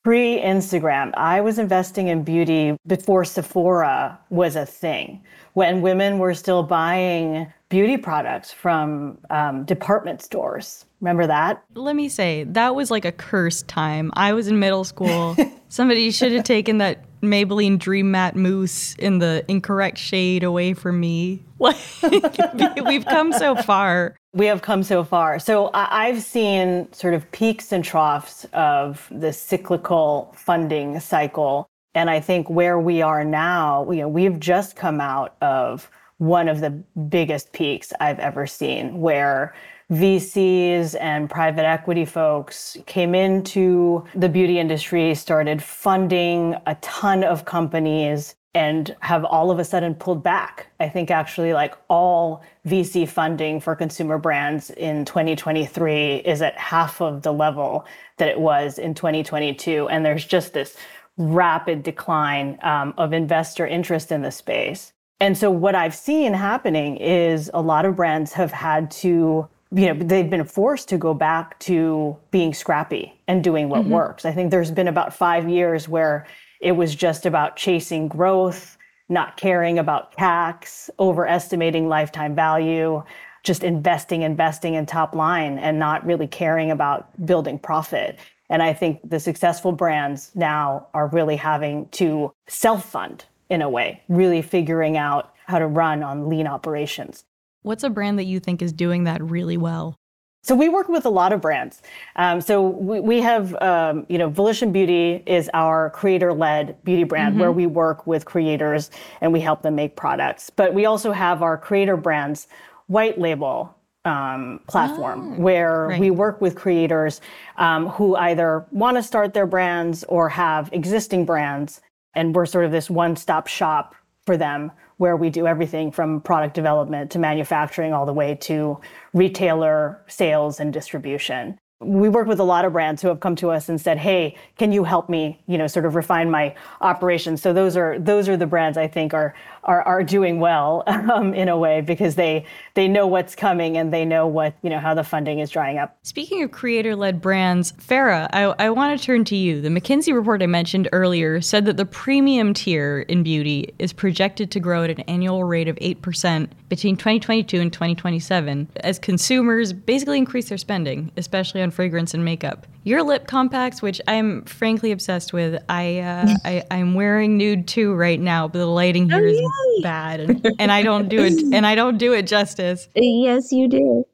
Pre 0.03 0.39
Instagram, 0.39 1.11
I 1.15 1.41
was 1.41 1.59
investing 1.59 2.07
in 2.07 2.23
beauty 2.23 2.77
before 2.87 3.25
Sephora 3.25 4.17
was 4.29 4.55
a 4.55 4.65
thing, 4.65 5.21
when 5.53 5.81
women 5.81 6.19
were 6.19 6.33
still 6.33 6.63
buying 6.63 7.51
beauty 7.67 7.97
products 7.97 8.49
from 8.51 9.17
um, 9.29 9.65
department 9.65 10.21
stores. 10.21 10.85
Remember 11.01 11.27
that? 11.27 11.63
Let 11.75 11.97
me 11.97 12.07
say, 12.07 12.45
that 12.45 12.75
was 12.75 12.89
like 12.89 13.03
a 13.03 13.11
cursed 13.11 13.67
time. 13.67 14.11
I 14.15 14.31
was 14.31 14.47
in 14.47 14.57
middle 14.57 14.85
school. 14.85 15.35
Somebody 15.67 16.11
should 16.11 16.31
have 16.31 16.45
taken 16.45 16.77
that 16.77 17.03
Maybelline 17.21 17.77
Dream 17.77 18.11
Matte 18.11 18.35
Mousse 18.35 18.95
in 18.95 19.19
the 19.19 19.43
incorrect 19.47 19.97
shade 19.97 20.43
away 20.43 20.73
from 20.73 20.99
me. 20.99 21.43
We've 21.59 23.05
come 23.05 23.33
so 23.33 23.55
far. 23.55 24.15
We 24.33 24.45
have 24.45 24.61
come 24.61 24.83
so 24.83 25.03
far. 25.03 25.39
So 25.39 25.71
I've 25.73 26.21
seen 26.21 26.91
sort 26.93 27.13
of 27.13 27.29
peaks 27.31 27.71
and 27.71 27.83
troughs 27.83 28.45
of 28.53 29.07
the 29.11 29.33
cyclical 29.33 30.33
funding 30.37 30.99
cycle. 30.99 31.67
And 31.95 32.09
I 32.09 32.19
think 32.19 32.49
where 32.49 32.79
we 32.79 33.01
are 33.01 33.23
now, 33.23 33.89
you 33.89 34.01
know, 34.01 34.07
we've 34.07 34.39
just 34.39 34.75
come 34.75 35.01
out 35.01 35.35
of 35.41 35.89
one 36.19 36.47
of 36.47 36.59
the 36.61 36.69
biggest 37.09 37.51
peaks 37.53 37.91
I've 37.99 38.19
ever 38.19 38.45
seen 38.45 38.99
where 38.99 39.55
VCs 39.91 40.95
and 40.99 41.29
private 41.29 41.65
equity 41.65 42.05
folks 42.05 42.77
came 42.85 43.15
into 43.15 44.05
the 44.13 44.29
beauty 44.29 44.59
industry, 44.59 45.15
started 45.15 45.63
funding 45.63 46.55
a 46.67 46.75
ton 46.75 47.23
of 47.23 47.45
companies, 47.45 48.35
and 48.53 48.95
have 49.01 49.25
all 49.25 49.51
of 49.51 49.59
a 49.59 49.63
sudden 49.63 49.93
pulled 49.93 50.23
back. 50.23 50.67
I 50.79 50.89
think 50.89 51.11
actually, 51.11 51.53
like 51.53 51.75
all 51.87 52.43
VC 52.67 53.07
funding 53.07 53.59
for 53.59 53.75
consumer 53.75 54.17
brands 54.17 54.69
in 54.71 55.05
2023 55.05 56.17
is 56.17 56.41
at 56.41 56.57
half 56.57 57.01
of 57.01 57.21
the 57.21 57.31
level 57.31 57.85
that 58.17 58.27
it 58.27 58.39
was 58.39 58.79
in 58.79 58.93
2022. 58.93 59.87
And 59.89 60.05
there's 60.05 60.25
just 60.25 60.53
this 60.53 60.75
rapid 61.17 61.83
decline 61.83 62.57
um, 62.63 62.93
of 62.97 63.13
investor 63.13 63.67
interest 63.67 64.11
in 64.11 64.21
the 64.21 64.31
space. 64.31 64.93
And 65.19 65.37
so, 65.37 65.51
what 65.51 65.75
I've 65.75 65.95
seen 65.95 66.33
happening 66.33 66.97
is 66.97 67.51
a 67.53 67.61
lot 67.61 67.85
of 67.85 67.95
brands 67.95 68.33
have 68.33 68.51
had 68.51 68.89
to 68.91 69.47
you 69.71 69.93
know 69.93 69.93
they've 69.93 70.29
been 70.29 70.45
forced 70.45 70.89
to 70.89 70.97
go 70.97 71.13
back 71.13 71.59
to 71.59 72.17
being 72.31 72.53
scrappy 72.53 73.13
and 73.27 73.43
doing 73.43 73.69
what 73.69 73.81
mm-hmm. 73.81 73.91
works. 73.91 74.25
I 74.25 74.31
think 74.31 74.51
there's 74.51 74.71
been 74.71 74.87
about 74.87 75.13
five 75.13 75.47
years 75.47 75.87
where 75.87 76.25
it 76.59 76.73
was 76.73 76.95
just 76.95 77.25
about 77.25 77.55
chasing 77.55 78.07
growth 78.07 78.77
not 79.09 79.37
caring 79.37 79.79
about 79.79 80.13
tax 80.13 80.89
overestimating 80.99 81.89
lifetime 81.89 82.35
value 82.35 83.03
just 83.43 83.63
investing 83.63 84.21
investing 84.21 84.75
in 84.75 84.85
top 84.85 85.15
line 85.15 85.57
and 85.57 85.79
not 85.79 86.05
really 86.05 86.27
caring 86.27 86.71
about 86.71 87.25
building 87.25 87.57
profit. 87.57 88.19
And 88.51 88.63
i 88.63 88.73
think 88.73 88.99
the 89.07 89.19
successful 89.19 89.71
brands 89.71 90.31
now 90.35 90.87
are 90.93 91.07
really 91.07 91.35
having 91.35 91.87
to 91.89 92.33
self 92.47 92.85
fund 92.85 93.25
in 93.49 93.61
a 93.61 93.69
way 93.69 94.01
really 94.09 94.41
figuring 94.41 94.97
out 94.97 95.33
how 95.45 95.59
to 95.59 95.67
run 95.67 96.03
on 96.03 96.29
lean 96.29 96.47
operations 96.47 97.25
What's 97.61 97.83
a 97.83 97.89
brand 97.89 98.17
that 98.19 98.25
you 98.25 98.39
think 98.39 98.61
is 98.61 98.71
doing 98.71 99.03
that 99.03 99.21
really 99.21 99.57
well? 99.57 99.95
So 100.41 100.55
we 100.55 100.69
work 100.69 100.87
with 100.87 101.05
a 101.05 101.09
lot 101.09 101.33
of 101.33 101.41
brands. 101.41 101.81
Um, 102.15 102.39
so 102.39 102.61
we, 102.65 103.01
we 103.01 103.21
have, 103.21 103.53
um, 103.61 104.05
you 104.07 104.17
know, 104.17 104.29
Volition 104.29 104.71
Beauty 104.71 105.21
is 105.25 105.49
our 105.53 105.89
creator-led 105.89 106.81
beauty 106.85 107.03
brand 107.03 107.33
mm-hmm. 107.33 107.41
where 107.41 107.51
we 107.51 107.67
work 107.67 108.07
with 108.07 108.23
creators 108.23 108.89
and 109.19 109.33
we 109.33 109.41
help 109.41 109.61
them 109.61 109.75
make 109.75 109.97
products. 109.97 110.49
But 110.49 110.73
we 110.73 110.85
also 110.85 111.11
have 111.11 111.43
our 111.43 111.57
creator 111.57 111.97
brands 111.97 112.47
white 112.87 113.19
label 113.19 113.75
um, 114.05 114.61
platform 114.67 115.33
oh, 115.33 115.41
where 115.41 115.87
right. 115.87 115.99
we 115.99 116.09
work 116.09 116.39
with 116.39 116.55
creators 116.55 117.19
um, 117.57 117.87
who 117.89 118.15
either 118.15 118.65
want 118.71 118.95
to 118.95 119.03
start 119.03 119.33
their 119.33 119.45
brands 119.45 120.05
or 120.05 120.29
have 120.29 120.69
existing 120.71 121.25
brands, 121.25 121.81
and 122.15 122.33
we're 122.33 122.45
sort 122.45 122.63
of 122.63 122.71
this 122.71 122.89
one-stop 122.89 123.47
shop 123.47 123.93
for 124.25 124.37
them 124.37 124.71
where 124.99 125.15
we 125.15 125.29
do 125.29 125.47
everything 125.47 125.91
from 125.91 126.21
product 126.21 126.53
development 126.53 127.09
to 127.11 127.19
manufacturing 127.19 127.93
all 127.93 128.05
the 128.05 128.13
way 128.13 128.35
to 128.35 128.79
retailer 129.13 130.03
sales 130.07 130.59
and 130.59 130.71
distribution 130.71 131.57
we 131.81 132.09
work 132.09 132.27
with 132.27 132.39
a 132.41 132.43
lot 132.43 132.65
of 132.65 132.73
brands 132.73 133.01
who 133.01 133.07
have 133.07 133.21
come 133.21 133.37
to 133.37 133.51
us 133.51 133.69
and 133.69 133.79
said, 133.79 133.97
"Hey, 133.97 134.35
can 134.57 134.73
you 134.73 134.83
help 134.83 135.07
me, 135.07 135.41
you 135.47 135.57
know, 135.57 135.65
sort 135.67 135.85
of 135.85 135.95
refine 135.95 136.29
my 136.29 136.53
operations?" 136.81 137.41
So 137.41 137.53
those 137.53 137.77
are 137.77 137.97
those 137.97 138.27
are 138.27 138.35
the 138.35 138.45
brands 138.45 138.77
I 138.77 138.87
think 138.87 139.13
are 139.13 139.33
are, 139.63 139.81
are 139.83 140.03
doing 140.03 140.39
well 140.39 140.83
um, 140.87 141.33
in 141.33 141.49
a 141.49 141.57
way 141.57 141.81
because 141.81 142.15
they 142.15 142.45
they 142.75 142.87
know 142.87 143.07
what's 143.07 143.35
coming 143.35 143.77
and 143.77 143.93
they 143.93 144.05
know 144.05 144.27
what 144.27 144.55
you 144.61 144.69
know 144.69 144.79
how 144.79 144.93
the 144.93 145.03
funding 145.03 145.39
is 145.39 145.49
drying 145.49 145.77
up. 145.77 145.97
Speaking 146.03 146.43
of 146.43 146.51
creator-led 146.51 147.21
brands, 147.21 147.71
Fara, 147.77 148.29
I, 148.33 148.43
I 148.59 148.69
want 148.69 148.99
to 148.99 149.05
turn 149.05 149.25
to 149.25 149.35
you. 149.35 149.61
The 149.61 149.69
McKinsey 149.69 150.13
report 150.13 150.41
I 150.41 150.47
mentioned 150.47 150.89
earlier 150.91 151.41
said 151.41 151.65
that 151.65 151.77
the 151.77 151.85
premium 151.85 152.53
tier 152.53 153.01
in 153.01 153.23
beauty 153.23 153.73
is 153.79 153.93
projected 153.93 154.51
to 154.51 154.59
grow 154.59 154.83
at 154.83 154.89
an 154.89 155.01
annual 155.01 155.43
rate 155.43 155.67
of 155.67 155.77
eight 155.81 156.01
percent 156.01 156.53
between 156.69 156.95
2022 156.95 157.59
and 157.59 157.73
2027 157.73 158.69
as 158.81 158.99
consumers 158.99 159.73
basically 159.73 160.17
increase 160.17 160.49
their 160.49 160.57
spending, 160.57 161.11
especially 161.17 161.61
on 161.61 161.71
fragrance 161.71 162.13
and 162.13 162.23
makeup. 162.23 162.67
Your 162.83 163.03
lip 163.03 163.27
compacts, 163.27 163.81
which 163.81 163.99
I'm 164.07 164.43
frankly 164.45 164.91
obsessed 164.91 165.33
with, 165.33 165.61
I, 165.67 165.99
uh, 165.99 166.35
I 166.45 166.63
I'm 166.71 166.93
wearing 166.93 167.37
nude 167.37 167.67
too 167.67 167.93
right 167.93 168.19
now, 168.19 168.47
but 168.47 168.59
the 168.59 168.65
lighting 168.67 169.09
here 169.09 169.25
is 169.25 169.39
bad, 169.81 170.19
and, 170.19 170.47
and 170.59 170.71
I 170.71 170.83
don't 170.83 171.09
do 171.09 171.23
it 171.23 171.33
and 171.53 171.65
I 171.65 171.75
don't 171.75 171.97
do 171.97 172.13
it 172.13 172.27
justice. 172.27 172.87
Yes, 173.19 173.51
you 173.51 173.67
do. 173.67 174.05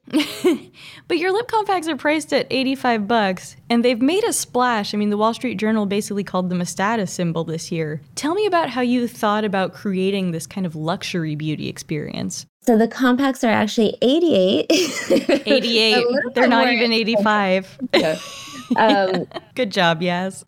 but 1.08 1.18
your 1.18 1.32
lip 1.32 1.48
compacts 1.48 1.86
are 1.88 1.96
priced 1.96 2.32
at 2.32 2.46
85 2.50 3.06
bucks, 3.06 3.56
and 3.70 3.84
they've 3.84 4.00
made 4.00 4.24
a 4.24 4.32
splash. 4.32 4.94
I 4.94 4.96
mean, 4.96 5.10
the 5.10 5.16
Wall 5.16 5.34
Street 5.34 5.56
Journal 5.56 5.86
basically 5.86 6.24
called 6.24 6.50
them 6.50 6.60
a 6.60 6.66
status 6.66 7.12
symbol 7.12 7.44
this 7.44 7.70
year. 7.70 8.00
Tell 8.14 8.34
me 8.34 8.46
about 8.46 8.70
how 8.70 8.80
you 8.80 9.06
thought 9.06 9.44
about 9.44 9.74
creating 9.74 10.30
this 10.32 10.46
kind 10.46 10.66
of 10.66 10.74
luxury 10.74 11.34
beauty 11.34 11.68
experience. 11.68 12.46
So 12.62 12.76
the 12.76 12.88
compacts 12.88 13.44
are 13.44 13.52
actually 13.52 13.96
88. 14.02 14.66
88. 15.46 16.04
They're 16.34 16.48
not 16.48 16.72
even 16.72 16.92
85. 16.92 17.78
Um, 18.76 19.26
Good 19.54 19.70
job, 19.70 20.02
yes. 20.02 20.44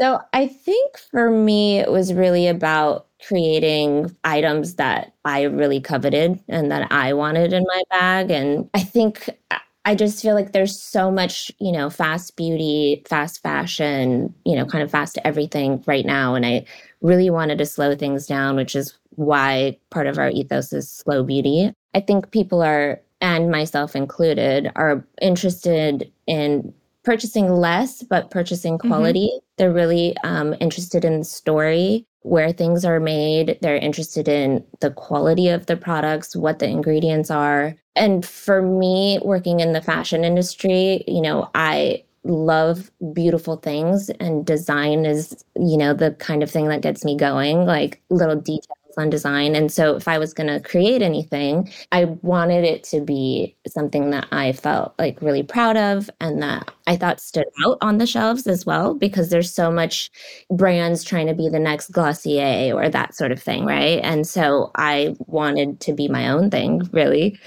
So 0.00 0.20
I 0.32 0.46
think 0.46 0.96
for 1.10 1.30
me, 1.30 1.78
it 1.78 1.90
was 1.90 2.14
really 2.14 2.46
about 2.48 3.06
creating 3.26 4.16
items 4.24 4.76
that 4.76 5.12
I 5.26 5.42
really 5.42 5.80
coveted 5.80 6.40
and 6.48 6.70
that 6.72 6.90
I 6.90 7.12
wanted 7.12 7.52
in 7.52 7.64
my 7.66 7.82
bag. 7.90 8.30
And 8.30 8.70
I 8.72 8.80
think 8.80 9.28
uh, 9.50 9.58
I 9.84 9.94
just 9.94 10.22
feel 10.22 10.34
like 10.34 10.52
there's 10.52 10.80
so 10.80 11.10
much, 11.10 11.52
you 11.58 11.70
know, 11.70 11.90
fast 11.90 12.34
beauty, 12.36 13.02
fast 13.06 13.42
fashion, 13.42 14.34
you 14.46 14.56
know, 14.56 14.64
kind 14.64 14.82
of 14.82 14.90
fast 14.90 15.18
everything 15.22 15.84
right 15.86 16.06
now. 16.06 16.34
And 16.34 16.46
I 16.46 16.64
really 17.02 17.28
wanted 17.28 17.58
to 17.58 17.66
slow 17.66 17.94
things 17.94 18.26
down, 18.26 18.56
which 18.56 18.74
is 18.74 18.96
why 19.16 19.78
part 19.90 20.06
of 20.06 20.16
our 20.18 20.30
ethos 20.30 20.72
is 20.72 20.90
slow 20.90 21.22
beauty. 21.22 21.74
I 21.94 22.00
think 22.00 22.30
people 22.30 22.62
are, 22.62 23.02
and 23.20 23.50
myself 23.50 23.94
included, 23.94 24.72
are 24.76 25.04
interested 25.20 26.10
in 26.26 26.72
purchasing 27.04 27.50
less, 27.50 28.02
but 28.02 28.30
purchasing 28.30 28.78
mm-hmm. 28.78 28.88
quality. 28.88 29.30
Mm-hmm. 29.32 29.44
They're 29.58 29.72
really 29.72 30.16
um, 30.24 30.54
interested 30.60 31.04
in 31.04 31.20
the 31.20 31.24
story, 31.24 32.06
where 32.22 32.52
things 32.52 32.84
are 32.84 33.00
made. 33.00 33.58
They're 33.62 33.76
interested 33.76 34.28
in 34.28 34.64
the 34.80 34.90
quality 34.90 35.48
of 35.48 35.66
the 35.66 35.76
products, 35.76 36.36
what 36.36 36.58
the 36.58 36.68
ingredients 36.68 37.30
are. 37.30 37.76
And 37.96 38.24
for 38.24 38.62
me, 38.62 39.18
working 39.22 39.60
in 39.60 39.72
the 39.72 39.82
fashion 39.82 40.24
industry, 40.24 41.04
you 41.08 41.20
know, 41.20 41.50
I 41.54 42.04
love 42.24 42.90
beautiful 43.14 43.56
things 43.56 44.10
and 44.20 44.44
design 44.44 45.06
is, 45.06 45.44
you 45.56 45.78
know, 45.78 45.94
the 45.94 46.12
kind 46.12 46.42
of 46.42 46.50
thing 46.50 46.68
that 46.68 46.82
gets 46.82 47.04
me 47.04 47.16
going, 47.16 47.64
like 47.64 48.02
little 48.10 48.36
details 48.36 48.76
on 48.98 49.10
design. 49.10 49.54
And 49.54 49.70
so 49.72 49.96
if 49.96 50.06
I 50.08 50.18
was 50.18 50.34
going 50.34 50.48
to 50.48 50.60
create 50.60 51.02
anything, 51.02 51.70
I 51.92 52.04
wanted 52.22 52.64
it 52.64 52.84
to 52.84 53.00
be 53.00 53.56
something 53.66 54.10
that 54.10 54.26
I 54.32 54.52
felt 54.52 54.94
like 54.98 55.20
really 55.22 55.42
proud 55.42 55.76
of 55.76 56.10
and 56.20 56.42
that 56.42 56.70
I 56.86 56.96
thought 56.96 57.20
stood 57.20 57.46
out 57.64 57.78
on 57.80 57.98
the 57.98 58.06
shelves 58.06 58.46
as 58.46 58.66
well, 58.66 58.94
because 58.94 59.30
there's 59.30 59.52
so 59.52 59.70
much 59.70 60.10
brands 60.50 61.04
trying 61.04 61.26
to 61.26 61.34
be 61.34 61.48
the 61.48 61.60
next 61.60 61.92
Glossier 61.92 62.74
or 62.74 62.88
that 62.88 63.14
sort 63.14 63.32
of 63.32 63.42
thing, 63.42 63.64
right? 63.64 64.00
And 64.02 64.26
so 64.26 64.70
I 64.74 65.14
wanted 65.20 65.80
to 65.80 65.92
be 65.92 66.08
my 66.08 66.28
own 66.28 66.50
thing, 66.50 66.88
really 66.92 67.38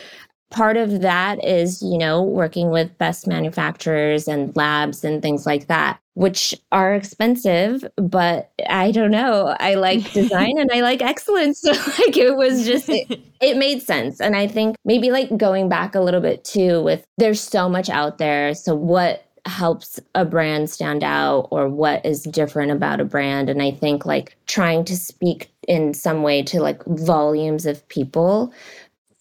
part 0.53 0.77
of 0.77 1.01
that 1.01 1.43
is, 1.43 1.81
you 1.81 1.97
know, 1.97 2.21
working 2.21 2.69
with 2.69 2.95
best 2.99 3.27
manufacturers 3.27 4.27
and 4.27 4.55
labs 4.55 5.03
and 5.03 5.21
things 5.21 5.45
like 5.45 5.67
that, 5.67 5.99
which 6.13 6.55
are 6.71 6.93
expensive, 6.93 7.83
but 7.97 8.51
I 8.69 8.91
don't 8.91 9.11
know. 9.11 9.55
I 9.59 9.73
like 9.73 10.11
design 10.13 10.57
and 10.57 10.69
I 10.71 10.81
like 10.81 11.01
excellence. 11.01 11.61
So 11.63 11.71
like 11.71 12.17
it 12.17 12.35
was 12.35 12.65
just 12.65 12.87
it, 12.89 13.19
it 13.41 13.57
made 13.57 13.81
sense. 13.81 14.21
And 14.21 14.35
I 14.35 14.47
think 14.47 14.75
maybe 14.85 15.11
like 15.11 15.35
going 15.37 15.69
back 15.69 15.95
a 15.95 16.01
little 16.01 16.21
bit 16.21 16.43
too 16.43 16.83
with 16.83 17.05
there's 17.17 17.41
so 17.41 17.67
much 17.67 17.89
out 17.89 18.17
there. 18.17 18.53
So 18.53 18.75
what 18.75 19.25
helps 19.45 19.99
a 20.13 20.23
brand 20.23 20.69
stand 20.69 21.03
out 21.03 21.47
or 21.51 21.67
what 21.67 22.05
is 22.05 22.23
different 22.23 22.71
about 22.71 23.01
a 23.01 23.03
brand 23.03 23.49
and 23.49 23.61
i 23.61 23.69
think 23.69 24.05
like 24.05 24.37
trying 24.47 24.85
to 24.85 24.95
speak 24.95 25.51
in 25.67 25.93
some 25.93 26.23
way 26.23 26.41
to 26.41 26.61
like 26.61 26.81
volumes 26.85 27.65
of 27.65 27.85
people 27.89 28.53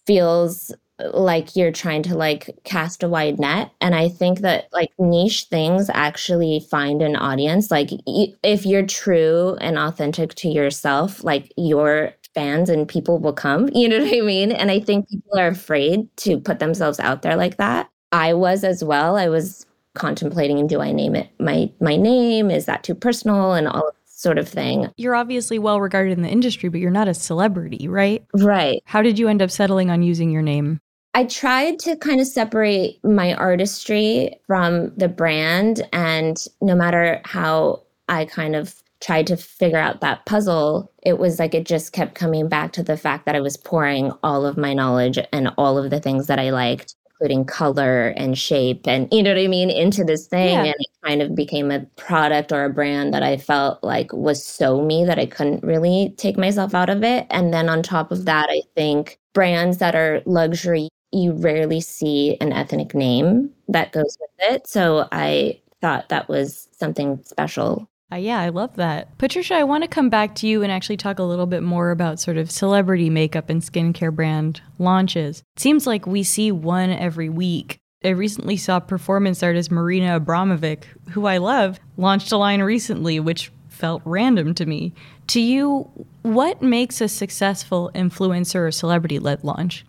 feels 0.05 0.73
like 0.99 1.55
you're 1.55 1.71
trying 1.71 2.03
to 2.03 2.15
like 2.15 2.49
cast 2.63 3.01
a 3.01 3.09
wide 3.09 3.39
net 3.39 3.71
and 3.81 3.95
i 3.95 4.07
think 4.07 4.39
that 4.39 4.67
like 4.71 4.89
niche 4.99 5.45
things 5.45 5.89
actually 5.93 6.59
find 6.69 7.01
an 7.01 7.15
audience 7.15 7.71
like 7.71 7.89
if 8.05 8.65
you're 8.65 8.85
true 8.85 9.57
and 9.59 9.77
authentic 9.77 10.35
to 10.35 10.47
yourself 10.47 11.23
like 11.23 11.51
your 11.57 12.13
fans 12.35 12.69
and 12.69 12.87
people 12.87 13.17
will 13.17 13.33
come 13.33 13.69
you 13.73 13.89
know 13.89 13.99
what 13.99 14.15
i 14.15 14.21
mean 14.21 14.51
and 14.51 14.69
i 14.69 14.79
think 14.79 15.09
people 15.09 15.37
are 15.37 15.47
afraid 15.47 16.07
to 16.15 16.39
put 16.39 16.59
themselves 16.59 16.99
out 16.99 17.23
there 17.23 17.35
like 17.35 17.57
that 17.57 17.89
i 18.11 18.33
was 18.33 18.63
as 18.63 18.83
well 18.83 19.17
i 19.17 19.27
was 19.27 19.65
contemplating 19.95 20.65
do 20.67 20.79
i 20.79 20.91
name 20.91 21.15
it 21.15 21.29
my 21.39 21.69
my 21.79 21.95
name 21.95 22.51
is 22.51 22.65
that 22.65 22.83
too 22.83 22.95
personal 22.95 23.53
and 23.53 23.67
all 23.67 23.87
of 23.87 23.95
sort 24.23 24.37
of 24.37 24.47
thing. 24.47 24.89
You're 24.95 25.15
obviously 25.15 25.59
well 25.59 25.81
regarded 25.81 26.13
in 26.13 26.23
the 26.23 26.29
industry, 26.29 26.69
but 26.69 26.79
you're 26.79 26.89
not 26.89 27.09
a 27.09 27.13
celebrity, 27.13 27.87
right? 27.89 28.25
Right. 28.33 28.81
How 28.85 29.01
did 29.01 29.19
you 29.19 29.27
end 29.27 29.41
up 29.41 29.51
settling 29.51 29.91
on 29.91 30.01
using 30.01 30.31
your 30.31 30.41
name? 30.41 30.79
I 31.15 31.25
tried 31.25 31.77
to 31.79 31.95
kind 31.95 32.19
of 32.19 32.27
separate 32.27 33.03
my 33.03 33.35
artistry 33.35 34.35
from 34.47 34.91
the 34.97 35.07
brand. 35.07 35.87
And 35.93 36.37
no 36.59 36.75
matter 36.75 37.21
how 37.23 37.83
I 38.09 38.25
kind 38.25 38.55
of 38.55 38.81
tried 38.99 39.27
to 39.27 39.37
figure 39.37 39.77
out 39.77 40.01
that 40.01 40.25
puzzle, 40.25 40.91
it 41.03 41.19
was 41.19 41.37
like 41.37 41.53
it 41.53 41.65
just 41.65 41.93
kept 41.93 42.15
coming 42.15 42.47
back 42.47 42.71
to 42.73 42.83
the 42.83 42.97
fact 42.97 43.25
that 43.25 43.35
I 43.35 43.41
was 43.41 43.57
pouring 43.57 44.11
all 44.23 44.45
of 44.45 44.57
my 44.57 44.73
knowledge 44.73 45.19
and 45.31 45.49
all 45.57 45.77
of 45.77 45.91
the 45.91 45.99
things 45.99 46.25
that 46.27 46.39
I 46.39 46.49
liked, 46.49 46.95
including 47.11 47.45
color 47.45 48.07
and 48.17 48.35
shape 48.35 48.87
and, 48.87 49.07
you 49.11 49.21
know 49.21 49.31
what 49.35 49.41
I 49.41 49.47
mean, 49.47 49.69
into 49.69 50.03
this 50.03 50.25
thing. 50.25 50.55
Yeah. 50.55 50.63
And 50.63 50.75
it 50.79 50.89
kind 51.05 51.21
of 51.21 51.35
became 51.35 51.69
a 51.69 51.81
product 51.95 52.51
or 52.51 52.65
a 52.65 52.73
brand 52.73 53.13
that 53.13 53.23
I 53.23 53.37
felt 53.37 53.83
like 53.83 54.11
was 54.13 54.43
so 54.43 54.81
me 54.81 55.05
that 55.05 55.19
I 55.19 55.27
couldn't 55.27 55.63
really 55.63 56.15
take 56.17 56.37
myself 56.37 56.73
out 56.73 56.89
of 56.89 57.03
it. 57.03 57.27
And 57.29 57.53
then 57.53 57.69
on 57.69 57.83
top 57.83 58.11
of 58.11 58.25
that, 58.25 58.47
I 58.49 58.61
think 58.73 59.19
brands 59.33 59.79
that 59.79 59.95
are 59.95 60.21
luxury 60.25 60.87
you 61.13 61.33
rarely 61.33 61.79
see 61.79 62.37
an 62.41 62.51
ethnic 62.51 62.93
name 62.95 63.49
that 63.67 63.91
goes 63.91 64.17
with 64.19 64.51
it. 64.51 64.67
So 64.67 65.07
I 65.11 65.59
thought 65.81 66.09
that 66.09 66.27
was 66.27 66.69
something 66.71 67.21
special. 67.23 67.87
Uh, 68.11 68.17
yeah, 68.17 68.39
I 68.39 68.49
love 68.49 68.75
that. 68.75 69.17
Patricia, 69.17 69.55
I 69.55 69.63
want 69.63 69.83
to 69.83 69.87
come 69.87 70.09
back 70.09 70.35
to 70.35 70.47
you 70.47 70.61
and 70.61 70.71
actually 70.71 70.97
talk 70.97 71.19
a 71.19 71.23
little 71.23 71.45
bit 71.45 71.63
more 71.63 71.91
about 71.91 72.19
sort 72.19 72.37
of 72.37 72.51
celebrity 72.51 73.09
makeup 73.09 73.49
and 73.49 73.61
skincare 73.61 74.13
brand 74.13 74.61
launches. 74.77 75.39
It 75.55 75.59
seems 75.59 75.87
like 75.87 76.05
we 76.05 76.23
see 76.23 76.51
one 76.51 76.89
every 76.89 77.29
week. 77.29 77.79
I 78.03 78.09
recently 78.09 78.57
saw 78.57 78.79
performance 78.79 79.41
artist 79.41 79.71
Marina 79.71 80.19
Abramovic, 80.19 80.83
who 81.11 81.25
I 81.25 81.37
love, 81.37 81.79
launched 81.97 82.31
a 82.31 82.37
line 82.37 82.61
recently, 82.61 83.19
which 83.19 83.51
felt 83.69 84.01
random 84.05 84.53
to 84.55 84.65
me. 84.65 84.93
To 85.27 85.41
you, 85.41 85.89
what 86.21 86.61
makes 86.61 87.01
a 87.01 87.07
successful 87.07 87.89
influencer 87.95 88.67
or 88.67 88.71
celebrity 88.71 89.19
led 89.19 89.43
launch? 89.43 89.85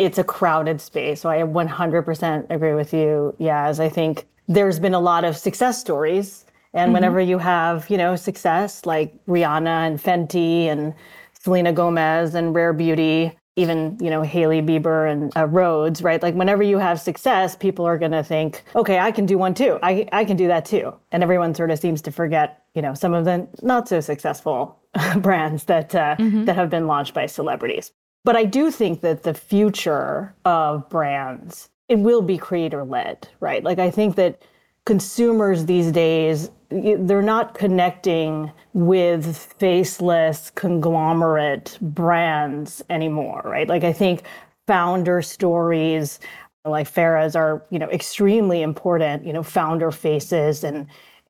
It's 0.00 0.16
a 0.16 0.24
crowded 0.24 0.80
space. 0.80 1.20
So 1.20 1.28
I 1.28 1.42
100% 1.42 2.46
agree 2.48 2.72
with 2.72 2.94
you. 2.94 3.36
Yeah, 3.38 3.66
as 3.66 3.78
I 3.80 3.90
think 3.90 4.26
there's 4.48 4.78
been 4.78 4.94
a 4.94 5.00
lot 5.00 5.24
of 5.24 5.36
success 5.36 5.78
stories. 5.78 6.46
And 6.72 6.86
mm-hmm. 6.86 6.94
whenever 6.94 7.20
you 7.20 7.36
have, 7.36 7.90
you 7.90 7.98
know, 7.98 8.16
success 8.16 8.86
like 8.86 9.14
Rihanna 9.26 9.86
and 9.86 10.02
Fenty 10.02 10.64
and 10.68 10.94
Selena 11.38 11.74
Gomez 11.74 12.34
and 12.34 12.54
Rare 12.54 12.72
Beauty, 12.72 13.36
even, 13.56 13.98
you 14.00 14.08
know, 14.08 14.22
Hailey 14.22 14.62
Bieber 14.62 15.10
and 15.12 15.36
uh, 15.36 15.44
Rhodes, 15.44 16.00
right? 16.00 16.22
Like 16.22 16.34
whenever 16.34 16.62
you 16.62 16.78
have 16.78 16.98
success, 16.98 17.54
people 17.54 17.84
are 17.84 17.98
going 17.98 18.12
to 18.12 18.24
think, 18.24 18.62
okay, 18.74 18.98
I 18.98 19.12
can 19.12 19.26
do 19.26 19.36
one 19.36 19.52
too. 19.52 19.78
I, 19.82 20.08
I 20.12 20.24
can 20.24 20.38
do 20.38 20.46
that 20.48 20.64
too. 20.64 20.94
And 21.12 21.22
everyone 21.22 21.54
sort 21.54 21.70
of 21.70 21.78
seems 21.78 22.00
to 22.02 22.10
forget, 22.10 22.64
you 22.74 22.80
know, 22.80 22.94
some 22.94 23.12
of 23.12 23.26
the 23.26 23.46
not 23.60 23.86
so 23.86 24.00
successful 24.00 24.78
brands 25.18 25.64
that 25.64 25.94
uh, 25.94 26.16
mm-hmm. 26.16 26.46
that 26.46 26.56
have 26.56 26.70
been 26.70 26.86
launched 26.86 27.12
by 27.12 27.26
celebrities. 27.26 27.92
But 28.24 28.36
I 28.36 28.44
do 28.44 28.70
think 28.70 29.00
that 29.00 29.22
the 29.22 29.34
future 29.34 30.34
of 30.44 30.88
brands, 30.88 31.70
it 31.88 31.98
will 31.98 32.22
be 32.22 32.36
creator 32.36 32.84
led, 32.84 33.28
right? 33.40 33.64
Like 33.64 33.78
I 33.78 33.90
think 33.90 34.16
that 34.16 34.42
consumers 34.84 35.64
these 35.66 35.90
days, 35.90 36.50
they're 36.70 37.22
not 37.22 37.54
connecting 37.54 38.52
with 38.74 39.36
faceless 39.58 40.50
conglomerate 40.50 41.78
brands 41.80 42.82
anymore, 42.90 43.42
right? 43.44 43.68
Like 43.68 43.84
I 43.84 43.92
think 43.92 44.22
founder 44.66 45.22
stories 45.22 46.20
like 46.64 46.86
Fara's 46.86 47.34
are, 47.34 47.64
you 47.70 47.78
know, 47.78 47.88
extremely 47.90 48.62
important, 48.62 49.24
you 49.26 49.32
know, 49.32 49.42
founder 49.42 49.90
faces 49.90 50.62
and 50.62 50.86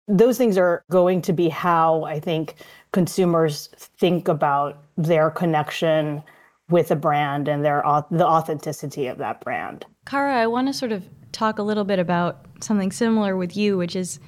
those 0.09 0.37
things 0.37 0.59
are 0.59 0.83
going 0.91 1.23
to 1.23 1.33
be 1.33 1.49
how 1.49 2.03
I 2.03 2.19
think 2.19 2.57
consumers 2.93 3.69
think 3.99 4.27
about 4.27 4.83
their 4.97 5.31
connection 5.31 6.23
with 6.71 6.91
a 6.91 6.97
brand 6.97 7.49
and 7.49 7.65
their 7.65 7.83
the 8.11 8.27
authenticity 8.27 9.07
of 9.07 9.19
that 9.19 9.41
brand. 9.41 9.85
Kara, 10.07 10.37
I 10.37 10.47
want 10.47 10.69
to 10.69 10.73
sort 10.73 10.93
of 10.93 11.05
talk 11.33 11.59
a 11.59 11.63
little 11.63 11.85
bit 11.85 11.99
about 11.99 12.47
something 12.61 12.93
similar 12.93 13.37
with 13.37 13.57
you, 13.57 13.77
which 13.77 13.97
is 13.97 14.21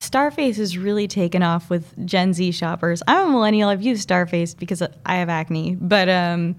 Starface 0.00 0.56
has 0.56 0.76
really 0.76 1.08
taken 1.08 1.42
off 1.42 1.70
with 1.70 2.06
Gen 2.06 2.34
Z 2.34 2.52
shoppers. 2.52 3.02
I'm 3.08 3.28
a 3.28 3.30
millennial. 3.30 3.70
I've 3.70 3.82
used 3.82 4.08
Starface 4.08 4.56
because 4.56 4.82
I 4.82 5.16
have 5.16 5.28
acne, 5.28 5.74
but 5.76 6.08
um, 6.08 6.56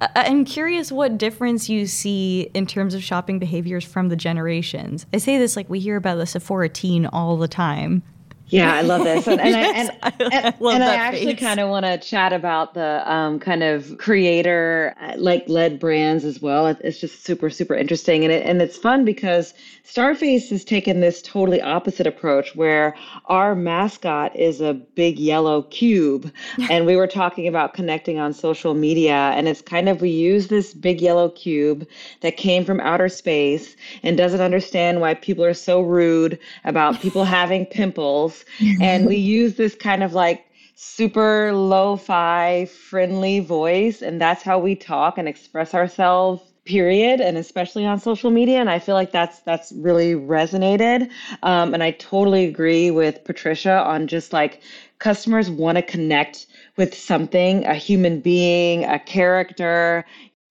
I'm 0.00 0.44
curious 0.44 0.92
what 0.92 1.16
difference 1.18 1.68
you 1.68 1.86
see 1.86 2.50
in 2.52 2.66
terms 2.66 2.94
of 2.94 3.02
shopping 3.02 3.38
behaviors 3.38 3.84
from 3.84 4.08
the 4.08 4.16
generations. 4.16 5.06
I 5.12 5.18
say 5.18 5.38
this 5.38 5.56
like 5.56 5.70
we 5.70 5.80
hear 5.80 5.96
about 5.96 6.16
the 6.16 6.26
Sephora 6.26 6.68
teen 6.68 7.06
all 7.06 7.36
the 7.36 7.48
time. 7.48 8.02
Yeah, 8.48 8.74
I 8.74 8.82
love 8.82 9.04
this, 9.04 9.26
and, 9.26 9.40
and 9.40 9.50
yes, 9.56 9.72
I 9.74 9.80
and, 9.80 9.90
I, 10.02 10.10
and, 10.30 10.54
and 10.70 10.84
I 10.84 10.94
actually 10.96 11.34
kind 11.34 11.60
of 11.60 11.70
want 11.70 11.86
to 11.86 11.98
chat 11.98 12.32
about 12.32 12.74
the 12.74 13.02
um, 13.10 13.40
kind 13.40 13.62
of 13.62 13.96
creator 13.98 14.94
uh, 15.00 15.14
like 15.16 15.48
led 15.48 15.80
brands 15.80 16.24
as 16.24 16.42
well. 16.42 16.66
It's 16.66 17.00
just 17.00 17.24
super 17.24 17.48
super 17.48 17.74
interesting, 17.74 18.22
and 18.22 18.32
it 18.32 18.44
and 18.46 18.60
it's 18.60 18.76
fun 18.76 19.04
because 19.04 19.54
Starface 19.84 20.50
has 20.50 20.62
taken 20.62 21.00
this 21.00 21.22
totally 21.22 21.62
opposite 21.62 22.06
approach 22.06 22.54
where 22.54 22.94
our 23.26 23.54
mascot 23.54 24.36
is 24.36 24.60
a 24.60 24.74
big 24.74 25.18
yellow 25.18 25.62
cube, 25.62 26.30
and 26.70 26.84
we 26.84 26.96
were 26.96 27.06
talking 27.06 27.48
about 27.48 27.72
connecting 27.72 28.18
on 28.18 28.34
social 28.34 28.74
media, 28.74 29.32
and 29.34 29.48
it's 29.48 29.62
kind 29.62 29.88
of 29.88 30.02
we 30.02 30.10
use 30.10 30.48
this 30.48 30.74
big 30.74 31.00
yellow 31.00 31.30
cube 31.30 31.86
that 32.20 32.36
came 32.36 32.64
from 32.64 32.78
outer 32.80 33.08
space 33.08 33.74
and 34.02 34.18
doesn't 34.18 34.42
understand 34.42 35.00
why 35.00 35.14
people 35.14 35.44
are 35.44 35.54
so 35.54 35.80
rude 35.80 36.38
about 36.64 37.00
people 37.00 37.24
having 37.24 37.64
pimples 37.64 38.33
and 38.80 39.06
we 39.06 39.16
use 39.16 39.54
this 39.56 39.74
kind 39.74 40.02
of 40.02 40.14
like 40.14 40.44
super 40.74 41.52
lo-fi 41.52 42.64
friendly 42.66 43.40
voice 43.40 44.02
and 44.02 44.20
that's 44.20 44.42
how 44.42 44.58
we 44.58 44.74
talk 44.74 45.18
and 45.18 45.28
express 45.28 45.72
ourselves 45.74 46.42
period 46.64 47.20
and 47.20 47.36
especially 47.36 47.84
on 47.84 47.98
social 48.00 48.30
media 48.30 48.58
and 48.58 48.70
i 48.70 48.78
feel 48.78 48.94
like 48.94 49.12
that's 49.12 49.40
that's 49.40 49.70
really 49.72 50.14
resonated. 50.14 51.10
Um, 51.42 51.74
and 51.74 51.82
i 51.82 51.90
totally 51.92 52.46
agree 52.46 52.90
with 52.90 53.22
patricia 53.24 53.84
on 53.84 54.06
just 54.06 54.32
like 54.32 54.62
customers 54.98 55.50
want 55.50 55.76
to 55.76 55.82
connect 55.82 56.46
with 56.76 56.94
something 56.94 57.64
a 57.66 57.74
human 57.74 58.20
being 58.20 58.84
a 58.84 58.98
character 58.98 60.04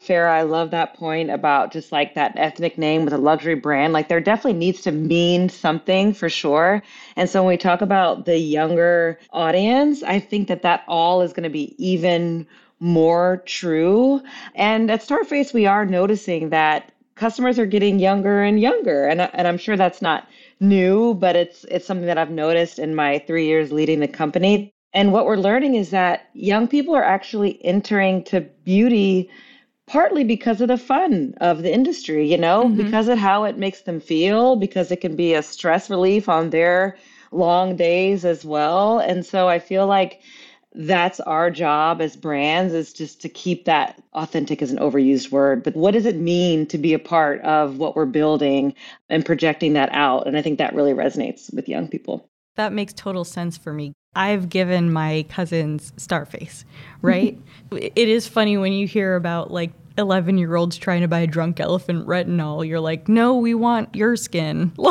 Fara, 0.03 0.37
I 0.37 0.41
love 0.43 0.71
that 0.71 0.95
point 0.95 1.29
about 1.31 1.71
just 1.71 1.91
like 1.91 2.13
that 2.15 2.33
ethnic 2.37 2.77
name 2.77 3.05
with 3.05 3.13
a 3.13 3.17
luxury 3.17 3.55
brand. 3.55 3.93
Like 3.93 4.09
there 4.09 4.19
definitely 4.19 4.59
needs 4.59 4.81
to 4.81 4.91
mean 4.91 5.49
something 5.49 6.13
for 6.13 6.29
sure. 6.29 6.83
And 7.15 7.29
so 7.29 7.41
when 7.41 7.49
we 7.49 7.57
talk 7.57 7.81
about 7.81 8.25
the 8.25 8.37
younger 8.37 9.19
audience, 9.31 10.03
I 10.03 10.19
think 10.19 10.47
that 10.49 10.61
that 10.63 10.83
all 10.87 11.21
is 11.21 11.33
going 11.33 11.43
to 11.43 11.49
be 11.49 11.75
even 11.77 12.45
more 12.79 13.41
true. 13.45 14.21
And 14.55 14.91
at 14.91 15.01
Starface, 15.01 15.53
we 15.53 15.65
are 15.65 15.85
noticing 15.85 16.49
that 16.49 16.91
customers 17.15 17.57
are 17.57 17.65
getting 17.65 17.99
younger 17.99 18.41
and 18.43 18.59
younger. 18.59 19.07
And, 19.07 19.21
and 19.21 19.47
I'm 19.47 19.57
sure 19.57 19.77
that's 19.77 20.01
not 20.01 20.27
new, 20.59 21.13
but 21.13 21.35
it's 21.35 21.63
it's 21.65 21.85
something 21.85 22.07
that 22.07 22.17
I've 22.17 22.31
noticed 22.31 22.79
in 22.79 22.95
my 22.95 23.19
3 23.27 23.45
years 23.45 23.71
leading 23.71 23.99
the 23.99 24.07
company. 24.07 24.73
And 24.93 25.11
what 25.11 25.25
we're 25.25 25.37
learning 25.37 25.75
is 25.75 25.89
that 25.89 26.29
young 26.33 26.67
people 26.67 26.95
are 26.95 27.03
actually 27.03 27.63
entering 27.65 28.23
to 28.25 28.41
beauty 28.41 29.29
partly 29.87 30.23
because 30.23 30.61
of 30.61 30.67
the 30.69 30.77
fun 30.77 31.33
of 31.41 31.61
the 31.61 31.73
industry, 31.73 32.29
you 32.29 32.37
know, 32.37 32.65
mm-hmm. 32.65 32.77
because 32.77 33.07
of 33.07 33.17
how 33.17 33.43
it 33.43 33.57
makes 33.57 33.81
them 33.81 33.99
feel, 33.99 34.55
because 34.55 34.91
it 34.91 35.01
can 35.01 35.15
be 35.15 35.33
a 35.33 35.43
stress 35.43 35.89
relief 35.89 36.29
on 36.29 36.49
their 36.49 36.97
long 37.31 37.75
days 37.75 38.25
as 38.25 38.45
well. 38.45 38.99
And 38.99 39.25
so 39.25 39.49
I 39.49 39.59
feel 39.59 39.87
like 39.87 40.21
that's 40.75 41.19
our 41.19 41.51
job 41.51 42.01
as 42.01 42.15
brands 42.15 42.73
is 42.73 42.93
just 42.93 43.21
to 43.21 43.29
keep 43.29 43.65
that 43.65 44.01
authentic 44.13 44.61
as 44.61 44.71
an 44.71 44.79
overused 44.79 45.31
word 45.31 45.61
but 45.61 45.75
what 45.75 45.91
does 45.91 46.05
it 46.05 46.15
mean 46.15 46.65
to 46.65 46.79
be 46.79 46.93
a 46.93 46.99
part 46.99 47.39
of 47.41 47.77
what 47.77 47.95
we're 47.95 48.07
building 48.07 48.73
and 49.09 49.23
projecting 49.23 49.73
that 49.73 49.89
out 49.91 50.25
and 50.25 50.35
i 50.35 50.41
think 50.41 50.57
that 50.57 50.73
really 50.73 50.93
resonates 50.93 51.53
with 51.53 51.69
young 51.69 51.87
people 51.87 52.27
that 52.55 52.73
makes 52.73 52.91
total 52.93 53.23
sense 53.23 53.55
for 53.55 53.71
me 53.71 53.93
i've 54.15 54.49
given 54.49 54.91
my 54.91 55.25
cousins 55.29 55.91
starface 55.97 56.63
right? 57.01 57.37
It 57.71 58.07
is 58.07 58.27
funny 58.27 58.55
when 58.57 58.71
you 58.71 58.85
hear 58.85 59.15
about 59.15 59.49
like 59.49 59.73
11 59.97 60.37
year 60.37 60.55
olds 60.55 60.77
trying 60.77 61.01
to 61.01 61.07
buy 61.07 61.21
a 61.21 61.27
drunk 61.27 61.59
elephant 61.59 62.05
retinol 62.05 62.67
you're 62.67 62.79
like 62.79 63.09
no 63.09 63.35
we 63.35 63.53
want 63.55 63.95
your 63.95 64.15
skin. 64.15 64.71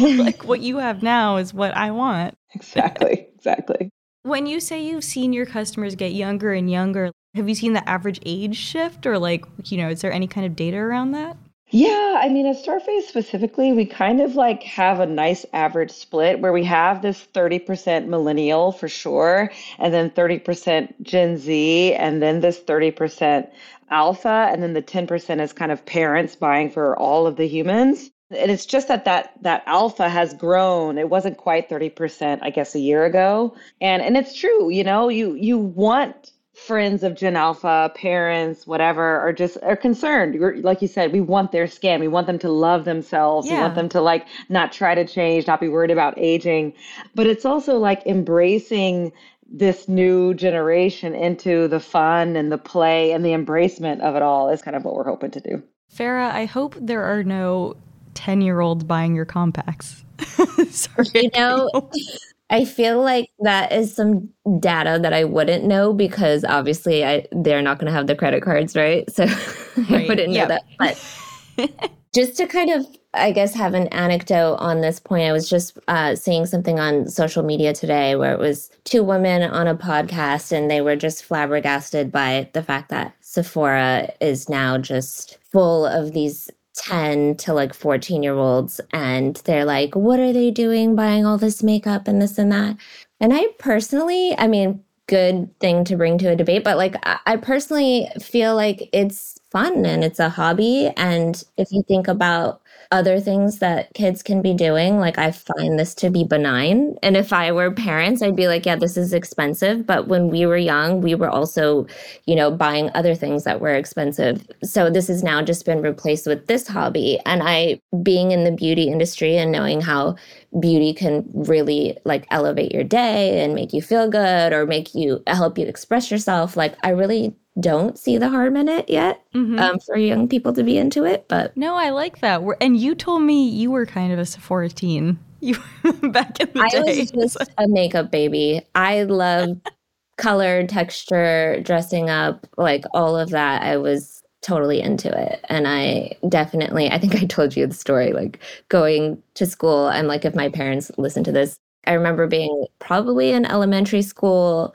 Like 0.00 0.44
what 0.44 0.60
you 0.60 0.78
have 0.78 1.02
now 1.02 1.38
is 1.38 1.54
what 1.54 1.74
i 1.74 1.90
want. 1.90 2.34
Exactly 2.54 3.28
exactly. 3.34 3.90
When 4.22 4.46
you 4.46 4.60
say 4.60 4.84
you've 4.84 5.04
seen 5.04 5.32
your 5.32 5.46
customers 5.46 5.94
get 5.94 6.12
younger 6.12 6.52
and 6.52 6.70
younger, 6.70 7.10
have 7.34 7.48
you 7.48 7.54
seen 7.54 7.72
the 7.72 7.88
average 7.88 8.20
age 8.26 8.56
shift 8.56 9.06
or 9.06 9.18
like, 9.18 9.44
you 9.64 9.78
know, 9.78 9.88
is 9.88 10.02
there 10.02 10.12
any 10.12 10.26
kind 10.26 10.46
of 10.46 10.54
data 10.54 10.76
around 10.76 11.12
that? 11.12 11.36
Yeah, 11.70 12.18
I 12.22 12.28
mean, 12.30 12.46
at 12.46 12.56
Starface 12.56 13.02
specifically, 13.02 13.72
we 13.72 13.84
kind 13.84 14.20
of 14.22 14.34
like 14.36 14.62
have 14.62 15.00
a 15.00 15.06
nice 15.06 15.44
average 15.52 15.90
split 15.90 16.40
where 16.40 16.52
we 16.52 16.64
have 16.64 17.02
this 17.02 17.26
30% 17.34 18.06
millennial 18.08 18.72
for 18.72 18.88
sure, 18.88 19.50
and 19.78 19.92
then 19.92 20.10
30% 20.10 20.94
Gen 21.02 21.36
Z, 21.36 21.94
and 21.94 22.22
then 22.22 22.40
this 22.40 22.58
30% 22.60 23.50
alpha, 23.90 24.48
and 24.50 24.62
then 24.62 24.72
the 24.72 24.82
10% 24.82 25.40
is 25.42 25.52
kind 25.52 25.70
of 25.72 25.84
parents 25.84 26.36
buying 26.36 26.70
for 26.70 26.98
all 26.98 27.26
of 27.26 27.36
the 27.36 27.46
humans. 27.46 28.10
And 28.30 28.50
it's 28.50 28.66
just 28.66 28.88
that 28.88 29.04
that 29.06 29.32
that 29.42 29.62
alpha 29.66 30.08
has 30.08 30.34
grown. 30.34 30.98
It 30.98 31.08
wasn't 31.08 31.38
quite 31.38 31.68
30% 31.70 32.40
i 32.42 32.50
guess 32.50 32.74
a 32.74 32.78
year 32.78 33.04
ago. 33.06 33.56
And 33.80 34.02
and 34.02 34.16
it's 34.18 34.34
true 34.34 34.68
you 34.70 34.84
know 34.84 35.08
you 35.08 35.34
you 35.34 35.56
want 35.58 36.32
friends 36.68 37.02
of 37.02 37.16
gen 37.16 37.34
alpha 37.34 37.90
parents 37.94 38.66
whatever 38.66 39.18
are 39.20 39.32
just 39.32 39.58
are 39.62 39.76
concerned 39.76 40.34
You're, 40.34 40.58
like 40.58 40.80
you 40.80 40.88
said 40.88 41.12
we 41.12 41.20
want 41.20 41.50
their 41.50 41.66
skin 41.66 42.00
we 42.00 42.08
want 42.08 42.26
them 42.26 42.38
to 42.40 42.50
love 42.50 42.84
themselves 42.84 43.48
yeah. 43.48 43.54
we 43.54 43.60
want 43.62 43.74
them 43.74 43.88
to 43.88 44.00
like 44.00 44.26
not 44.48 44.70
try 44.70 44.94
to 44.94 45.04
change 45.06 45.46
not 45.46 45.60
be 45.60 45.68
worried 45.68 45.90
about 45.90 46.14
aging 46.18 46.74
but 47.14 47.26
it's 47.26 47.44
also 47.44 47.78
like 47.78 48.06
embracing 48.06 49.12
this 49.50 49.88
new 49.88 50.34
generation 50.34 51.14
into 51.14 51.66
the 51.68 51.80
fun 51.80 52.36
and 52.36 52.52
the 52.52 52.58
play 52.58 53.12
and 53.12 53.24
the 53.24 53.30
embracement 53.30 54.00
of 54.00 54.14
it 54.14 54.22
all 54.22 54.50
is 54.50 54.62
kind 54.62 54.76
of 54.76 54.84
what 54.84 54.94
we're 54.94 55.08
hoping 55.08 55.30
to 55.30 55.40
do 55.40 55.62
Fara, 55.88 56.30
I 56.32 56.44
hope 56.44 56.76
there 56.78 57.02
are 57.02 57.24
no 57.24 57.74
10 58.14 58.40
year 58.40 58.60
olds 58.60 58.84
buying 58.84 59.14
your 59.14 59.24
compacts. 59.24 60.04
Sorry. 60.70 61.06
You 61.14 61.30
know, 61.34 61.70
I 62.50 62.64
feel 62.64 63.02
like 63.02 63.30
that 63.40 63.72
is 63.72 63.94
some 63.94 64.30
data 64.58 64.98
that 65.02 65.12
I 65.12 65.24
wouldn't 65.24 65.64
know 65.64 65.92
because 65.92 66.44
obviously 66.44 67.04
I, 67.04 67.26
they're 67.30 67.62
not 67.62 67.78
going 67.78 67.86
to 67.86 67.96
have 67.96 68.06
the 68.06 68.16
credit 68.16 68.42
cards, 68.42 68.74
right? 68.74 69.10
So 69.10 69.24
right. 69.90 70.04
I 70.04 70.06
wouldn't 70.08 70.32
yep. 70.32 70.48
know 70.48 70.54
that. 70.54 70.64
But 70.78 71.90
just 72.14 72.36
to 72.38 72.46
kind 72.46 72.70
of, 72.70 72.86
I 73.12 73.32
guess, 73.32 73.52
have 73.54 73.74
an 73.74 73.88
anecdote 73.88 74.56
on 74.56 74.80
this 74.80 74.98
point, 74.98 75.28
I 75.28 75.32
was 75.32 75.48
just 75.48 75.78
uh, 75.88 76.14
seeing 76.14 76.46
something 76.46 76.80
on 76.80 77.08
social 77.08 77.42
media 77.42 77.74
today 77.74 78.16
where 78.16 78.32
it 78.32 78.38
was 78.38 78.70
two 78.84 79.04
women 79.04 79.42
on 79.42 79.66
a 79.66 79.76
podcast 79.76 80.50
and 80.50 80.70
they 80.70 80.80
were 80.80 80.96
just 80.96 81.24
flabbergasted 81.24 82.10
by 82.10 82.48
the 82.54 82.62
fact 82.62 82.88
that 82.88 83.14
Sephora 83.20 84.10
is 84.22 84.48
now 84.48 84.78
just 84.78 85.36
full 85.52 85.84
of 85.84 86.12
these 86.12 86.50
10 86.78 87.36
to 87.38 87.52
like 87.52 87.74
14 87.74 88.22
year 88.22 88.34
olds 88.34 88.80
and 88.92 89.36
they're 89.44 89.64
like 89.64 89.94
what 89.96 90.20
are 90.20 90.32
they 90.32 90.50
doing 90.50 90.94
buying 90.96 91.26
all 91.26 91.38
this 91.38 91.62
makeup 91.62 92.08
and 92.08 92.20
this 92.22 92.38
and 92.38 92.52
that? 92.52 92.76
And 93.20 93.32
i 93.34 93.46
personally 93.58 94.34
i 94.38 94.46
mean 94.46 94.82
good 95.08 95.48
thing 95.60 95.84
to 95.84 95.96
bring 95.96 96.18
to 96.18 96.28
a 96.30 96.36
debate 96.36 96.62
but 96.64 96.76
like 96.76 96.94
i 97.26 97.36
personally 97.36 98.08
feel 98.20 98.54
like 98.54 98.88
it's 98.92 99.38
fun 99.50 99.86
and 99.86 100.04
it's 100.04 100.18
a 100.20 100.28
hobby 100.28 100.92
and 100.96 101.44
if 101.56 101.68
you 101.72 101.82
think 101.88 102.06
about 102.08 102.60
other 102.90 103.20
things 103.20 103.58
that 103.58 103.92
kids 103.94 104.22
can 104.22 104.40
be 104.40 104.54
doing. 104.54 104.98
Like, 104.98 105.18
I 105.18 105.30
find 105.30 105.78
this 105.78 105.94
to 105.96 106.10
be 106.10 106.24
benign. 106.24 106.96
And 107.02 107.16
if 107.16 107.32
I 107.32 107.52
were 107.52 107.70
parents, 107.70 108.22
I'd 108.22 108.36
be 108.36 108.48
like, 108.48 108.64
yeah, 108.64 108.76
this 108.76 108.96
is 108.96 109.12
expensive. 109.12 109.86
But 109.86 110.08
when 110.08 110.28
we 110.28 110.46
were 110.46 110.56
young, 110.56 111.00
we 111.00 111.14
were 111.14 111.28
also, 111.28 111.86
you 112.26 112.34
know, 112.34 112.50
buying 112.50 112.90
other 112.94 113.14
things 113.14 113.44
that 113.44 113.60
were 113.60 113.74
expensive. 113.74 114.46
So 114.62 114.88
this 114.90 115.08
has 115.08 115.22
now 115.22 115.42
just 115.42 115.66
been 115.66 115.82
replaced 115.82 116.26
with 116.26 116.46
this 116.46 116.66
hobby. 116.66 117.18
And 117.26 117.42
I, 117.44 117.80
being 118.02 118.32
in 118.32 118.44
the 118.44 118.52
beauty 118.52 118.88
industry 118.88 119.36
and 119.36 119.52
knowing 119.52 119.80
how 119.80 120.16
beauty 120.58 120.94
can 120.94 121.28
really 121.34 121.98
like 122.04 122.26
elevate 122.30 122.72
your 122.72 122.84
day 122.84 123.44
and 123.44 123.54
make 123.54 123.74
you 123.74 123.82
feel 123.82 124.08
good 124.08 124.52
or 124.54 124.64
make 124.64 124.94
you 124.94 125.22
help 125.26 125.58
you 125.58 125.66
express 125.66 126.10
yourself, 126.10 126.56
like, 126.56 126.74
I 126.82 126.90
really 126.90 127.34
don't 127.60 127.98
see 127.98 128.18
the 128.18 128.28
harm 128.28 128.56
in 128.56 128.68
it 128.68 128.88
yet 128.88 129.24
mm-hmm. 129.34 129.58
um, 129.58 129.78
for 129.80 129.96
young 129.96 130.28
people 130.28 130.52
to 130.52 130.62
be 130.62 130.78
into 130.78 131.04
it. 131.04 131.26
But 131.28 131.56
no, 131.56 131.74
I 131.74 131.90
like 131.90 132.20
that. 132.20 132.42
We're, 132.42 132.56
and 132.60 132.76
you 132.76 132.94
told 132.94 133.22
me 133.22 133.48
you 133.48 133.70
were 133.70 133.86
kind 133.86 134.12
of 134.12 134.18
a 134.18 134.26
Sephora 134.26 134.68
teen. 134.68 135.18
You 135.40 135.54
back 135.84 136.40
in 136.40 136.50
the 136.52 136.60
I 136.60 136.68
day. 136.68 136.78
I 136.78 136.80
was 136.80 137.12
just 137.12 137.36
a 137.58 137.68
makeup 137.68 138.10
baby. 138.10 138.60
I 138.74 139.04
love 139.04 139.50
color, 140.16 140.66
texture, 140.66 141.60
dressing 141.62 142.10
up, 142.10 142.44
like 142.56 142.82
all 142.92 143.16
of 143.16 143.30
that. 143.30 143.62
I 143.62 143.76
was 143.76 144.20
totally 144.42 144.80
into 144.80 145.16
it. 145.16 145.44
And 145.48 145.68
I 145.68 146.16
definitely, 146.28 146.90
I 146.90 146.98
think 146.98 147.14
I 147.14 147.24
told 147.26 147.56
you 147.56 147.68
the 147.68 147.74
story, 147.74 148.12
like 148.12 148.40
going 148.68 149.22
to 149.34 149.46
school. 149.46 149.86
And 149.86 150.08
like, 150.08 150.24
if 150.24 150.34
my 150.34 150.48
parents 150.48 150.90
listen 150.98 151.22
to 151.22 151.30
this, 151.30 151.60
I 151.86 151.92
remember 151.92 152.26
being 152.26 152.66
probably 152.80 153.30
in 153.30 153.46
elementary 153.46 154.02
school 154.02 154.74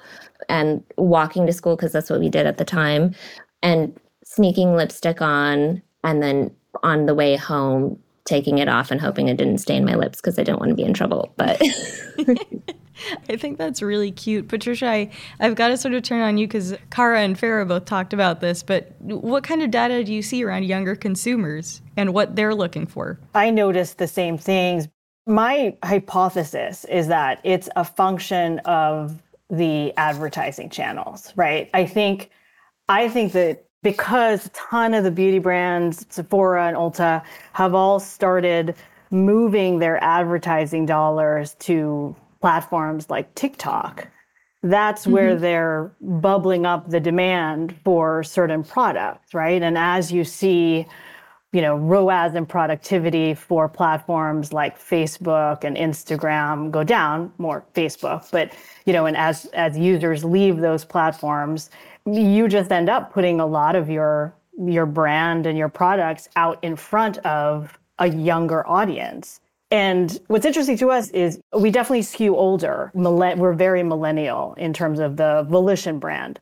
and 0.50 0.84
walking 0.98 1.46
to 1.46 1.54
school 1.54 1.76
because 1.76 1.92
that's 1.92 2.10
what 2.10 2.20
we 2.20 2.30
did 2.30 2.46
at 2.46 2.58
the 2.58 2.66
time 2.66 3.14
and 3.62 3.98
sneaking 4.24 4.76
lipstick 4.76 5.22
on 5.22 5.82
and 6.04 6.22
then 6.22 6.52
on 6.84 7.06
the 7.06 7.16
way 7.16 7.36
home 7.36 8.00
taking 8.26 8.58
it 8.58 8.70
off 8.70 8.90
and 8.90 9.02
hoping 9.02 9.28
it 9.28 9.38
didn't 9.38 9.58
stain 9.58 9.84
my 9.84 9.96
lips 9.96 10.22
because 10.22 10.40
I 10.40 10.44
didn't 10.44 10.60
want 10.60 10.70
to 10.70 10.76
be 10.76 10.84
in 10.84 10.94
trouble. 10.94 11.34
But 11.36 11.62
I 13.30 13.36
think 13.36 13.58
that's 13.58 13.82
really 13.82 14.12
cute. 14.12 14.48
Patricia, 14.48 14.88
I, 14.88 15.10
I've 15.40 15.56
got 15.56 15.70
to 15.70 15.78
sort 15.78 15.94
of 15.94 16.04
turn 16.04 16.22
on 16.22 16.38
you 16.38 16.48
because 16.48 16.74
Kara 16.90 17.22
and 17.22 17.38
Fara 17.38 17.66
both 17.66 17.86
talked 17.86 18.14
about 18.14 18.40
this, 18.40 18.64
but 18.64 18.94
what 19.02 19.44
kind 19.44 19.62
of 19.62 19.72
data 19.72 20.04
do 20.04 20.14
you 20.14 20.22
see 20.22 20.44
around 20.44 20.64
younger 20.64 20.96
consumers 20.96 21.82
and 21.98 22.14
what 22.14 22.36
they're 22.36 22.56
looking 22.56 22.86
for? 22.86 23.20
I 23.34 23.50
noticed 23.50 23.98
the 23.98 24.08
same 24.08 24.38
things. 24.38 24.88
My 25.26 25.76
hypothesis 25.84 26.86
is 26.86 27.08
that 27.08 27.40
it's 27.44 27.70
a 27.76 27.84
function 27.84 28.60
of 28.60 29.22
the 29.54 29.94
advertising 29.98 30.70
channels, 30.70 31.32
right? 31.36 31.70
I 31.74 31.86
think 31.86 32.32
I 32.90 33.08
think 33.08 33.34
that 33.34 33.66
because 33.84 34.48
a 34.48 34.50
ton 34.50 34.94
of 34.94 35.04
the 35.04 35.12
beauty 35.12 35.40
brands, 35.40 36.06
Sephora 36.10 36.68
and 36.68 36.78
Ulta, 36.78 37.24
have 37.54 37.76
all 37.76 38.00
started 38.00 38.76
moving 39.12 39.80
their 39.80 40.04
advertising 40.04 40.86
dollars 40.86 41.56
to 41.60 42.16
platforms 42.42 43.10
like 43.10 43.34
TikTok, 43.36 44.08
that's 44.64 45.04
mm-hmm. 45.04 45.12
where 45.12 45.36
they're 45.36 45.96
bubbling 46.02 46.66
up 46.66 46.90
the 46.90 47.00
demand 47.00 47.76
for 47.84 48.24
certain 48.24 48.64
products, 48.64 49.34
right? 49.34 49.62
And 49.62 49.78
as 49.78 50.12
you 50.12 50.24
see 50.24 50.88
you 51.54 51.62
know, 51.62 51.76
ROAS 51.76 52.34
and 52.34 52.50
productivity 52.50 53.36
for 53.36 53.70
platforms 53.70 54.52
like 54.52 54.78
Facebook 54.78 55.64
and 55.64 55.78
Instagram 55.78 56.72
go 56.72 56.84
down, 56.84 57.32
more 57.38 57.64
Facebook, 57.76 58.30
but 58.32 58.52
you 58.86 58.92
know, 58.92 59.06
and 59.06 59.16
as 59.16 59.46
as 59.54 59.78
users 59.78 60.26
leave 60.26 60.58
those 60.58 60.84
platforms, 60.84 61.70
you 62.06 62.48
just 62.48 62.72
end 62.72 62.90
up 62.90 63.14
putting 63.14 63.40
a 63.40 63.46
lot 63.46 63.76
of 63.76 63.90
your 63.90 64.34
your 64.58 64.88
brand 64.88 65.46
and 65.46 65.58
your 65.58 65.70
products 65.70 66.28
out 66.36 66.58
in 66.64 66.76
front 66.76 67.20
of 67.20 67.78
a 68.00 68.10
younger 68.10 68.68
audience. 68.68 69.40
And 69.70 70.20
what's 70.28 70.46
interesting 70.46 70.78
to 70.78 70.92
us 70.92 71.10
is 71.12 71.40
we 71.58 71.72
definitely 71.72 72.04
skew 72.04 72.36
older. 72.36 72.92
We're 72.94 73.54
very 73.54 73.84
millennial 73.84 74.54
in 74.56 74.74
terms 74.74 75.00
of 75.00 75.18
the 75.18 75.48
Volition 75.50 76.00
brand. 76.00 76.40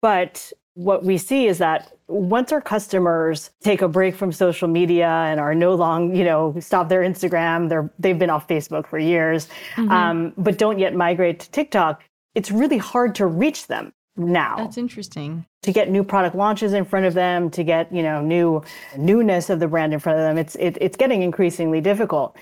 But 0.00 0.52
what 0.78 1.02
we 1.02 1.18
see 1.18 1.48
is 1.48 1.58
that 1.58 1.92
once 2.06 2.52
our 2.52 2.60
customers 2.60 3.50
take 3.60 3.82
a 3.82 3.88
break 3.88 4.14
from 4.14 4.30
social 4.30 4.68
media 4.68 5.08
and 5.08 5.40
are 5.40 5.52
no 5.52 5.74
long, 5.74 6.14
you 6.14 6.22
know, 6.22 6.54
stop 6.60 6.88
their 6.88 7.02
Instagram, 7.02 7.68
they're 7.68 7.90
they've 7.98 8.18
been 8.18 8.30
off 8.30 8.46
Facebook 8.46 8.86
for 8.86 8.96
years, 8.96 9.48
mm-hmm. 9.74 9.90
um, 9.90 10.32
but 10.38 10.56
don't 10.56 10.78
yet 10.78 10.94
migrate 10.94 11.40
to 11.40 11.50
TikTok. 11.50 12.04
It's 12.36 12.52
really 12.52 12.78
hard 12.78 13.16
to 13.16 13.26
reach 13.26 13.66
them 13.66 13.92
now. 14.16 14.54
That's 14.56 14.78
interesting. 14.78 15.44
To 15.62 15.72
get 15.72 15.90
new 15.90 16.04
product 16.04 16.36
launches 16.36 16.72
in 16.72 16.84
front 16.84 17.06
of 17.06 17.14
them, 17.14 17.50
to 17.50 17.64
get 17.64 17.92
you 17.92 18.04
know 18.04 18.20
new 18.20 18.62
newness 18.96 19.50
of 19.50 19.58
the 19.58 19.66
brand 19.66 19.92
in 19.92 19.98
front 19.98 20.20
of 20.20 20.22
them, 20.22 20.38
it's 20.38 20.54
it, 20.54 20.78
it's 20.80 20.96
getting 20.96 21.22
increasingly 21.22 21.80
difficult. 21.80 22.36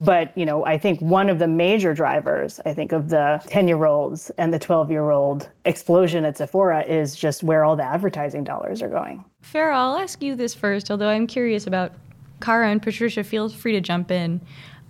But, 0.00 0.36
you 0.38 0.46
know, 0.46 0.64
I 0.64 0.78
think 0.78 1.00
one 1.00 1.28
of 1.28 1.40
the 1.40 1.48
major 1.48 1.92
drivers, 1.92 2.60
I 2.64 2.72
think, 2.72 2.92
of 2.92 3.08
the 3.08 3.42
10 3.46 3.66
year 3.66 3.84
olds 3.84 4.30
and 4.38 4.54
the 4.54 4.58
12 4.58 4.90
year 4.92 5.10
old 5.10 5.48
explosion 5.64 6.24
at 6.24 6.36
Sephora 6.36 6.84
is 6.84 7.16
just 7.16 7.42
where 7.42 7.64
all 7.64 7.74
the 7.74 7.82
advertising 7.82 8.44
dollars 8.44 8.80
are 8.80 8.88
going. 8.88 9.24
Fara, 9.40 9.76
I'll 9.76 9.98
ask 9.98 10.22
you 10.22 10.36
this 10.36 10.54
first, 10.54 10.90
although 10.90 11.08
I'm 11.08 11.26
curious 11.26 11.66
about 11.66 11.92
Kara 12.40 12.70
and 12.70 12.80
Patricia. 12.80 13.24
Feel 13.24 13.48
free 13.48 13.72
to 13.72 13.80
jump 13.80 14.12
in. 14.12 14.40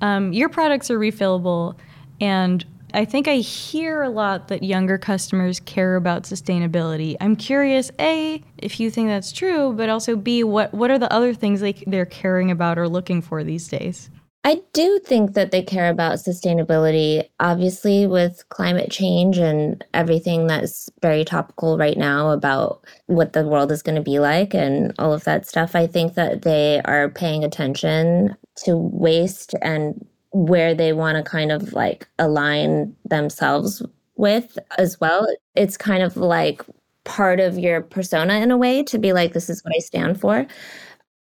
Um, 0.02 0.32
your 0.32 0.50
products 0.50 0.90
are 0.90 0.98
refillable, 0.98 1.76
and 2.20 2.64
I 2.94 3.04
think 3.04 3.28
I 3.28 3.36
hear 3.36 4.02
a 4.02 4.10
lot 4.10 4.48
that 4.48 4.62
younger 4.62 4.98
customers 4.98 5.60
care 5.60 5.96
about 5.96 6.24
sustainability. 6.24 7.16
I'm 7.20 7.34
curious, 7.34 7.90
A, 7.98 8.42
if 8.58 8.78
you 8.78 8.90
think 8.90 9.08
that's 9.08 9.32
true, 9.32 9.72
but 9.72 9.88
also 9.88 10.16
B, 10.16 10.44
what, 10.44 10.72
what 10.72 10.90
are 10.90 10.98
the 10.98 11.12
other 11.12 11.34
things 11.34 11.62
like 11.62 11.82
they're 11.86 12.06
caring 12.06 12.50
about 12.50 12.78
or 12.78 12.88
looking 12.88 13.22
for 13.22 13.42
these 13.42 13.68
days? 13.68 14.10
I 14.48 14.62
do 14.72 14.98
think 15.04 15.34
that 15.34 15.50
they 15.50 15.60
care 15.60 15.90
about 15.90 16.14
sustainability, 16.14 17.28
obviously, 17.38 18.06
with 18.06 18.48
climate 18.48 18.90
change 18.90 19.36
and 19.36 19.84
everything 19.92 20.46
that's 20.46 20.88
very 21.02 21.22
topical 21.22 21.76
right 21.76 21.98
now 21.98 22.30
about 22.30 22.82
what 23.08 23.34
the 23.34 23.46
world 23.46 23.70
is 23.70 23.82
going 23.82 23.96
to 23.96 24.00
be 24.02 24.18
like 24.18 24.54
and 24.54 24.94
all 24.98 25.12
of 25.12 25.24
that 25.24 25.46
stuff. 25.46 25.76
I 25.76 25.86
think 25.86 26.14
that 26.14 26.42
they 26.42 26.80
are 26.86 27.10
paying 27.10 27.44
attention 27.44 28.34
to 28.64 28.74
waste 28.74 29.54
and 29.60 30.02
where 30.32 30.74
they 30.74 30.94
want 30.94 31.22
to 31.22 31.30
kind 31.30 31.52
of 31.52 31.74
like 31.74 32.08
align 32.18 32.96
themselves 33.04 33.82
with 34.16 34.58
as 34.78 34.98
well. 34.98 35.26
It's 35.56 35.76
kind 35.76 36.02
of 36.02 36.16
like 36.16 36.62
part 37.04 37.38
of 37.38 37.58
your 37.58 37.82
persona 37.82 38.36
in 38.36 38.50
a 38.50 38.56
way 38.56 38.82
to 38.84 38.98
be 38.98 39.12
like, 39.12 39.34
this 39.34 39.50
is 39.50 39.62
what 39.62 39.74
I 39.76 39.80
stand 39.80 40.18
for. 40.18 40.46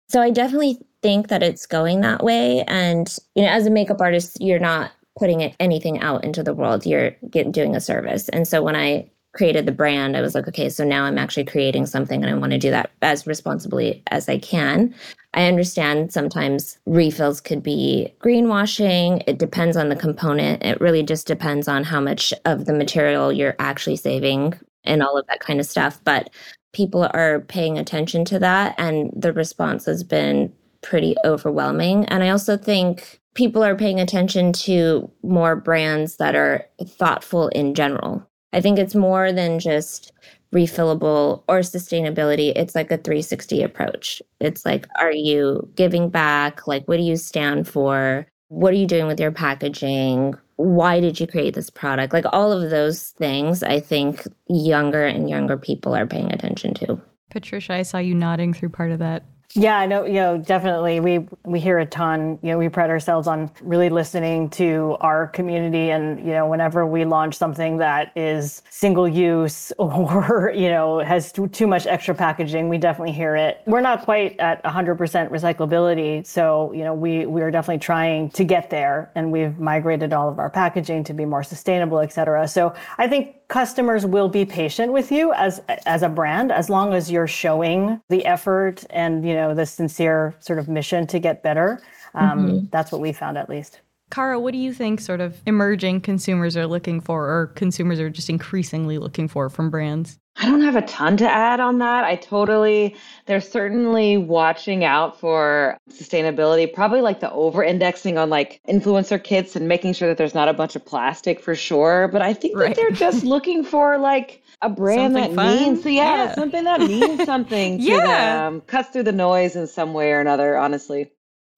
So 0.07 0.21
I 0.21 0.29
definitely 0.29 0.79
think 1.01 1.27
that 1.29 1.43
it's 1.43 1.65
going 1.65 2.01
that 2.01 2.23
way. 2.23 2.63
And, 2.67 3.15
you 3.35 3.43
know, 3.43 3.49
as 3.49 3.65
a 3.65 3.71
makeup 3.71 4.01
artist, 4.01 4.37
you're 4.39 4.59
not 4.59 4.91
putting 5.17 5.41
anything 5.43 5.99
out 5.99 6.23
into 6.23 6.41
the 6.41 6.53
world, 6.53 6.85
you're 6.85 7.11
doing 7.29 7.75
a 7.75 7.81
service. 7.81 8.29
And 8.29 8.47
so 8.47 8.63
when 8.63 8.75
I 8.75 9.09
created 9.33 9.65
the 9.65 9.71
brand, 9.71 10.15
I 10.15 10.21
was 10.21 10.35
like, 10.35 10.47
okay, 10.47 10.69
so 10.69 10.83
now 10.83 11.03
I'm 11.05 11.17
actually 11.17 11.45
creating 11.45 11.87
something 11.87 12.23
and 12.23 12.33
I 12.33 12.37
want 12.37 12.51
to 12.51 12.57
do 12.59 12.69
that 12.69 12.91
as 13.01 13.25
responsibly 13.25 14.03
as 14.07 14.29
I 14.29 14.37
can. 14.37 14.93
I 15.33 15.47
understand 15.47 16.13
sometimes 16.13 16.77
refills 16.85 17.41
could 17.41 17.63
be 17.63 18.13
greenwashing. 18.19 19.23
It 19.25 19.39
depends 19.39 19.75
on 19.75 19.89
the 19.89 19.95
component. 19.95 20.63
It 20.63 20.79
really 20.79 21.03
just 21.03 21.25
depends 21.25 21.67
on 21.67 21.83
how 21.83 21.99
much 21.99 22.33
of 22.45 22.65
the 22.65 22.73
material 22.73 23.33
you're 23.33 23.55
actually 23.57 23.97
saving 23.97 24.53
and 24.83 25.01
all 25.01 25.17
of 25.17 25.25
that 25.27 25.39
kind 25.39 25.59
of 25.59 25.65
stuff. 25.65 25.99
But 26.03 26.29
people 26.73 27.07
are 27.13 27.41
paying 27.41 27.77
attention 27.77 28.25
to 28.25 28.39
that, 28.39 28.75
and 28.77 29.11
the 29.15 29.33
response 29.33 29.85
has 29.85 30.03
been 30.03 30.51
pretty 30.81 31.15
overwhelming. 31.25 32.05
And 32.05 32.23
I 32.23 32.29
also 32.29 32.57
think 32.57 33.21
people 33.35 33.63
are 33.63 33.75
paying 33.75 33.99
attention 33.99 34.53
to 34.53 35.09
more 35.23 35.55
brands 35.55 36.17
that 36.17 36.35
are 36.35 36.65
thoughtful 36.85 37.47
in 37.49 37.73
general. 37.73 38.27
I 38.51 38.61
think 38.61 38.77
it's 38.77 38.93
more 38.93 39.31
than 39.31 39.59
just 39.59 40.11
refillable 40.53 41.43
or 41.47 41.59
sustainability. 41.59 42.53
It's 42.55 42.75
like 42.75 42.91
a 42.91 42.97
360 42.97 43.63
approach. 43.63 44.21
It's 44.39 44.65
like 44.65 44.85
are 44.99 45.11
you 45.11 45.67
giving 45.75 46.09
back? 46.09 46.67
Like 46.67 46.87
what 46.87 46.97
do 46.97 47.03
you 47.03 47.17
stand 47.17 47.67
for? 47.67 48.27
What 48.49 48.73
are 48.73 48.77
you 48.77 48.85
doing 48.85 49.07
with 49.07 49.19
your 49.19 49.31
packaging 49.31 50.35
why 50.55 50.99
did 50.99 51.19
you 51.19 51.27
create 51.27 51.55
this 51.55 51.69
product? 51.69 52.13
Like 52.13 52.25
all 52.31 52.51
of 52.51 52.69
those 52.69 53.09
things 53.09 53.63
i 53.63 53.79
think 53.79 54.27
younger 54.47 55.05
and 55.05 55.29
younger 55.29 55.57
people 55.57 55.95
are 55.95 56.07
paying 56.07 56.31
attention 56.31 56.73
to. 56.75 57.01
Patricia 57.29 57.73
i 57.73 57.81
saw 57.81 57.97
you 57.97 58.13
nodding 58.13 58.53
through 58.53 58.69
part 58.69 58.91
of 58.91 58.99
that 58.99 59.23
yeah, 59.55 59.77
I 59.77 59.85
know, 59.85 60.03
you 60.05 60.13
know, 60.13 60.37
definitely 60.39 60.99
we 60.99 61.27
we 61.45 61.59
hear 61.59 61.77
a 61.77 61.85
ton. 61.85 62.39
You 62.41 62.51
know, 62.51 62.57
we 62.57 62.69
pride 62.69 62.89
ourselves 62.89 63.27
on 63.27 63.51
really 63.61 63.89
listening 63.89 64.49
to 64.51 64.97
our 64.99 65.27
community 65.27 65.91
and, 65.91 66.19
you 66.19 66.33
know, 66.33 66.47
whenever 66.47 66.87
we 66.87 67.05
launch 67.05 67.35
something 67.35 67.77
that 67.77 68.11
is 68.15 68.63
single 68.71 69.07
use 69.07 69.71
or, 69.77 70.51
you 70.55 70.69
know, 70.69 70.99
has 70.99 71.31
too, 71.31 71.47
too 71.47 71.67
much 71.67 71.85
extra 71.85 72.15
packaging, 72.15 72.67
we 72.67 72.79
definitely 72.79 73.13
hear 73.13 73.35
it. 73.35 73.61
We're 73.67 73.81
not 73.81 74.03
quite 74.03 74.39
at 74.39 74.63
100% 74.63 74.97
recyclability, 75.29 76.25
so, 76.25 76.71
you 76.73 76.83
know, 76.83 76.95
we 76.95 77.27
we 77.27 77.41
are 77.43 77.51
definitely 77.51 77.79
trying 77.79 78.31
to 78.31 78.43
get 78.43 78.71
there 78.71 79.11
and 79.13 79.31
we've 79.31 79.59
migrated 79.59 80.13
all 80.13 80.29
of 80.29 80.39
our 80.39 80.49
packaging 80.49 81.03
to 81.03 81.13
be 81.13 81.25
more 81.25 81.43
sustainable, 81.43 81.99
et 81.99 82.11
cetera. 82.11 82.47
So, 82.47 82.73
I 82.97 83.07
think 83.07 83.35
customers 83.53 84.03
will 84.03 84.29
be 84.29 84.45
patient 84.45 84.91
with 84.91 85.11
you 85.11 85.31
as 85.33 85.61
as 85.85 86.01
a 86.01 86.09
brand 86.09 86.51
as 86.51 86.71
long 86.71 86.91
as 86.91 87.11
you're 87.11 87.27
showing 87.27 88.01
the 88.09 88.25
effort 88.25 88.83
and 88.89 89.23
you 89.27 89.35
know 89.35 89.53
the 89.53 89.63
sincere 89.63 90.33
sort 90.39 90.57
of 90.57 90.67
mission 90.67 91.05
to 91.05 91.19
get 91.19 91.43
better 91.43 91.79
um, 92.15 92.47
mm-hmm. 92.47 92.65
that's 92.71 92.91
what 92.91 92.99
we 92.99 93.13
found 93.13 93.37
at 93.37 93.47
least 93.47 93.81
Kara, 94.09 94.39
what 94.39 94.53
do 94.53 94.57
you 94.59 94.73
think 94.73 94.99
sort 94.99 95.21
of 95.21 95.41
emerging 95.45 96.01
consumers 96.01 96.57
are 96.57 96.67
looking 96.67 96.99
for 96.99 97.29
or 97.29 97.47
consumers 97.47 97.99
are 97.99 98.09
just 98.09 98.29
increasingly 98.29 98.99
looking 98.99 99.27
for 99.27 99.49
from 99.49 99.71
brands? 99.71 100.19
I 100.37 100.47
don't 100.47 100.61
have 100.61 100.75
a 100.75 100.81
ton 100.81 101.15
to 101.17 101.29
add 101.29 101.59
on 101.59 101.77
that. 101.77 102.03
I 102.03 102.15
totally, 102.15 102.95
they're 103.27 103.39
certainly 103.39 104.17
watching 104.17 104.83
out 104.83 105.19
for 105.19 105.77
sustainability, 105.91 106.71
probably 106.71 107.01
like 107.01 107.19
the 107.19 107.31
over 107.31 107.63
indexing 107.63 108.17
on 108.17 108.29
like 108.29 108.59
influencer 108.67 109.23
kits 109.23 109.55
and 109.55 109.67
making 109.67 109.93
sure 109.93 110.07
that 110.07 110.17
there's 110.17 110.33
not 110.33 110.49
a 110.49 110.53
bunch 110.53 110.75
of 110.75 110.83
plastic 110.83 111.39
for 111.39 111.53
sure. 111.53 112.07
But 112.07 112.23
I 112.23 112.33
think 112.33 112.57
right. 112.57 112.69
that 112.69 112.75
they're 112.75 112.91
just 112.91 113.23
looking 113.23 113.63
for 113.63 113.99
like 113.99 114.41
a 114.63 114.69
brand 114.69 115.13
something 115.13 115.35
that 115.35 115.43
fun. 115.43 115.57
means, 115.57 115.85
yeah, 115.85 115.91
yeah, 116.25 116.35
something 116.35 116.63
that 116.63 116.79
means 116.81 117.23
something 117.25 117.77
to 117.79 117.83
yeah. 117.83 118.35
them, 118.45 118.61
cuts 118.61 118.89
through 118.89 119.03
the 119.03 119.11
noise 119.11 119.55
in 119.55 119.67
some 119.67 119.93
way 119.93 120.11
or 120.11 120.19
another, 120.19 120.57
honestly. 120.57 121.11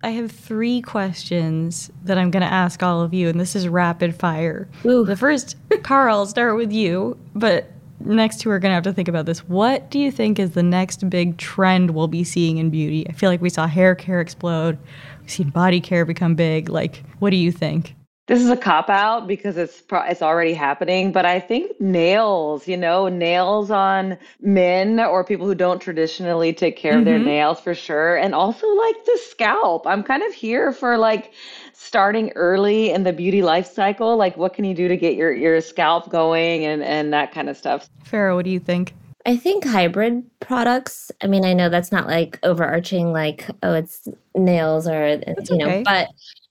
I 0.03 0.09
have 0.09 0.31
three 0.31 0.81
questions 0.81 1.89
that 2.03 2.17
I'm 2.17 2.29
going 2.29 2.43
to 2.43 2.51
ask 2.51 2.83
all 2.83 3.01
of 3.01 3.13
you, 3.13 3.29
and 3.29 3.39
this 3.39 3.55
is 3.55 3.67
rapid 3.67 4.15
fire. 4.15 4.67
Ooh. 4.85 5.05
The 5.05 5.15
first, 5.15 5.55
Kara, 5.83 6.11
I'll 6.11 6.25
start 6.25 6.57
with 6.57 6.71
you, 6.71 7.17
but 7.33 7.71
next 7.99 8.39
two 8.39 8.49
are 8.49 8.59
going 8.59 8.71
to 8.71 8.75
have 8.75 8.83
to 8.83 8.93
think 8.93 9.07
about 9.07 9.25
this. 9.25 9.39
What 9.39 9.89
do 9.89 9.99
you 9.99 10.11
think 10.11 10.39
is 10.39 10.51
the 10.51 10.63
next 10.63 11.09
big 11.09 11.37
trend 11.37 11.91
we'll 11.91 12.07
be 12.07 12.23
seeing 12.23 12.57
in 12.57 12.69
beauty? 12.69 13.07
I 13.09 13.13
feel 13.13 13.29
like 13.29 13.41
we 13.41 13.49
saw 13.49 13.67
hair 13.67 13.95
care 13.95 14.21
explode, 14.21 14.77
we've 15.21 15.31
seen 15.31 15.49
body 15.49 15.81
care 15.81 16.05
become 16.05 16.35
big. 16.35 16.69
Like, 16.69 17.03
what 17.19 17.29
do 17.29 17.37
you 17.37 17.51
think? 17.51 17.95
This 18.27 18.41
is 18.41 18.49
a 18.49 18.57
cop 18.57 18.89
out 18.89 19.27
because 19.27 19.55
it's 19.55 19.81
pro- 19.81 20.01
it's 20.01 20.23
already 20.23 20.55
happening, 20.55 21.11
but 21.11 21.27
I 21.27 21.39
think 21.39 21.79
nails, 21.79 22.67
you 22.67 22.75
know, 22.75 23.07
nails 23.07 23.69
on 23.69 24.17
men 24.41 24.99
or 24.99 25.23
people 25.23 25.45
who 25.45 25.53
don't 25.53 25.79
traditionally 25.79 26.51
take 26.51 26.75
care 26.75 26.93
mm-hmm. 26.93 26.99
of 26.99 27.05
their 27.05 27.17
mm-hmm. 27.17 27.27
nails 27.27 27.59
for 27.59 27.75
sure, 27.75 28.17
and 28.17 28.33
also 28.33 28.67
like 28.67 29.05
the 29.05 29.19
scalp. 29.29 29.85
I'm 29.85 30.01
kind 30.01 30.23
of 30.23 30.33
here 30.33 30.71
for 30.71 30.97
like 30.97 31.33
starting 31.75 32.31
early 32.35 32.91
in 32.91 33.03
the 33.03 33.13
beauty 33.13 33.41
life 33.41 33.71
cycle. 33.71 34.17
Like, 34.17 34.37
what 34.37 34.53
can 34.53 34.65
you 34.65 34.73
do 34.73 34.87
to 34.87 34.97
get 34.97 35.15
your 35.15 35.33
your 35.33 35.61
scalp 35.61 36.09
going 36.09 36.65
and 36.65 36.83
and 36.83 37.13
that 37.13 37.31
kind 37.31 37.49
of 37.49 37.57
stuff. 37.57 37.89
Fara, 38.03 38.35
what 38.35 38.45
do 38.45 38.51
you 38.51 38.59
think? 38.59 38.93
I 39.25 39.37
think 39.37 39.65
hybrid 39.65 40.23
products. 40.39 41.11
I 41.21 41.27
mean, 41.27 41.45
I 41.45 41.53
know 41.53 41.69
that's 41.69 41.91
not 41.91 42.07
like 42.07 42.39
overarching, 42.43 43.11
like 43.11 43.47
oh, 43.63 43.73
it's 43.73 44.07
nails 44.35 44.87
or 44.87 45.17
that's 45.17 45.49
you 45.49 45.57
know, 45.57 45.67
okay. 45.67 45.83
but 45.83 46.09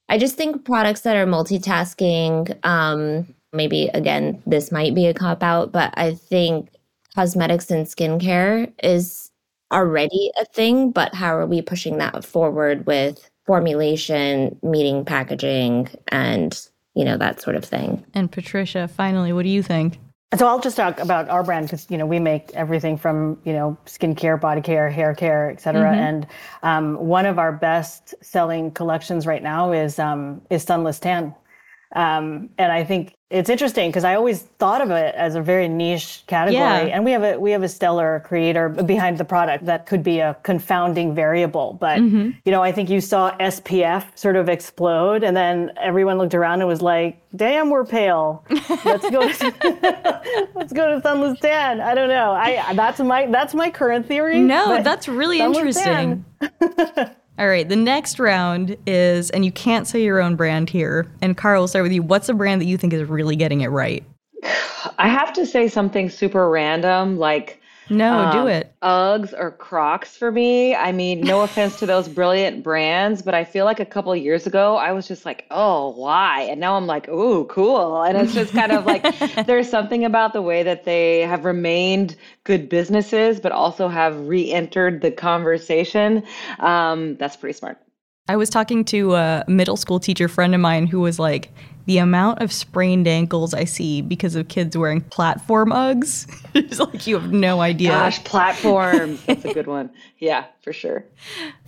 I 0.08 0.18
just 0.18 0.36
think 0.36 0.64
products 0.64 1.02
that 1.02 1.16
are 1.16 1.26
multitasking, 1.26 2.64
um, 2.64 3.26
maybe 3.52 3.88
again, 3.94 4.42
this 4.46 4.70
might 4.70 4.94
be 4.94 5.06
a 5.06 5.14
cop 5.14 5.42
out, 5.42 5.72
but 5.72 5.94
I 5.96 6.14
think 6.14 6.68
cosmetics 7.14 7.70
and 7.70 7.86
skincare 7.86 8.72
is 8.82 9.30
already 9.72 10.30
a 10.40 10.44
thing, 10.44 10.90
but 10.90 11.14
how 11.14 11.34
are 11.36 11.46
we 11.46 11.62
pushing 11.62 11.98
that 11.98 12.24
forward 12.24 12.86
with 12.86 13.30
formulation, 13.46 14.58
meeting 14.62 15.04
packaging, 15.04 15.88
and 16.08 16.68
you 16.94 17.04
know, 17.04 17.16
that 17.16 17.40
sort 17.40 17.56
of 17.56 17.64
thing. 17.64 18.04
And 18.14 18.30
Patricia, 18.30 18.86
finally, 18.88 19.32
what 19.32 19.42
do 19.42 19.48
you 19.48 19.62
think? 19.62 19.98
So 20.36 20.48
I'll 20.48 20.60
just 20.60 20.76
talk 20.76 20.98
about 20.98 21.28
our 21.28 21.44
brand 21.44 21.66
because 21.66 21.86
you 21.90 21.98
know 21.98 22.06
we 22.06 22.18
make 22.18 22.50
everything 22.54 22.96
from 22.96 23.38
you 23.44 23.52
know 23.52 23.76
skincare, 23.86 24.40
body 24.40 24.60
care, 24.60 24.90
hair 24.90 25.14
care, 25.14 25.50
et 25.50 25.60
cetera. 25.60 25.92
Mm-hmm. 25.92 26.00
And 26.00 26.26
um, 26.62 26.96
one 26.96 27.26
of 27.26 27.38
our 27.38 27.52
best 27.52 28.14
selling 28.20 28.72
collections 28.72 29.26
right 29.26 29.42
now 29.42 29.70
is 29.72 29.98
um, 29.98 30.40
is 30.50 30.64
Sunless 30.64 30.98
Tan. 30.98 31.34
Um, 31.94 32.50
and 32.58 32.72
I 32.72 32.84
think 32.84 33.14
it's 33.30 33.48
interesting 33.48 33.88
because 33.88 34.04
I 34.04 34.14
always 34.14 34.42
thought 34.42 34.80
of 34.80 34.90
it 34.90 35.14
as 35.14 35.34
a 35.34 35.40
very 35.40 35.68
niche 35.68 36.24
category, 36.26 36.60
yeah. 36.60 36.80
and 36.80 37.04
we 37.04 37.12
have 37.12 37.22
a 37.22 37.38
we 37.38 37.50
have 37.52 37.62
a 37.62 37.68
stellar 37.68 38.22
creator 38.24 38.68
behind 38.68 39.18
the 39.18 39.24
product 39.24 39.66
that 39.66 39.86
could 39.86 40.02
be 40.02 40.20
a 40.20 40.36
confounding 40.42 41.14
variable. 41.14 41.76
But 41.80 42.00
mm-hmm. 42.00 42.30
you 42.44 42.52
know, 42.52 42.62
I 42.62 42.72
think 42.72 42.90
you 42.90 43.00
saw 43.00 43.36
SPF 43.38 44.16
sort 44.16 44.36
of 44.36 44.48
explode, 44.48 45.24
and 45.24 45.36
then 45.36 45.72
everyone 45.80 46.18
looked 46.18 46.34
around 46.34 46.60
and 46.60 46.68
was 46.68 46.82
like, 46.82 47.20
"Damn, 47.34 47.70
we're 47.70 47.84
pale. 47.84 48.44
Let's 48.84 49.08
go. 49.10 49.28
To, 49.28 50.50
let's 50.54 50.72
go 50.72 50.94
to 50.94 51.00
sunless 51.00 51.40
tan." 51.40 51.80
I 51.80 51.94
don't 51.94 52.08
know. 52.08 52.32
I 52.32 52.74
that's 52.74 53.00
my 53.00 53.26
that's 53.26 53.54
my 53.54 53.70
current 53.70 54.06
theory. 54.06 54.40
No, 54.40 54.82
that's 54.82 55.08
really 55.08 55.40
interesting. 55.40 56.24
All 57.36 57.48
right, 57.48 57.68
the 57.68 57.76
next 57.76 58.20
round 58.20 58.76
is, 58.86 59.30
and 59.30 59.44
you 59.44 59.50
can't 59.50 59.88
say 59.88 60.02
your 60.04 60.22
own 60.22 60.36
brand 60.36 60.70
here. 60.70 61.10
And 61.20 61.36
Kara, 61.36 61.58
we'll 61.58 61.66
start 61.66 61.82
with 61.82 61.92
you. 61.92 62.02
What's 62.02 62.28
a 62.28 62.34
brand 62.34 62.60
that 62.60 62.66
you 62.66 62.76
think 62.76 62.92
is 62.92 63.08
really 63.08 63.34
getting 63.34 63.62
it 63.62 63.68
right? 63.68 64.04
I 64.98 65.08
have 65.08 65.32
to 65.32 65.44
say 65.44 65.66
something 65.66 66.10
super 66.10 66.48
random, 66.48 67.18
like 67.18 67.60
No, 67.90 68.18
um, 68.18 68.32
do 68.32 68.46
it. 68.46 68.74
Uggs 68.82 69.32
or 69.38 69.50
Crocs 69.50 70.16
for 70.16 70.32
me. 70.32 70.74
I 70.74 70.92
mean, 70.92 71.20
no 71.20 71.42
offense 71.42 71.78
to 71.80 71.86
those 71.86 72.08
brilliant 72.14 72.62
brands, 72.62 73.22
but 73.22 73.34
I 73.34 73.44
feel 73.44 73.64
like 73.64 73.80
a 73.80 73.84
couple 73.84 74.12
of 74.12 74.18
years 74.18 74.46
ago 74.46 74.76
I 74.76 74.92
was 74.92 75.06
just 75.06 75.24
like, 75.24 75.44
oh, 75.50 75.90
why? 75.90 76.42
And 76.42 76.60
now 76.60 76.76
I'm 76.76 76.86
like, 76.86 77.08
oh, 77.08 77.44
cool. 77.44 78.02
And 78.02 78.16
it's 78.16 78.34
just 78.34 78.52
kind 78.52 78.72
of 78.72 78.86
like 78.86 79.02
there's 79.46 79.68
something 79.68 80.04
about 80.04 80.32
the 80.32 80.42
way 80.42 80.62
that 80.62 80.84
they 80.84 81.20
have 81.20 81.44
remained 81.44 82.16
good 82.44 82.68
businesses, 82.68 83.40
but 83.40 83.52
also 83.52 83.88
have 83.88 84.18
re-entered 84.28 85.02
the 85.02 85.10
conversation. 85.10 86.22
Um, 86.58 87.16
that's 87.16 87.36
pretty 87.36 87.56
smart. 87.56 87.78
I 88.26 88.36
was 88.36 88.48
talking 88.48 88.84
to 88.86 89.14
a 89.14 89.44
middle 89.48 89.76
school 89.76 90.00
teacher 90.00 90.28
friend 90.28 90.54
of 90.54 90.60
mine 90.60 90.86
who 90.86 91.00
was 91.00 91.18
like, 91.18 91.52
the 91.86 91.98
amount 91.98 92.40
of 92.40 92.52
sprained 92.52 93.06
ankles 93.06 93.54
I 93.54 93.64
see 93.64 94.02
because 94.02 94.34
of 94.34 94.48
kids 94.48 94.76
wearing 94.76 95.00
platform 95.00 95.70
Uggs 95.70 96.26
is 96.70 96.80
like 96.80 97.06
you 97.06 97.18
have 97.18 97.32
no 97.32 97.60
idea. 97.60 97.90
Gosh, 97.90 98.22
platform. 98.24 99.18
That's 99.26 99.44
a 99.44 99.52
good 99.52 99.66
one. 99.66 99.90
Yeah, 100.18 100.46
for 100.62 100.72
sure. 100.72 101.04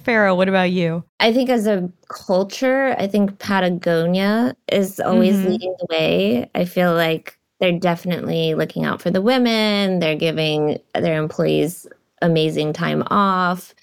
Fara, 0.05 0.35
what 0.35 0.49
about 0.49 0.71
you? 0.71 1.05
I 1.21 1.33
think 1.33 1.51
as 1.51 1.67
a 1.67 1.91
culture, 2.09 2.95
I 2.99 3.07
think 3.07 3.39
Patagonia 3.39 4.57
is 4.71 5.01
always 5.01 5.37
mm-hmm. 5.37 5.49
leading 5.49 5.77
the 5.79 5.87
way. 5.91 6.51
I 6.55 6.65
feel 6.65 6.95
like 6.95 7.39
they're 7.59 7.79
definitely 7.79 8.55
looking 8.55 8.85
out 8.85 9.03
for 9.03 9.11
the 9.11 9.23
women. 9.23 9.99
They're 9.99 10.17
giving 10.17 10.79
their 10.95 11.21
employees 11.21 11.87
amazing 12.23 12.73
time 12.73 13.03
off 13.09 13.75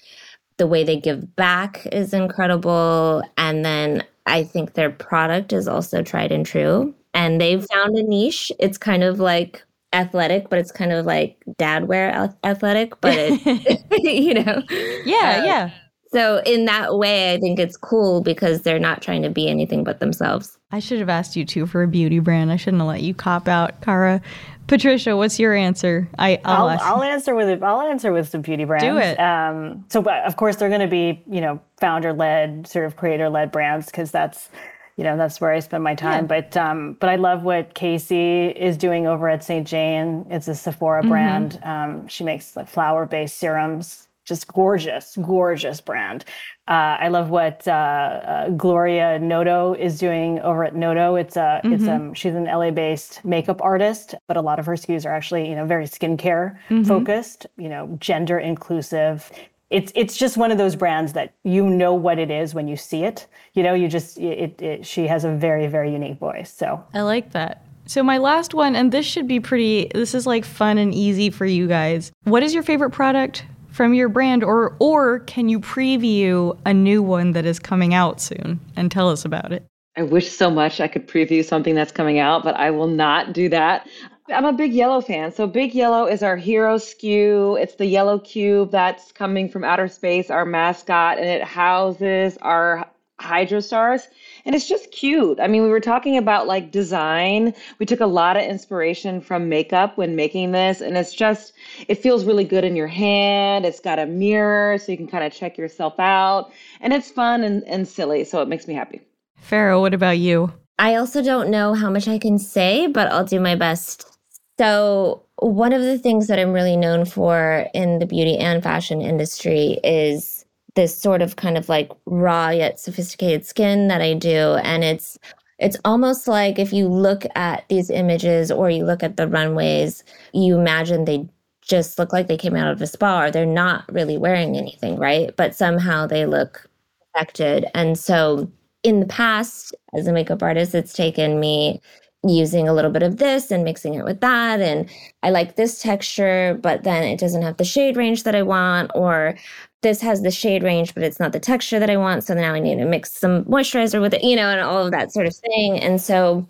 the 0.56 0.66
way 0.66 0.84
they 0.84 0.96
give 0.96 1.34
back 1.36 1.86
is 1.90 2.14
incredible. 2.14 3.22
And 3.36 3.64
then 3.64 4.04
I 4.26 4.44
think 4.44 4.74
their 4.74 4.90
product 4.90 5.52
is 5.52 5.68
also 5.68 6.02
tried 6.02 6.32
and 6.32 6.46
true. 6.46 6.94
And 7.12 7.40
they've 7.40 7.64
found 7.72 7.96
a 7.96 8.02
niche. 8.02 8.50
It's 8.58 8.78
kind 8.78 9.04
of 9.04 9.20
like 9.20 9.62
athletic, 9.92 10.50
but 10.50 10.58
it's 10.58 10.72
kind 10.72 10.92
of 10.92 11.06
like 11.06 11.42
dad 11.58 11.86
wear 11.86 12.32
athletic, 12.42 13.00
but 13.00 13.14
it, 13.16 13.84
you 14.02 14.34
know. 14.34 14.62
Yeah, 15.04 15.40
uh, 15.40 15.44
yeah. 15.44 15.70
So 16.14 16.40
in 16.46 16.66
that 16.66 16.96
way, 16.96 17.34
I 17.34 17.40
think 17.40 17.58
it's 17.58 17.76
cool 17.76 18.20
because 18.20 18.62
they're 18.62 18.78
not 18.78 19.02
trying 19.02 19.22
to 19.22 19.30
be 19.30 19.48
anything 19.48 19.82
but 19.82 19.98
themselves. 19.98 20.56
I 20.70 20.78
should 20.78 21.00
have 21.00 21.08
asked 21.08 21.34
you 21.34 21.44
too 21.44 21.66
for 21.66 21.82
a 21.82 21.88
beauty 21.88 22.20
brand. 22.20 22.52
I 22.52 22.56
shouldn't 22.56 22.82
have 22.82 22.86
let 22.86 23.02
you 23.02 23.14
cop 23.14 23.48
out, 23.48 23.80
Kara. 23.80 24.22
Patricia, 24.68 25.16
what's 25.16 25.40
your 25.40 25.54
answer? 25.54 26.08
I 26.16 26.40
I'll, 26.44 26.68
I'll, 26.68 26.78
I'll 26.80 27.02
answer 27.02 27.34
with 27.34 27.60
I'll 27.64 27.80
answer 27.80 28.12
with 28.12 28.28
some 28.28 28.42
beauty 28.42 28.64
brands. 28.64 28.84
Do 28.84 28.96
it. 28.96 29.18
Um, 29.18 29.84
so 29.88 30.04
of 30.04 30.36
course 30.36 30.54
they're 30.54 30.68
going 30.68 30.82
to 30.82 30.86
be 30.86 31.20
you 31.28 31.40
know 31.40 31.60
founder 31.80 32.12
led, 32.12 32.68
sort 32.68 32.86
of 32.86 32.96
creator 32.96 33.28
led 33.28 33.50
brands 33.50 33.86
because 33.86 34.12
that's 34.12 34.50
you 34.96 35.02
know 35.02 35.16
that's 35.16 35.40
where 35.40 35.50
I 35.50 35.58
spend 35.58 35.82
my 35.82 35.96
time. 35.96 36.28
Yeah. 36.30 36.40
But 36.40 36.56
um, 36.56 36.96
but 37.00 37.10
I 37.10 37.16
love 37.16 37.42
what 37.42 37.74
Casey 37.74 38.50
is 38.50 38.76
doing 38.76 39.08
over 39.08 39.28
at 39.28 39.42
St. 39.42 39.66
Jane. 39.66 40.26
It's 40.30 40.46
a 40.46 40.54
Sephora 40.54 41.00
mm-hmm. 41.00 41.10
brand. 41.10 41.60
Um, 41.64 42.06
she 42.06 42.22
makes 42.22 42.54
like 42.54 42.68
flower 42.68 43.04
based 43.04 43.36
serums 43.36 44.06
just 44.24 44.46
gorgeous, 44.48 45.16
gorgeous 45.20 45.80
brand. 45.80 46.24
Uh, 46.66 46.96
I 46.98 47.08
love 47.08 47.30
what 47.30 47.66
uh, 47.68 47.70
uh, 47.70 48.48
Gloria 48.50 49.18
Noto 49.18 49.74
is 49.74 49.98
doing 49.98 50.40
over 50.40 50.64
at 50.64 50.74
Noto. 50.74 51.16
It's 51.16 51.36
a, 51.36 51.60
mm-hmm. 51.62 51.72
it's 51.74 51.86
um, 51.86 52.14
she's 52.14 52.34
an 52.34 52.44
LA-based 52.44 53.24
makeup 53.24 53.60
artist, 53.62 54.14
but 54.26 54.36
a 54.36 54.40
lot 54.40 54.58
of 54.58 54.66
her 54.66 54.72
SKUs 54.74 55.04
are 55.04 55.14
actually, 55.14 55.48
you 55.48 55.54
know, 55.54 55.66
very 55.66 55.84
skincare 55.84 56.56
mm-hmm. 56.68 56.84
focused. 56.84 57.46
You 57.56 57.68
know, 57.68 57.96
gender 58.00 58.38
inclusive. 58.38 59.30
It's 59.70 59.92
it's 59.94 60.16
just 60.16 60.36
one 60.36 60.50
of 60.50 60.58
those 60.58 60.76
brands 60.76 61.12
that 61.14 61.34
you 61.42 61.68
know 61.68 61.94
what 61.94 62.18
it 62.18 62.30
is 62.30 62.54
when 62.54 62.68
you 62.68 62.76
see 62.76 63.04
it. 63.04 63.26
You 63.54 63.62
know, 63.62 63.74
you 63.74 63.88
just 63.88 64.18
it, 64.18 64.60
it 64.62 64.86
she 64.86 65.06
has 65.06 65.24
a 65.24 65.30
very 65.30 65.66
very 65.66 65.92
unique 65.92 66.18
voice. 66.18 66.52
So 66.52 66.82
I 66.94 67.02
like 67.02 67.32
that. 67.32 67.66
So 67.86 68.02
my 68.02 68.16
last 68.16 68.54
one, 68.54 68.74
and 68.74 68.90
this 68.90 69.04
should 69.04 69.28
be 69.28 69.40
pretty. 69.40 69.90
This 69.94 70.14
is 70.14 70.26
like 70.26 70.44
fun 70.44 70.78
and 70.78 70.94
easy 70.94 71.28
for 71.28 71.44
you 71.44 71.68
guys. 71.68 72.12
What 72.24 72.42
is 72.42 72.54
your 72.54 72.62
favorite 72.62 72.90
product 72.90 73.44
from 73.74 73.92
your 73.92 74.08
brand 74.08 74.44
or 74.44 74.76
or 74.78 75.18
can 75.20 75.48
you 75.48 75.58
preview 75.58 76.56
a 76.64 76.72
new 76.72 77.02
one 77.02 77.32
that 77.32 77.44
is 77.44 77.58
coming 77.58 77.92
out 77.92 78.20
soon 78.20 78.60
and 78.76 78.90
tell 78.90 79.10
us 79.10 79.24
about 79.24 79.52
it? 79.52 79.66
I 79.96 80.02
wish 80.02 80.30
so 80.30 80.48
much 80.48 80.80
I 80.80 80.88
could 80.88 81.08
preview 81.08 81.44
something 81.44 81.74
that's 81.74 81.92
coming 81.92 82.18
out, 82.18 82.44
but 82.44 82.54
I 82.56 82.70
will 82.70 82.88
not 82.88 83.32
do 83.32 83.48
that. 83.48 83.88
I'm 84.28 84.44
a 84.44 84.52
big 84.52 84.72
yellow 84.72 85.00
fan. 85.00 85.32
So 85.32 85.46
Big 85.46 85.74
Yellow 85.74 86.06
is 86.06 86.22
our 86.22 86.36
hero 86.36 86.78
SKU. 86.78 87.60
It's 87.60 87.74
the 87.74 87.84
yellow 87.84 88.18
cube 88.18 88.70
that's 88.70 89.12
coming 89.12 89.50
from 89.50 89.64
outer 89.64 89.86
space, 89.86 90.30
our 90.30 90.46
mascot, 90.46 91.18
and 91.18 91.28
it 91.28 91.42
houses 91.42 92.38
our 92.40 92.88
hydro 93.20 93.60
stars 93.60 94.08
and 94.44 94.54
it's 94.54 94.68
just 94.68 94.90
cute. 94.90 95.40
I 95.40 95.48
mean, 95.48 95.62
we 95.62 95.68
were 95.68 95.80
talking 95.80 96.16
about 96.16 96.46
like 96.46 96.70
design. 96.70 97.54
We 97.78 97.86
took 97.86 98.00
a 98.00 98.06
lot 98.06 98.36
of 98.36 98.42
inspiration 98.42 99.20
from 99.20 99.48
makeup 99.48 99.96
when 99.96 100.16
making 100.16 100.52
this, 100.52 100.80
and 100.80 100.96
it's 100.96 101.14
just, 101.14 101.52
it 101.88 101.96
feels 101.96 102.24
really 102.24 102.44
good 102.44 102.64
in 102.64 102.76
your 102.76 102.88
hand. 102.88 103.64
It's 103.64 103.80
got 103.80 103.98
a 103.98 104.06
mirror 104.06 104.78
so 104.78 104.92
you 104.92 104.98
can 104.98 105.08
kind 105.08 105.24
of 105.24 105.32
check 105.32 105.56
yourself 105.56 105.98
out, 105.98 106.52
and 106.80 106.92
it's 106.92 107.10
fun 107.10 107.42
and, 107.42 107.62
and 107.64 107.86
silly, 107.86 108.24
so 108.24 108.42
it 108.42 108.48
makes 108.48 108.66
me 108.68 108.74
happy. 108.74 109.00
Fara, 109.36 109.80
what 109.80 109.94
about 109.94 110.18
you? 110.18 110.52
I 110.78 110.96
also 110.96 111.22
don't 111.22 111.50
know 111.50 111.74
how 111.74 111.90
much 111.90 112.08
I 112.08 112.18
can 112.18 112.38
say, 112.38 112.86
but 112.86 113.10
I'll 113.12 113.24
do 113.24 113.40
my 113.40 113.54
best. 113.54 114.10
So, 114.58 115.24
one 115.36 115.72
of 115.72 115.82
the 115.82 115.98
things 115.98 116.28
that 116.28 116.38
I'm 116.38 116.52
really 116.52 116.76
known 116.76 117.04
for 117.04 117.66
in 117.74 117.98
the 117.98 118.06
beauty 118.06 118.36
and 118.38 118.62
fashion 118.62 119.00
industry 119.00 119.78
is 119.82 120.43
this 120.74 120.98
sort 120.98 121.22
of 121.22 121.36
kind 121.36 121.56
of 121.56 121.68
like 121.68 121.90
raw 122.06 122.50
yet 122.50 122.80
sophisticated 122.80 123.46
skin 123.46 123.88
that 123.88 124.00
I 124.00 124.14
do. 124.14 124.58
And 124.62 124.84
it's 124.84 125.18
it's 125.58 125.76
almost 125.84 126.26
like 126.26 126.58
if 126.58 126.72
you 126.72 126.88
look 126.88 127.24
at 127.36 127.64
these 127.68 127.90
images 127.90 128.50
or 128.50 128.70
you 128.70 128.84
look 128.84 129.02
at 129.02 129.16
the 129.16 129.28
runways, 129.28 130.02
you 130.32 130.58
imagine 130.58 131.04
they 131.04 131.28
just 131.62 131.98
look 131.98 132.12
like 132.12 132.26
they 132.26 132.36
came 132.36 132.56
out 132.56 132.70
of 132.70 132.82
a 132.82 132.86
spa 132.86 133.22
or 133.22 133.30
they're 133.30 133.46
not 133.46 133.90
really 133.92 134.18
wearing 134.18 134.56
anything, 134.56 134.96
right? 134.98 135.34
But 135.36 135.54
somehow 135.54 136.06
they 136.06 136.26
look 136.26 136.68
affected. 137.14 137.66
And 137.74 137.98
so 137.98 138.50
in 138.82 139.00
the 139.00 139.06
past, 139.06 139.74
as 139.94 140.06
a 140.06 140.12
makeup 140.12 140.42
artist, 140.42 140.74
it's 140.74 140.92
taken 140.92 141.40
me 141.40 141.80
using 142.26 142.68
a 142.68 142.74
little 142.74 142.90
bit 142.90 143.02
of 143.02 143.18
this 143.18 143.50
and 143.50 143.64
mixing 143.64 143.94
it 143.94 144.04
with 144.04 144.20
that. 144.20 144.60
And 144.60 144.88
I 145.22 145.30
like 145.30 145.56
this 145.56 145.80
texture, 145.80 146.58
but 146.62 146.82
then 146.82 147.04
it 147.04 147.18
doesn't 147.18 147.42
have 147.42 147.58
the 147.58 147.64
shade 147.64 147.96
range 147.96 148.24
that 148.24 148.34
I 148.34 148.42
want. 148.42 148.90
Or 148.94 149.36
this 149.84 150.00
has 150.00 150.22
the 150.22 150.32
shade 150.32 150.64
range, 150.64 150.94
but 150.94 151.04
it's 151.04 151.20
not 151.20 151.30
the 151.32 151.38
texture 151.38 151.78
that 151.78 151.90
I 151.90 151.96
want. 151.96 152.24
So 152.24 152.34
now 152.34 152.54
I 152.54 152.58
need 152.58 152.78
to 152.78 152.84
mix 152.84 153.12
some 153.12 153.44
moisturizer 153.44 154.00
with 154.00 154.14
it, 154.14 154.24
you 154.24 154.34
know, 154.34 154.48
and 154.48 154.60
all 154.60 154.84
of 154.84 154.90
that 154.90 155.12
sort 155.12 155.26
of 155.26 155.36
thing. 155.36 155.78
And 155.78 156.00
so 156.00 156.48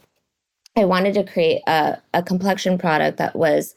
I 0.77 0.87
wanted 0.87 1.13
to 1.15 1.25
create 1.25 1.61
a, 1.67 1.99
a 2.15 2.23
complexion 2.23 2.79
product 2.79 3.19
that 3.19 3.37
was 3.37 3.75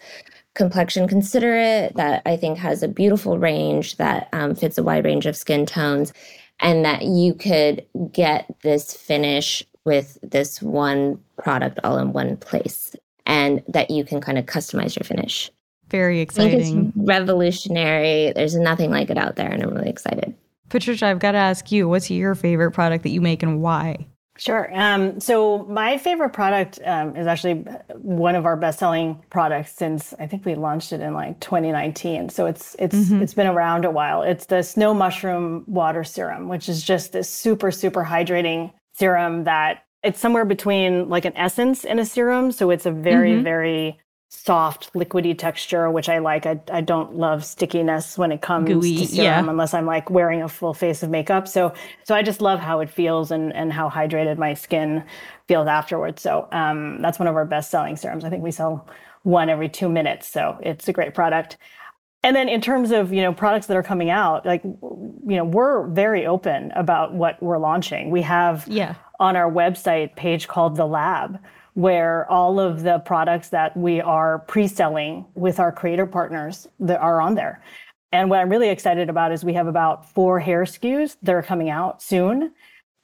complexion 0.55 1.07
considerate, 1.07 1.95
that 1.95 2.21
I 2.25 2.37
think 2.37 2.57
has 2.57 2.81
a 2.81 2.87
beautiful 2.87 3.37
range 3.37 3.97
that 3.97 4.29
um, 4.31 4.55
fits 4.55 4.77
a 4.77 4.83
wide 4.83 5.05
range 5.05 5.25
of 5.25 5.35
skin 5.35 5.65
tones, 5.65 6.13
and 6.59 6.85
that 6.85 7.03
you 7.03 7.33
could 7.33 7.85
get 8.11 8.55
this 8.63 8.93
finish 8.93 9.63
with 9.85 10.17
this 10.23 10.61
one 10.61 11.19
product 11.37 11.79
all 11.83 11.97
in 11.97 12.13
one 12.13 12.37
place, 12.37 12.95
and 13.25 13.61
that 13.67 13.91
you 13.91 14.03
can 14.03 14.21
kind 14.21 14.37
of 14.37 14.45
customize 14.45 14.95
your 14.95 15.03
finish. 15.03 15.51
Very 15.89 16.19
exciting. 16.19 16.87
It's 16.87 16.97
revolutionary. 16.97 18.33
There's 18.33 18.55
nothing 18.55 18.91
like 18.91 19.09
it 19.09 19.17
out 19.17 19.35
there, 19.35 19.49
and 19.49 19.63
I'm 19.63 19.73
really 19.73 19.89
excited. 19.89 20.33
Patricia, 20.69 21.07
I've 21.07 21.19
got 21.19 21.31
to 21.31 21.37
ask 21.37 21.71
you, 21.71 21.87
what's 21.87 22.11
your 22.11 22.35
favorite 22.35 22.71
product 22.71 23.03
that 23.03 23.09
you 23.09 23.21
make 23.21 23.41
and 23.41 23.61
why? 23.61 24.07
Sure. 24.37 24.69
Um, 24.73 25.19
so 25.19 25.65
my 25.65 25.97
favorite 25.97 26.29
product 26.29 26.79
um, 26.85 27.15
is 27.15 27.25
actually 27.25 27.65
one 27.95 28.35
of 28.35 28.45
our 28.45 28.55
best-selling 28.55 29.23
products 29.31 29.71
since 29.71 30.13
I 30.19 30.27
think 30.27 30.45
we 30.45 30.53
launched 30.53 30.93
it 30.93 31.01
in 31.01 31.13
like 31.13 31.39
2019. 31.39 32.29
So 32.29 32.45
it's 32.45 32.75
it's 32.77 32.95
mm-hmm. 32.95 33.23
it's 33.23 33.33
been 33.33 33.47
around 33.47 33.83
a 33.83 33.91
while. 33.91 34.21
It's 34.21 34.45
the 34.45 34.61
Snow 34.61 34.93
Mushroom 34.93 35.63
Water 35.65 36.03
Serum, 36.03 36.49
which 36.49 36.69
is 36.69 36.83
just 36.83 37.13
this 37.13 37.29
super 37.29 37.71
super 37.71 38.03
hydrating 38.03 38.71
serum 38.93 39.45
that 39.45 39.85
it's 40.03 40.19
somewhere 40.19 40.45
between 40.45 41.09
like 41.09 41.25
an 41.25 41.35
essence 41.35 41.83
and 41.83 41.99
a 41.99 42.05
serum. 42.05 42.51
So 42.51 42.69
it's 42.69 42.85
a 42.85 42.91
very 42.91 43.31
mm-hmm. 43.31 43.43
very 43.43 43.99
soft 44.29 44.93
liquidy 44.93 45.37
texture 45.37 45.89
which 45.89 46.09
i 46.09 46.17
like. 46.17 46.45
I, 46.45 46.59
I 46.71 46.81
don't 46.81 47.15
love 47.15 47.45
stickiness 47.45 48.17
when 48.17 48.31
it 48.31 48.41
comes 48.41 48.67
Gooey, 48.67 48.97
to 48.97 49.05
serum 49.07 49.45
yeah. 49.45 49.49
unless 49.49 49.73
i'm 49.73 49.85
like 49.85 50.09
wearing 50.09 50.41
a 50.41 50.49
full 50.49 50.73
face 50.73 51.01
of 51.01 51.09
makeup. 51.09 51.47
So 51.47 51.73
so 52.03 52.13
i 52.13 52.21
just 52.21 52.41
love 52.41 52.59
how 52.59 52.81
it 52.81 52.89
feels 52.89 53.31
and 53.31 53.53
and 53.55 53.71
how 53.71 53.89
hydrated 53.89 54.37
my 54.37 54.53
skin 54.53 55.03
feels 55.47 55.67
afterwards. 55.67 56.21
So 56.21 56.47
um, 56.51 57.01
that's 57.01 57.19
one 57.19 57.27
of 57.27 57.35
our 57.35 57.45
best 57.45 57.71
selling 57.71 57.95
serums. 57.95 58.25
I 58.25 58.29
think 58.29 58.43
we 58.43 58.51
sell 58.51 58.87
one 59.23 59.49
every 59.49 59.69
two 59.69 59.89
minutes. 59.89 60.27
So 60.27 60.59
it's 60.61 60.87
a 60.87 60.93
great 60.93 61.13
product. 61.13 61.57
And 62.23 62.35
then 62.35 62.49
in 62.49 62.59
terms 62.59 62.91
of 62.91 63.13
you 63.13 63.21
know 63.21 63.33
products 63.33 63.67
that 63.67 63.77
are 63.77 63.83
coming 63.83 64.09
out 64.09 64.45
like 64.45 64.63
you 64.63 65.37
know 65.37 65.45
we're 65.45 65.87
very 65.87 66.25
open 66.25 66.71
about 66.75 67.13
what 67.13 67.41
we're 67.41 67.59
launching. 67.59 68.11
We 68.11 68.23
have 68.23 68.67
yeah. 68.67 68.95
on 69.21 69.37
our 69.37 69.49
website 69.49 70.15
page 70.17 70.49
called 70.49 70.75
the 70.75 70.85
lab 70.85 71.39
where 71.77 72.27
all 72.27 72.59
of 72.59 72.81
the 72.81 72.97
products 72.97 73.49
that 73.49 73.77
we 73.77 74.01
are 74.01 74.39
pre-selling 74.39 75.23
with 75.35 75.59
our 75.59 75.71
creator 75.71 76.07
partners 76.07 76.67
that 76.79 76.99
are 76.99 77.21
on 77.21 77.35
there. 77.35 77.61
And 78.11 78.31
what 78.31 78.39
I'm 78.39 78.49
really 78.49 78.69
excited 78.69 79.11
about 79.11 79.31
is 79.31 79.45
we 79.45 79.53
have 79.53 79.67
about 79.67 80.09
four 80.09 80.39
hair 80.39 80.63
SKUs 80.63 81.17
that 81.21 81.35
are 81.35 81.43
coming 81.43 81.69
out 81.69 82.01
soon 82.01 82.51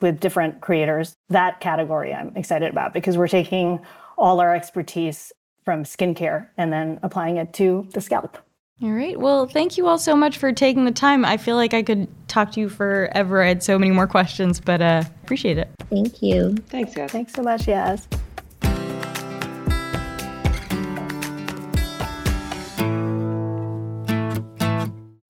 with 0.01 0.19
different 0.19 0.61
creators. 0.61 1.13
That 1.29 1.59
category 1.59 2.15
I'm 2.15 2.35
excited 2.35 2.71
about 2.71 2.95
because 2.95 3.15
we're 3.15 3.27
taking 3.27 3.79
all 4.17 4.39
our 4.39 4.55
expertise 4.55 5.31
from 5.63 5.83
skincare 5.83 6.47
and 6.57 6.73
then 6.73 6.99
applying 7.03 7.37
it 7.37 7.53
to 7.53 7.87
the 7.93 8.01
scalp. 8.01 8.39
All 8.81 8.89
right. 8.89 9.19
Well, 9.19 9.45
thank 9.45 9.77
you 9.77 9.85
all 9.85 9.99
so 9.99 10.15
much 10.15 10.39
for 10.39 10.51
taking 10.51 10.85
the 10.85 10.91
time. 10.91 11.25
I 11.25 11.37
feel 11.37 11.57
like 11.57 11.75
I 11.75 11.83
could 11.83 12.07
talk 12.27 12.51
to 12.53 12.59
you 12.59 12.69
forever. 12.69 13.43
I 13.43 13.49
had 13.49 13.61
so 13.61 13.77
many 13.77 13.91
more 13.91 14.07
questions, 14.07 14.59
but 14.59 14.81
uh, 14.81 15.03
appreciate 15.23 15.59
it. 15.59 15.69
Thank 15.91 16.23
you. 16.23 16.55
Thanks, 16.69 16.95
guys. 16.95 17.11
Thanks 17.11 17.33
so 17.33 17.43
much, 17.43 17.67
Yaz. 17.67 18.07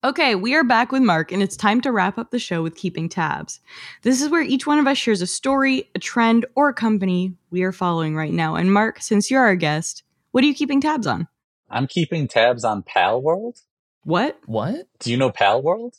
Okay, 0.04 0.34
we 0.34 0.54
are 0.54 0.64
back 0.64 0.92
with 0.92 1.00
Mark, 1.00 1.32
and 1.32 1.42
it's 1.42 1.56
time 1.56 1.80
to 1.80 1.90
wrap 1.90 2.18
up 2.18 2.30
the 2.30 2.38
show 2.38 2.62
with 2.62 2.76
keeping 2.76 3.08
tabs. 3.08 3.60
This 4.02 4.20
is 4.20 4.28
where 4.28 4.42
each 4.42 4.66
one 4.66 4.78
of 4.78 4.86
us 4.86 4.98
shares 4.98 5.22
a 5.22 5.26
story, 5.26 5.88
a 5.94 5.98
trend, 5.98 6.44
or 6.54 6.68
a 6.68 6.74
company 6.74 7.32
we 7.50 7.62
are 7.62 7.72
following 7.72 8.14
right 8.14 8.34
now. 8.34 8.54
And 8.54 8.70
Mark, 8.70 9.00
since 9.00 9.30
you're 9.30 9.40
our 9.40 9.56
guest, 9.56 10.02
what 10.32 10.44
are 10.44 10.46
you 10.46 10.52
keeping 10.52 10.82
tabs 10.82 11.06
on? 11.06 11.26
I'm 11.70 11.86
keeping 11.86 12.28
tabs 12.28 12.64
on 12.64 12.82
Palworld. 12.82 13.62
What? 14.02 14.38
What? 14.44 14.88
Do 14.98 15.10
you 15.10 15.16
know 15.16 15.30
Palworld? 15.30 15.98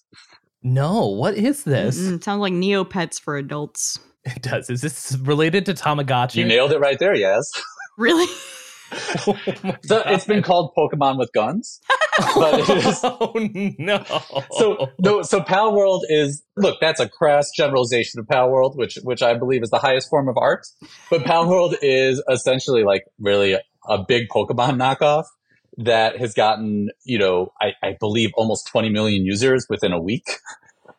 No, 0.62 1.08
what 1.08 1.34
is 1.34 1.64
this? 1.64 2.00
Mm, 2.00 2.24
sounds 2.24 2.42
like 2.42 2.54
Neopets 2.54 3.20
for 3.20 3.38
adults. 3.38 3.98
It 4.24 4.44
does. 4.44 4.70
Is 4.70 4.82
this 4.82 5.18
related 5.22 5.66
to 5.66 5.74
Tamagotchi? 5.74 6.36
You 6.36 6.46
nailed 6.46 6.72
it 6.74 6.80
right 6.80 7.00
there, 7.00 7.16
yes. 7.16 7.52
Really? 7.98 8.28
Oh 9.28 9.38
So 9.84 10.04
it's 10.06 10.26
been 10.26 10.44
called 10.44 10.74
Pokemon 10.78 11.18
with 11.18 11.32
Guns. 11.34 11.80
But 12.36 12.60
it 12.60 12.70
is 12.86 13.00
Oh 13.04 13.34
no. 13.78 14.04
so 14.52 14.90
no 15.00 15.22
so 15.22 15.42
Palworld 15.42 16.02
is 16.10 16.44
look, 16.56 16.80
that's 16.80 17.00
a 17.00 17.10
crass 17.10 17.52
generalization 17.56 18.20
of 18.20 18.28
Palworld, 18.28 18.76
which 18.78 18.98
which 19.04 19.22
I 19.22 19.34
believe 19.34 19.64
is 19.64 19.70
the 19.70 19.80
highest 19.80 20.10
form 20.10 20.30
of 20.30 20.38
art. 20.38 20.66
But 21.10 21.24
Palworld 21.24 21.76
is 21.82 22.24
essentially 22.30 22.84
like 22.84 23.04
really 23.20 23.54
a, 23.54 23.62
a 23.88 24.04
big 24.04 24.30
Pokemon 24.30 24.78
knockoff 24.78 25.26
that 25.78 26.18
has 26.18 26.34
gotten, 26.34 26.90
you 27.04 27.20
know, 27.20 27.52
I, 27.62 27.74
I 27.84 27.98
believe 28.00 28.32
almost 28.36 28.68
20 28.68 28.90
million 28.90 29.26
users 29.26 29.66
within 29.70 29.92
a 29.92 30.00
week. 30.02 30.28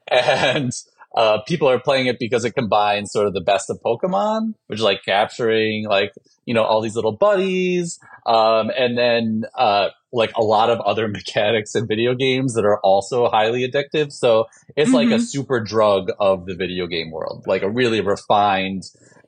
And 0.08 0.70
uh, 1.16 1.38
people 1.46 1.68
are 1.68 1.80
playing 1.80 2.06
it 2.06 2.18
because 2.20 2.44
it 2.44 2.52
combines 2.52 3.10
sort 3.10 3.26
of 3.26 3.32
the 3.34 3.40
best 3.40 3.70
of 3.70 3.80
Pokemon, 3.84 4.52
which 4.66 4.78
is 4.78 4.84
like 4.84 5.02
capturing 5.04 5.86
like, 5.88 6.12
you 6.44 6.52
know, 6.54 6.62
all 6.62 6.80
these 6.82 6.94
little 6.94 7.16
buddies. 7.16 7.98
Um, 8.26 8.70
and 8.76 8.96
then, 8.98 9.44
uh, 9.54 9.88
like 10.12 10.32
a 10.36 10.42
lot 10.42 10.70
of 10.70 10.78
other 10.80 11.08
mechanics 11.18 11.74
in 11.74 11.86
video 11.86 12.14
games 12.14 12.54
that 12.54 12.64
are 12.64 12.80
also 12.80 13.28
highly 13.28 13.68
addictive. 13.68 14.12
So 14.12 14.46
it's 14.76 14.92
like 14.92 15.08
a 15.08 15.14
Mhm. 15.14 15.20
super 15.22 15.60
drug 15.60 16.10
of 16.20 16.46
the 16.46 16.54
video 16.54 16.86
game 16.86 17.10
world, 17.10 17.44
like 17.46 17.62
a 17.62 17.70
really 17.70 18.00
refined 18.00 18.82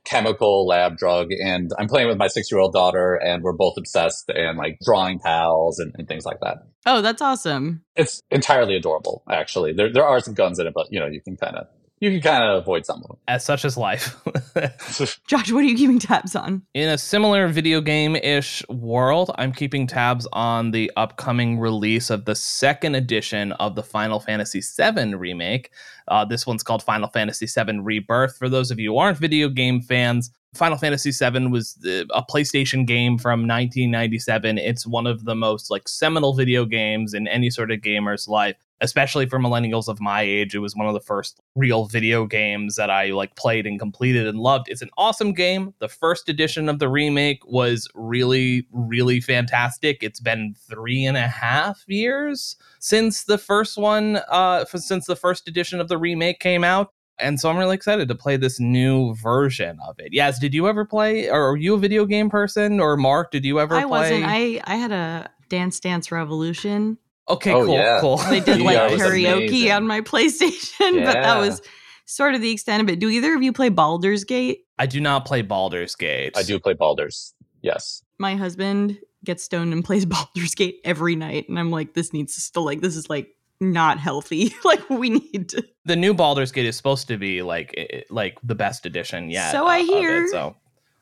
chemical 0.04 0.66
lab 0.66 0.96
drug. 0.96 1.28
And 1.32 1.70
I'm 1.78 1.88
playing 1.88 2.08
with 2.08 2.16
my 2.16 2.28
six 2.28 2.50
year 2.50 2.60
old 2.60 2.72
daughter 2.72 3.14
and 3.14 3.42
we're 3.42 3.52
both 3.56 3.74
obsessed 3.76 4.30
and 4.30 4.56
like 4.56 4.78
drawing 4.84 5.18
pals 5.18 5.78
and, 5.78 5.92
and 5.98 6.08
things 6.08 6.24
like 6.24 6.40
that. 6.40 6.58
Oh, 6.86 7.02
that's 7.02 7.20
awesome. 7.20 7.82
It's 7.96 8.22
entirely 8.30 8.74
adorable, 8.76 9.22
actually. 9.30 9.72
There, 9.74 9.92
there 9.92 10.06
are 10.06 10.20
some 10.20 10.34
guns 10.34 10.58
in 10.58 10.66
it, 10.66 10.72
but 10.74 10.86
you 10.90 10.98
know, 11.00 11.06
you 11.06 11.20
can 11.20 11.36
kind 11.36 11.56
of, 11.56 11.66
you 12.00 12.10
can 12.10 12.20
kind 12.20 12.44
of 12.44 12.62
avoid 12.62 12.86
some 12.86 13.02
of 13.02 13.08
them. 13.08 13.16
As 13.26 13.44
such 13.44 13.64
is 13.64 13.76
life. 13.76 14.16
Josh, 15.26 15.52
what 15.52 15.64
are 15.64 15.66
you 15.66 15.76
keeping 15.76 15.98
tabs 15.98 16.36
on? 16.36 16.62
In 16.74 16.88
a 16.88 16.98
similar 16.98 17.48
video 17.48 17.80
game 17.80 18.16
ish 18.16 18.62
world, 18.68 19.30
I'm 19.36 19.52
keeping 19.52 19.86
tabs 19.86 20.26
on 20.32 20.70
the 20.70 20.90
upcoming 20.96 21.58
release 21.58 22.10
of 22.10 22.24
the 22.24 22.34
second 22.34 22.94
edition 22.94 23.52
of 23.52 23.74
the 23.74 23.82
Final 23.82 24.20
Fantasy 24.20 24.60
VII 24.60 25.14
remake. 25.14 25.70
Uh, 26.06 26.24
this 26.24 26.46
one's 26.46 26.62
called 26.62 26.82
Final 26.82 27.08
Fantasy 27.08 27.46
VII 27.46 27.80
Rebirth. 27.80 28.36
For 28.36 28.48
those 28.48 28.70
of 28.70 28.78
you 28.78 28.92
who 28.92 28.98
aren't 28.98 29.18
video 29.18 29.48
game 29.48 29.80
fans, 29.80 30.30
Final 30.54 30.78
Fantasy 30.78 31.10
VII 31.10 31.48
was 31.48 31.78
a 31.84 32.22
PlayStation 32.22 32.86
game 32.86 33.18
from 33.18 33.40
1997. 33.40 34.56
It's 34.58 34.86
one 34.86 35.06
of 35.06 35.24
the 35.24 35.34
most 35.34 35.70
like 35.70 35.88
seminal 35.88 36.32
video 36.32 36.64
games 36.64 37.12
in 37.12 37.28
any 37.28 37.50
sort 37.50 37.70
of 37.70 37.82
gamer's 37.82 38.26
life, 38.26 38.56
especially 38.80 39.26
for 39.26 39.38
millennials 39.38 39.88
of 39.88 40.00
my 40.00 40.22
age. 40.22 40.54
It 40.54 40.60
was 40.60 40.74
one 40.74 40.86
of 40.86 40.94
the 40.94 41.00
first 41.00 41.38
real 41.54 41.84
video 41.84 42.24
games 42.24 42.76
that 42.76 42.88
I 42.88 43.10
like 43.10 43.36
played 43.36 43.66
and 43.66 43.78
completed 43.78 44.26
and 44.26 44.38
loved. 44.38 44.68
It's 44.70 44.80
an 44.80 44.90
awesome 44.96 45.34
game. 45.34 45.74
The 45.80 45.88
first 45.88 46.30
edition 46.30 46.70
of 46.70 46.78
the 46.78 46.88
remake 46.88 47.44
was 47.46 47.86
really, 47.94 48.66
really 48.72 49.20
fantastic. 49.20 50.02
It's 50.02 50.20
been 50.20 50.54
three 50.68 51.04
and 51.04 51.18
a 51.18 51.28
half 51.28 51.84
years 51.86 52.56
since 52.80 53.24
the 53.24 53.38
first 53.38 53.76
one, 53.76 54.20
uh, 54.30 54.64
since 54.64 55.04
the 55.04 55.16
first 55.16 55.46
edition 55.46 55.78
of 55.78 55.88
the 55.88 55.98
remake 55.98 56.40
came 56.40 56.64
out. 56.64 56.92
And 57.20 57.40
so 57.40 57.50
I'm 57.50 57.56
really 57.56 57.74
excited 57.74 58.08
to 58.08 58.14
play 58.14 58.36
this 58.36 58.60
new 58.60 59.14
version 59.16 59.78
of 59.86 59.96
it. 59.98 60.12
Yaz, 60.12 60.38
did 60.40 60.54
you 60.54 60.68
ever 60.68 60.84
play? 60.84 61.28
Or 61.28 61.50
are 61.52 61.56
you 61.56 61.74
a 61.74 61.78
video 61.78 62.04
game 62.06 62.30
person? 62.30 62.78
Or 62.80 62.96
Mark, 62.96 63.30
did 63.32 63.44
you 63.44 63.58
ever 63.60 63.74
I 63.74 63.80
play? 63.82 63.90
wasn't. 63.90 64.24
I 64.26 64.60
I 64.64 64.76
had 64.76 64.92
a 64.92 65.30
Dance 65.48 65.80
Dance 65.80 66.12
Revolution. 66.12 66.98
okay, 67.28 67.52
Oh, 67.52 67.64
cool, 67.64 67.74
yeah. 67.74 68.00
cool. 68.00 68.16
They 68.18 68.40
did 68.40 68.60
like 68.62 68.74
Yeah, 68.76 68.88
karaoke 68.90 69.48
amazing. 69.48 69.72
on 69.72 69.86
my 69.86 70.00
PlayStation, 70.12 71.04
but 71.04 71.14
that 71.14 71.38
was 71.38 71.60
sort 72.06 72.34
of 72.34 72.40
the 72.40 72.50
extent 72.52 72.82
of 72.82 72.88
it. 72.88 72.98
Do 73.00 73.08
either 73.08 73.34
of 73.34 73.42
you 73.42 73.52
play 73.52 73.68
Baldur's 73.68 74.24
Gate? 74.24 74.60
I 74.78 74.86
do 74.86 75.00
not 75.00 75.24
play 75.24 75.42
Baldur's 75.42 75.94
Gate. 75.96 76.36
I 76.36 76.42
do 76.42 76.58
play 76.60 76.74
Baldur's. 76.74 77.34
Yes. 77.62 78.02
My 78.18 78.36
husband 78.36 78.98
gets 79.24 79.42
stoned 79.42 79.72
and 79.72 79.84
plays 79.84 80.06
Baldur's 80.14 80.54
Gate 80.54 80.76
every 80.84 81.16
night, 81.16 81.48
and 81.48 81.58
I'm 81.58 81.70
like, 81.70 81.94
this 81.94 82.12
needs 82.12 82.34
to 82.36 82.40
still 82.40 82.64
like 82.64 82.80
this 82.80 82.94
is 82.96 83.10
like 83.10 83.28
not 83.60 83.98
healthy. 83.98 84.54
like 84.64 84.88
we 84.90 85.10
need 85.10 85.48
to. 85.50 85.64
the 85.84 85.96
new 85.96 86.14
Baldur's 86.14 86.52
Gate 86.52 86.66
is 86.66 86.76
supposed 86.76 87.08
to 87.08 87.16
be 87.16 87.42
like 87.42 87.74
i- 87.78 88.04
like 88.10 88.38
the 88.42 88.54
best 88.54 88.86
edition 88.86 89.30
yet. 89.30 89.52
So 89.52 89.66
I 89.66 89.80
hear. 89.80 90.24
It, 90.24 90.30
so 90.30 90.56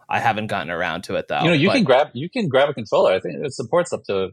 I 0.08 0.20
haven't 0.20 0.46
gotten 0.46 0.70
around 0.70 1.02
to 1.04 1.16
it 1.16 1.26
though. 1.28 1.40
you 1.42 1.48
know, 1.48 1.52
you 1.54 1.68
but- 1.68 1.74
can 1.74 1.84
grab 1.84 2.08
you 2.14 2.30
can 2.30 2.48
grab 2.48 2.68
a 2.68 2.74
controller. 2.74 3.12
I 3.12 3.20
think 3.20 3.44
it 3.44 3.52
supports 3.52 3.92
up 3.92 4.04
to 4.04 4.30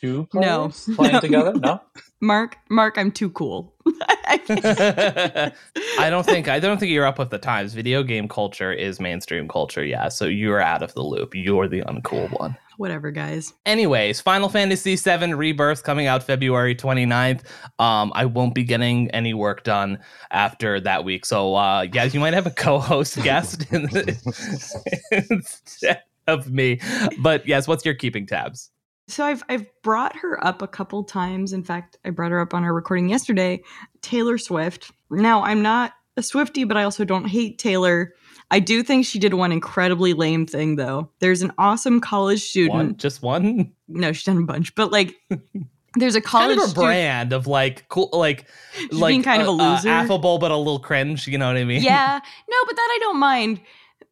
two 0.00 0.26
No. 0.34 0.68
players 0.68 0.88
playing 0.96 1.12
No. 1.14 1.20
together. 1.20 1.52
No, 1.54 1.80
Mark, 2.20 2.56
Mark, 2.70 2.98
I'm 2.98 3.10
too 3.12 3.30
cool. 3.30 3.74
I 4.26 6.08
don't 6.10 6.24
think 6.24 6.48
I 6.48 6.58
don't 6.60 6.78
think 6.78 6.90
you're 6.92 7.06
up 7.06 7.18
with 7.18 7.30
the 7.30 7.38
times. 7.38 7.74
Video 7.74 8.02
game 8.02 8.28
culture 8.28 8.72
is 8.72 9.00
mainstream 9.00 9.48
culture, 9.48 9.84
yeah. 9.84 10.08
So 10.08 10.26
you're 10.26 10.60
out 10.60 10.82
of 10.82 10.94
the 10.94 11.02
loop. 11.02 11.34
You're 11.34 11.68
the 11.68 11.82
uncool 11.82 12.30
one. 12.38 12.56
Whatever, 12.76 13.10
guys. 13.10 13.52
Anyways, 13.66 14.20
Final 14.20 14.48
Fantasy 14.48 14.96
VII 14.96 15.34
Rebirth 15.34 15.82
coming 15.82 16.06
out 16.06 16.22
February 16.22 16.74
29th. 16.74 17.42
Um, 17.78 18.12
I 18.14 18.24
won't 18.26 18.54
be 18.54 18.64
getting 18.64 19.10
any 19.10 19.34
work 19.34 19.64
done 19.64 19.98
after 20.30 20.80
that 20.80 21.04
week. 21.04 21.26
So 21.26 21.54
uh 21.54 21.86
yeah, 21.92 22.04
you 22.04 22.20
might 22.20 22.34
have 22.34 22.46
a 22.46 22.50
co-host 22.62 23.22
guest 23.22 23.72
in 23.72 23.88
instead 25.30 26.02
of 26.26 26.50
me. 26.50 26.80
But 27.18 27.44
Yaz, 27.46 27.68
what's 27.68 27.84
your 27.84 27.94
keeping 27.94 28.26
tabs? 28.26 28.70
So 29.08 29.24
I've 29.24 29.42
I've 29.48 29.66
brought 29.82 30.16
her 30.16 30.44
up 30.44 30.62
a 30.62 30.68
couple 30.68 31.04
times. 31.04 31.52
In 31.52 31.64
fact, 31.64 31.96
I 32.04 32.10
brought 32.10 32.30
her 32.30 32.40
up 32.40 32.54
on 32.54 32.64
our 32.64 32.72
recording 32.72 33.08
yesterday. 33.08 33.62
Taylor 34.00 34.38
Swift. 34.38 34.90
Now 35.10 35.42
I'm 35.42 35.62
not 35.62 35.92
a 36.16 36.22
Swifty, 36.22 36.64
but 36.64 36.76
I 36.76 36.84
also 36.84 37.04
don't 37.04 37.26
hate 37.26 37.58
Taylor. 37.58 38.14
I 38.52 38.60
do 38.60 38.82
think 38.82 39.06
she 39.06 39.18
did 39.18 39.32
one 39.32 39.50
incredibly 39.50 40.12
lame 40.12 40.44
thing 40.44 40.76
though. 40.76 41.08
There's 41.20 41.40
an 41.40 41.52
awesome 41.56 42.02
college 42.02 42.42
student. 42.42 42.74
One, 42.74 42.96
just 42.98 43.22
one. 43.22 43.72
No, 43.88 44.12
she's 44.12 44.24
done 44.24 44.36
a 44.36 44.42
bunch, 44.42 44.74
but 44.74 44.92
like 44.92 45.16
there's 45.96 46.14
a 46.14 46.20
college 46.20 46.48
kind 46.48 46.60
of 46.60 46.66
a 46.66 46.68
student- 46.68 46.86
brand 46.86 47.32
of 47.32 47.46
like 47.46 47.88
cool, 47.88 48.10
like 48.12 48.46
like 48.90 49.10
being 49.10 49.22
kind 49.22 49.40
of 49.40 49.48
a 49.48 49.50
uh, 49.52 49.54
uh, 49.54 49.74
loser. 49.74 49.88
affable 49.88 50.36
but 50.38 50.50
a 50.50 50.56
little 50.56 50.78
cringe. 50.78 51.26
You 51.26 51.38
know 51.38 51.46
what 51.46 51.56
I 51.56 51.64
mean? 51.64 51.82
yeah 51.82 52.20
no 52.50 52.56
but 52.66 52.76
that 52.76 52.88
i 52.92 52.98
don't 53.00 53.18
mind 53.18 53.58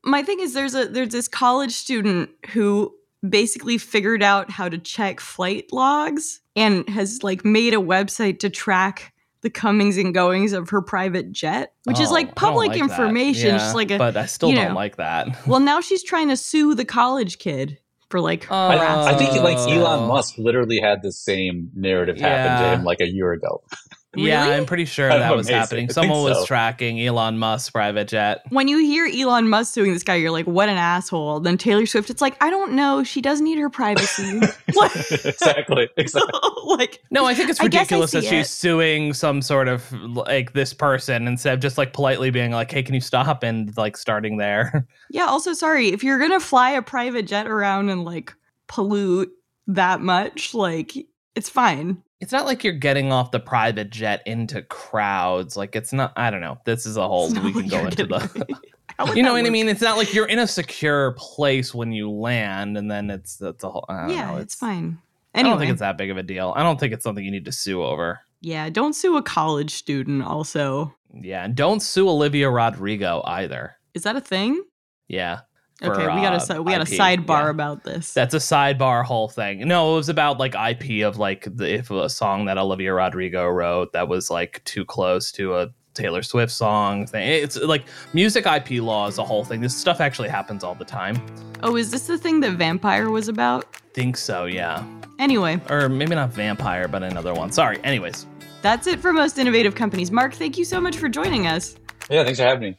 my 0.03 0.23
thing 0.23 0.41
is 0.41 0.55
there's 0.55 0.75
a 0.75 0.87
there's 0.87 1.11
this 1.11 1.29
college 1.29 1.73
student 1.73 2.31
who 2.53 2.95
basically 3.29 3.77
figured 3.77 4.23
out 4.23 4.51
how 4.51 4.71
to 4.71 4.79
check 4.79 5.21
flight 5.21 5.67
logs 5.71 6.41
and 6.57 6.89
has 6.89 7.23
like 7.23 7.45
made 7.45 7.75
a 7.75 7.79
website 7.79 8.39
to 8.39 8.49
track 8.49 9.13
the 9.43 9.51
comings 9.51 9.97
and 9.97 10.13
goings 10.15 10.53
of 10.53 10.71
her 10.71 10.83
private 10.83 11.33
jet 11.33 11.73
which 11.85 11.99
is 12.01 12.09
Oh, 12.09 12.13
I 12.13 12.15
like 12.15 12.35
public 12.35 12.69
like 12.71 12.81
information 12.81 13.49
Yeah, 13.49 13.59
just 13.59 13.75
like 13.75 13.91
a 13.91 13.99
but 13.99 14.17
I 14.17 14.27
still 14.27 14.53
don't 14.53 14.69
know. 14.69 14.75
like 14.75 14.97
that. 14.97 15.47
well 15.47 15.61
now 15.61 15.81
she's 15.81 16.03
trying 16.03 16.29
to 16.29 16.37
sue 16.37 16.75
the 16.75 16.85
college 16.85 17.39
kid 17.39 17.79
for 18.11 18.21
like 18.21 18.51
uh, 18.51 18.55
I, 18.55 19.13
I 19.13 19.17
think 19.17 19.33
like 19.43 19.57
Oh. 19.59 19.71
Elon 19.71 20.09
Musk 20.09 20.35
literally 20.37 20.81
had 20.81 21.03
the 21.03 21.13
same 21.13 21.71
narrative 21.75 22.19
happen 22.19 22.63
to 22.65 22.75
him 22.79 22.85
like 22.85 23.01
a 23.01 23.09
year 23.09 23.33
ago. 23.33 23.63
Yeah, 24.17 24.43
Really? 24.45 24.57
I'm 24.57 24.67
pretty 24.67 24.87
sure 24.87 25.09
Kind 25.09 25.23
that 25.23 25.37
was 25.37 25.47
amazing. 25.47 25.61
happening. 25.61 25.85
I 25.85 25.87
think 25.87 25.93
Someone 25.93 26.25
was 26.25 26.45
tracking 26.47 27.01
Elon 27.01 27.39
Musk's 27.39 27.71
private 27.71 28.09
jet. 28.09 28.43
when 28.49 28.67
you 28.67 28.79
hear 28.79 29.07
Elon 29.07 29.49
Musk 29.49 29.73
suing 29.73 29.93
this 29.93 30.03
guy, 30.03 30.17
you're 30.17 30.33
like, 30.33 30.47
what 30.49 30.69
an 30.69 30.77
asshole. 30.77 31.39
Then 31.39 31.57
Taylor 31.57 31.87
Swift, 31.87 32.11
it's 32.11 32.21
like, 32.21 32.37
I 32.43 32.51
don't 32.51 32.73
know. 32.73 33.05
She 33.05 33.21
does 33.21 33.41
need 33.41 33.59
her 33.59 33.71
privacy. 33.71 34.41
Like- 34.75 34.97
exactly. 35.25 35.89
Exactly. 35.97 36.41
like, 36.65 37.01
No, 37.13 37.25
I 37.25 37.35
think 37.35 37.51
it's 37.51 37.61
I 37.61 37.65
I 37.65 37.67
ridiculous 37.67 38.11
that 38.11 38.23
see 38.23 38.31
she's 38.31 38.47
it. 38.47 38.51
suing 38.51 39.13
some 39.13 39.43
sort 39.43 39.69
of 39.69 39.93
like 39.93 40.55
this 40.55 40.75
person 40.75 41.29
instead 41.29 41.55
of 41.55 41.61
just 41.61 41.79
like 41.79 41.93
politely 41.93 42.31
being 42.31 42.51
like, 42.51 42.71
"Hey, 42.73 42.83
can 42.83 42.95
you 42.97 43.01
stop?" 43.01 43.43
and 43.45 43.77
like 43.77 43.97
starting 43.97 44.39
there. 44.39 44.87
Yeah, 45.11 45.27
also 45.27 45.53
sorry, 45.53 45.89
if 45.89 46.03
you're 46.03 46.19
gonna 46.19 46.41
fly 46.41 46.71
a 46.71 46.83
private 46.83 47.27
jet 47.27 47.47
around 47.47 47.89
and 47.91 48.05
like 48.05 48.33
pollute 48.69 49.31
that 49.67 50.01
much, 50.01 50.55
like 50.55 50.93
it's 51.35 51.49
fine. 51.49 52.03
It's 52.21 52.33
not 52.33 52.45
like 52.47 52.63
you're 52.65 52.73
getting 52.75 53.13
off 53.13 53.31
the 53.31 53.41
private 53.41 53.91
jet 53.91 54.23
into 54.27 54.63
crowds. 54.63 55.57
Like 55.57 55.75
it's 55.75 55.93
not. 55.93 56.13
I 56.17 56.31
don't 56.31 56.41
know. 56.43 56.59
This 56.65 56.85
is 56.87 56.97
a 56.97 57.07
whole. 57.07 57.33
We 57.33 57.53
can 57.53 57.69
go 57.69 57.79
into 57.87 58.07
the. 58.07 58.19
getting- 58.35 58.57
How 58.99 59.07
would 59.07 59.17
You 59.17 59.23
know 59.23 59.33
what 59.33 59.47
I 59.47 59.51
mean? 59.51 59.69
It's 59.69 59.81
not 59.81 59.97
like 59.97 60.13
you're 60.13 60.27
in 60.27 60.39
a 60.39 60.47
secure 60.47 61.13
place 61.13 61.73
when 61.75 61.93
you 61.93 62.11
land, 62.11 62.77
and 62.77 62.91
then 62.91 63.09
it's 63.09 63.37
that's 63.37 63.65
a 63.65 63.71
whole. 63.71 63.87
I 63.89 64.01
don't 64.03 64.11
Yeah, 64.11 64.31
know, 64.33 64.37
it's 64.37 64.55
fine. 64.55 64.99
I 65.35 65.43
don't 65.43 65.59
think 65.59 65.71
it's 65.71 65.81
that 65.81 65.97
big 65.97 66.11
of 66.11 66.17
a 66.19 66.23
deal. 66.23 66.53
I 66.57 66.63
don't 66.63 66.79
think 66.79 66.93
it's 66.93 67.05
something 67.05 67.25
you 67.25 67.31
need 67.31 67.45
to 67.47 67.53
sue 67.53 67.83
over. 67.83 68.21
Yeah, 68.43 68.69
don't 68.69 68.95
sue 68.95 69.17
a 69.17 69.23
college 69.23 69.71
student 69.73 70.23
also. 70.25 70.93
Yeah, 71.15 71.45
and 71.45 71.55
don't 71.55 71.81
sue 71.81 72.09
Olivia 72.09 72.51
Rodrigo 72.51 73.23
either. 73.25 73.77
Is 73.95 74.03
that 74.03 74.17
a 74.17 74.21
thing? 74.21 74.63
Yeah. 75.09 75.41
For, 75.81 75.95
Okay, 75.95 76.15
we 76.15 76.21
got 76.21 76.51
a 76.51 76.59
uh, 76.59 76.63
we 76.63 76.73
got 76.73 76.83
a 76.83 76.91
sidebar 76.91 77.45
yeah. 77.45 77.51
about 77.51 77.85
this. 77.85 78.13
That's 78.13 78.35
a 78.35 78.39
sidebar 78.39 79.05
whole 79.05 79.29
thing. 79.29 79.67
No, 79.67 79.95
it 79.95 79.97
was 79.97 80.09
about 80.09 80.39
like 80.39 80.55
IP 80.55 81.05
of 81.05 81.17
like 81.17 81.49
the 81.57 81.75
if 81.75 81.91
a 81.91 82.09
song 82.09 82.45
that 82.47 82.59
Olivia 82.59 82.93
Rodrigo 82.93 83.49
wrote 83.49 83.93
that 83.93 84.09
was 84.09 84.31
like 84.31 84.63
too 84.65 84.85
close 84.85 85.33
to 85.33 85.57
a 85.57 85.69
Taylor 85.95 86.23
Swift 86.23 86.53
song 86.53 87.07
thing. 87.07 87.29
It's 87.29 87.57
like 87.57 87.85
music 88.13 88.47
IP 88.47 88.83
law 88.83 89.07
is 89.07 89.19
a 89.19 89.25
whole 89.25 89.45
thing. 89.45 89.61
This 89.61 89.77
stuff 89.77 90.01
actually 90.01 90.29
happens 90.29 90.63
all 90.65 90.75
the 90.75 90.85
time. 90.85 91.21
oh, 91.63 91.77
is 91.77 91.91
this 91.91 92.07
the 92.07 92.19
thing 92.19 92.41
that 92.41 92.53
Vampire 92.53 93.11
was 93.11 93.29
about? 93.29 93.65
Think 93.93 94.17
so, 94.17 94.45
yeah. 94.45 94.85
Anyway, 95.19 95.61
Or 95.69 95.89
maybe 95.89 96.15
not 96.15 96.31
vampire, 96.31 96.89
but 96.89 97.03
another 97.03 97.35
one. 97.35 97.53
Sorry. 97.53 97.79
Anyways. 97.85 98.27
that's 98.63 98.87
it 98.87 99.01
for 99.01 99.13
most 99.13 99.39
innovative 99.39 99.75
companies. 99.75 100.11
Mark, 100.11 100.33
thank 100.35 100.57
you 100.57 100.65
so 100.65 100.81
much 100.81 100.97
for 100.97 101.09
joining 101.09 101.47
us. 101.47 101.77
Yeah, 102.09 102.25
thanks 102.25 102.39
for 102.39 102.47
having 102.47 102.71
me. 102.71 102.79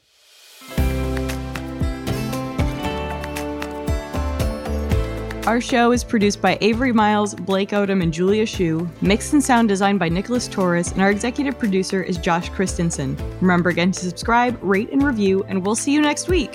Our 5.47 5.59
show 5.59 5.91
is 5.91 6.03
produced 6.03 6.39
by 6.39 6.59
Avery 6.61 6.93
Miles, 6.93 7.33
Blake 7.33 7.71
Odom, 7.71 8.03
and 8.03 8.13
Julia 8.13 8.45
Shu, 8.45 8.87
mixed 9.01 9.33
and 9.33 9.43
sound 9.43 9.69
designed 9.69 9.97
by 9.97 10.07
Nicholas 10.07 10.47
Torres, 10.47 10.91
and 10.91 11.01
our 11.01 11.09
executive 11.09 11.57
producer 11.57 12.03
is 12.03 12.17
Josh 12.17 12.49
Christensen. 12.49 13.17
Remember 13.41 13.71
again 13.71 13.91
to 13.91 13.99
subscribe, 13.99 14.59
rate, 14.61 14.91
and 14.91 15.01
review, 15.01 15.43
and 15.45 15.65
we'll 15.65 15.73
see 15.73 15.93
you 15.93 16.01
next 16.01 16.27
week. 16.29 16.53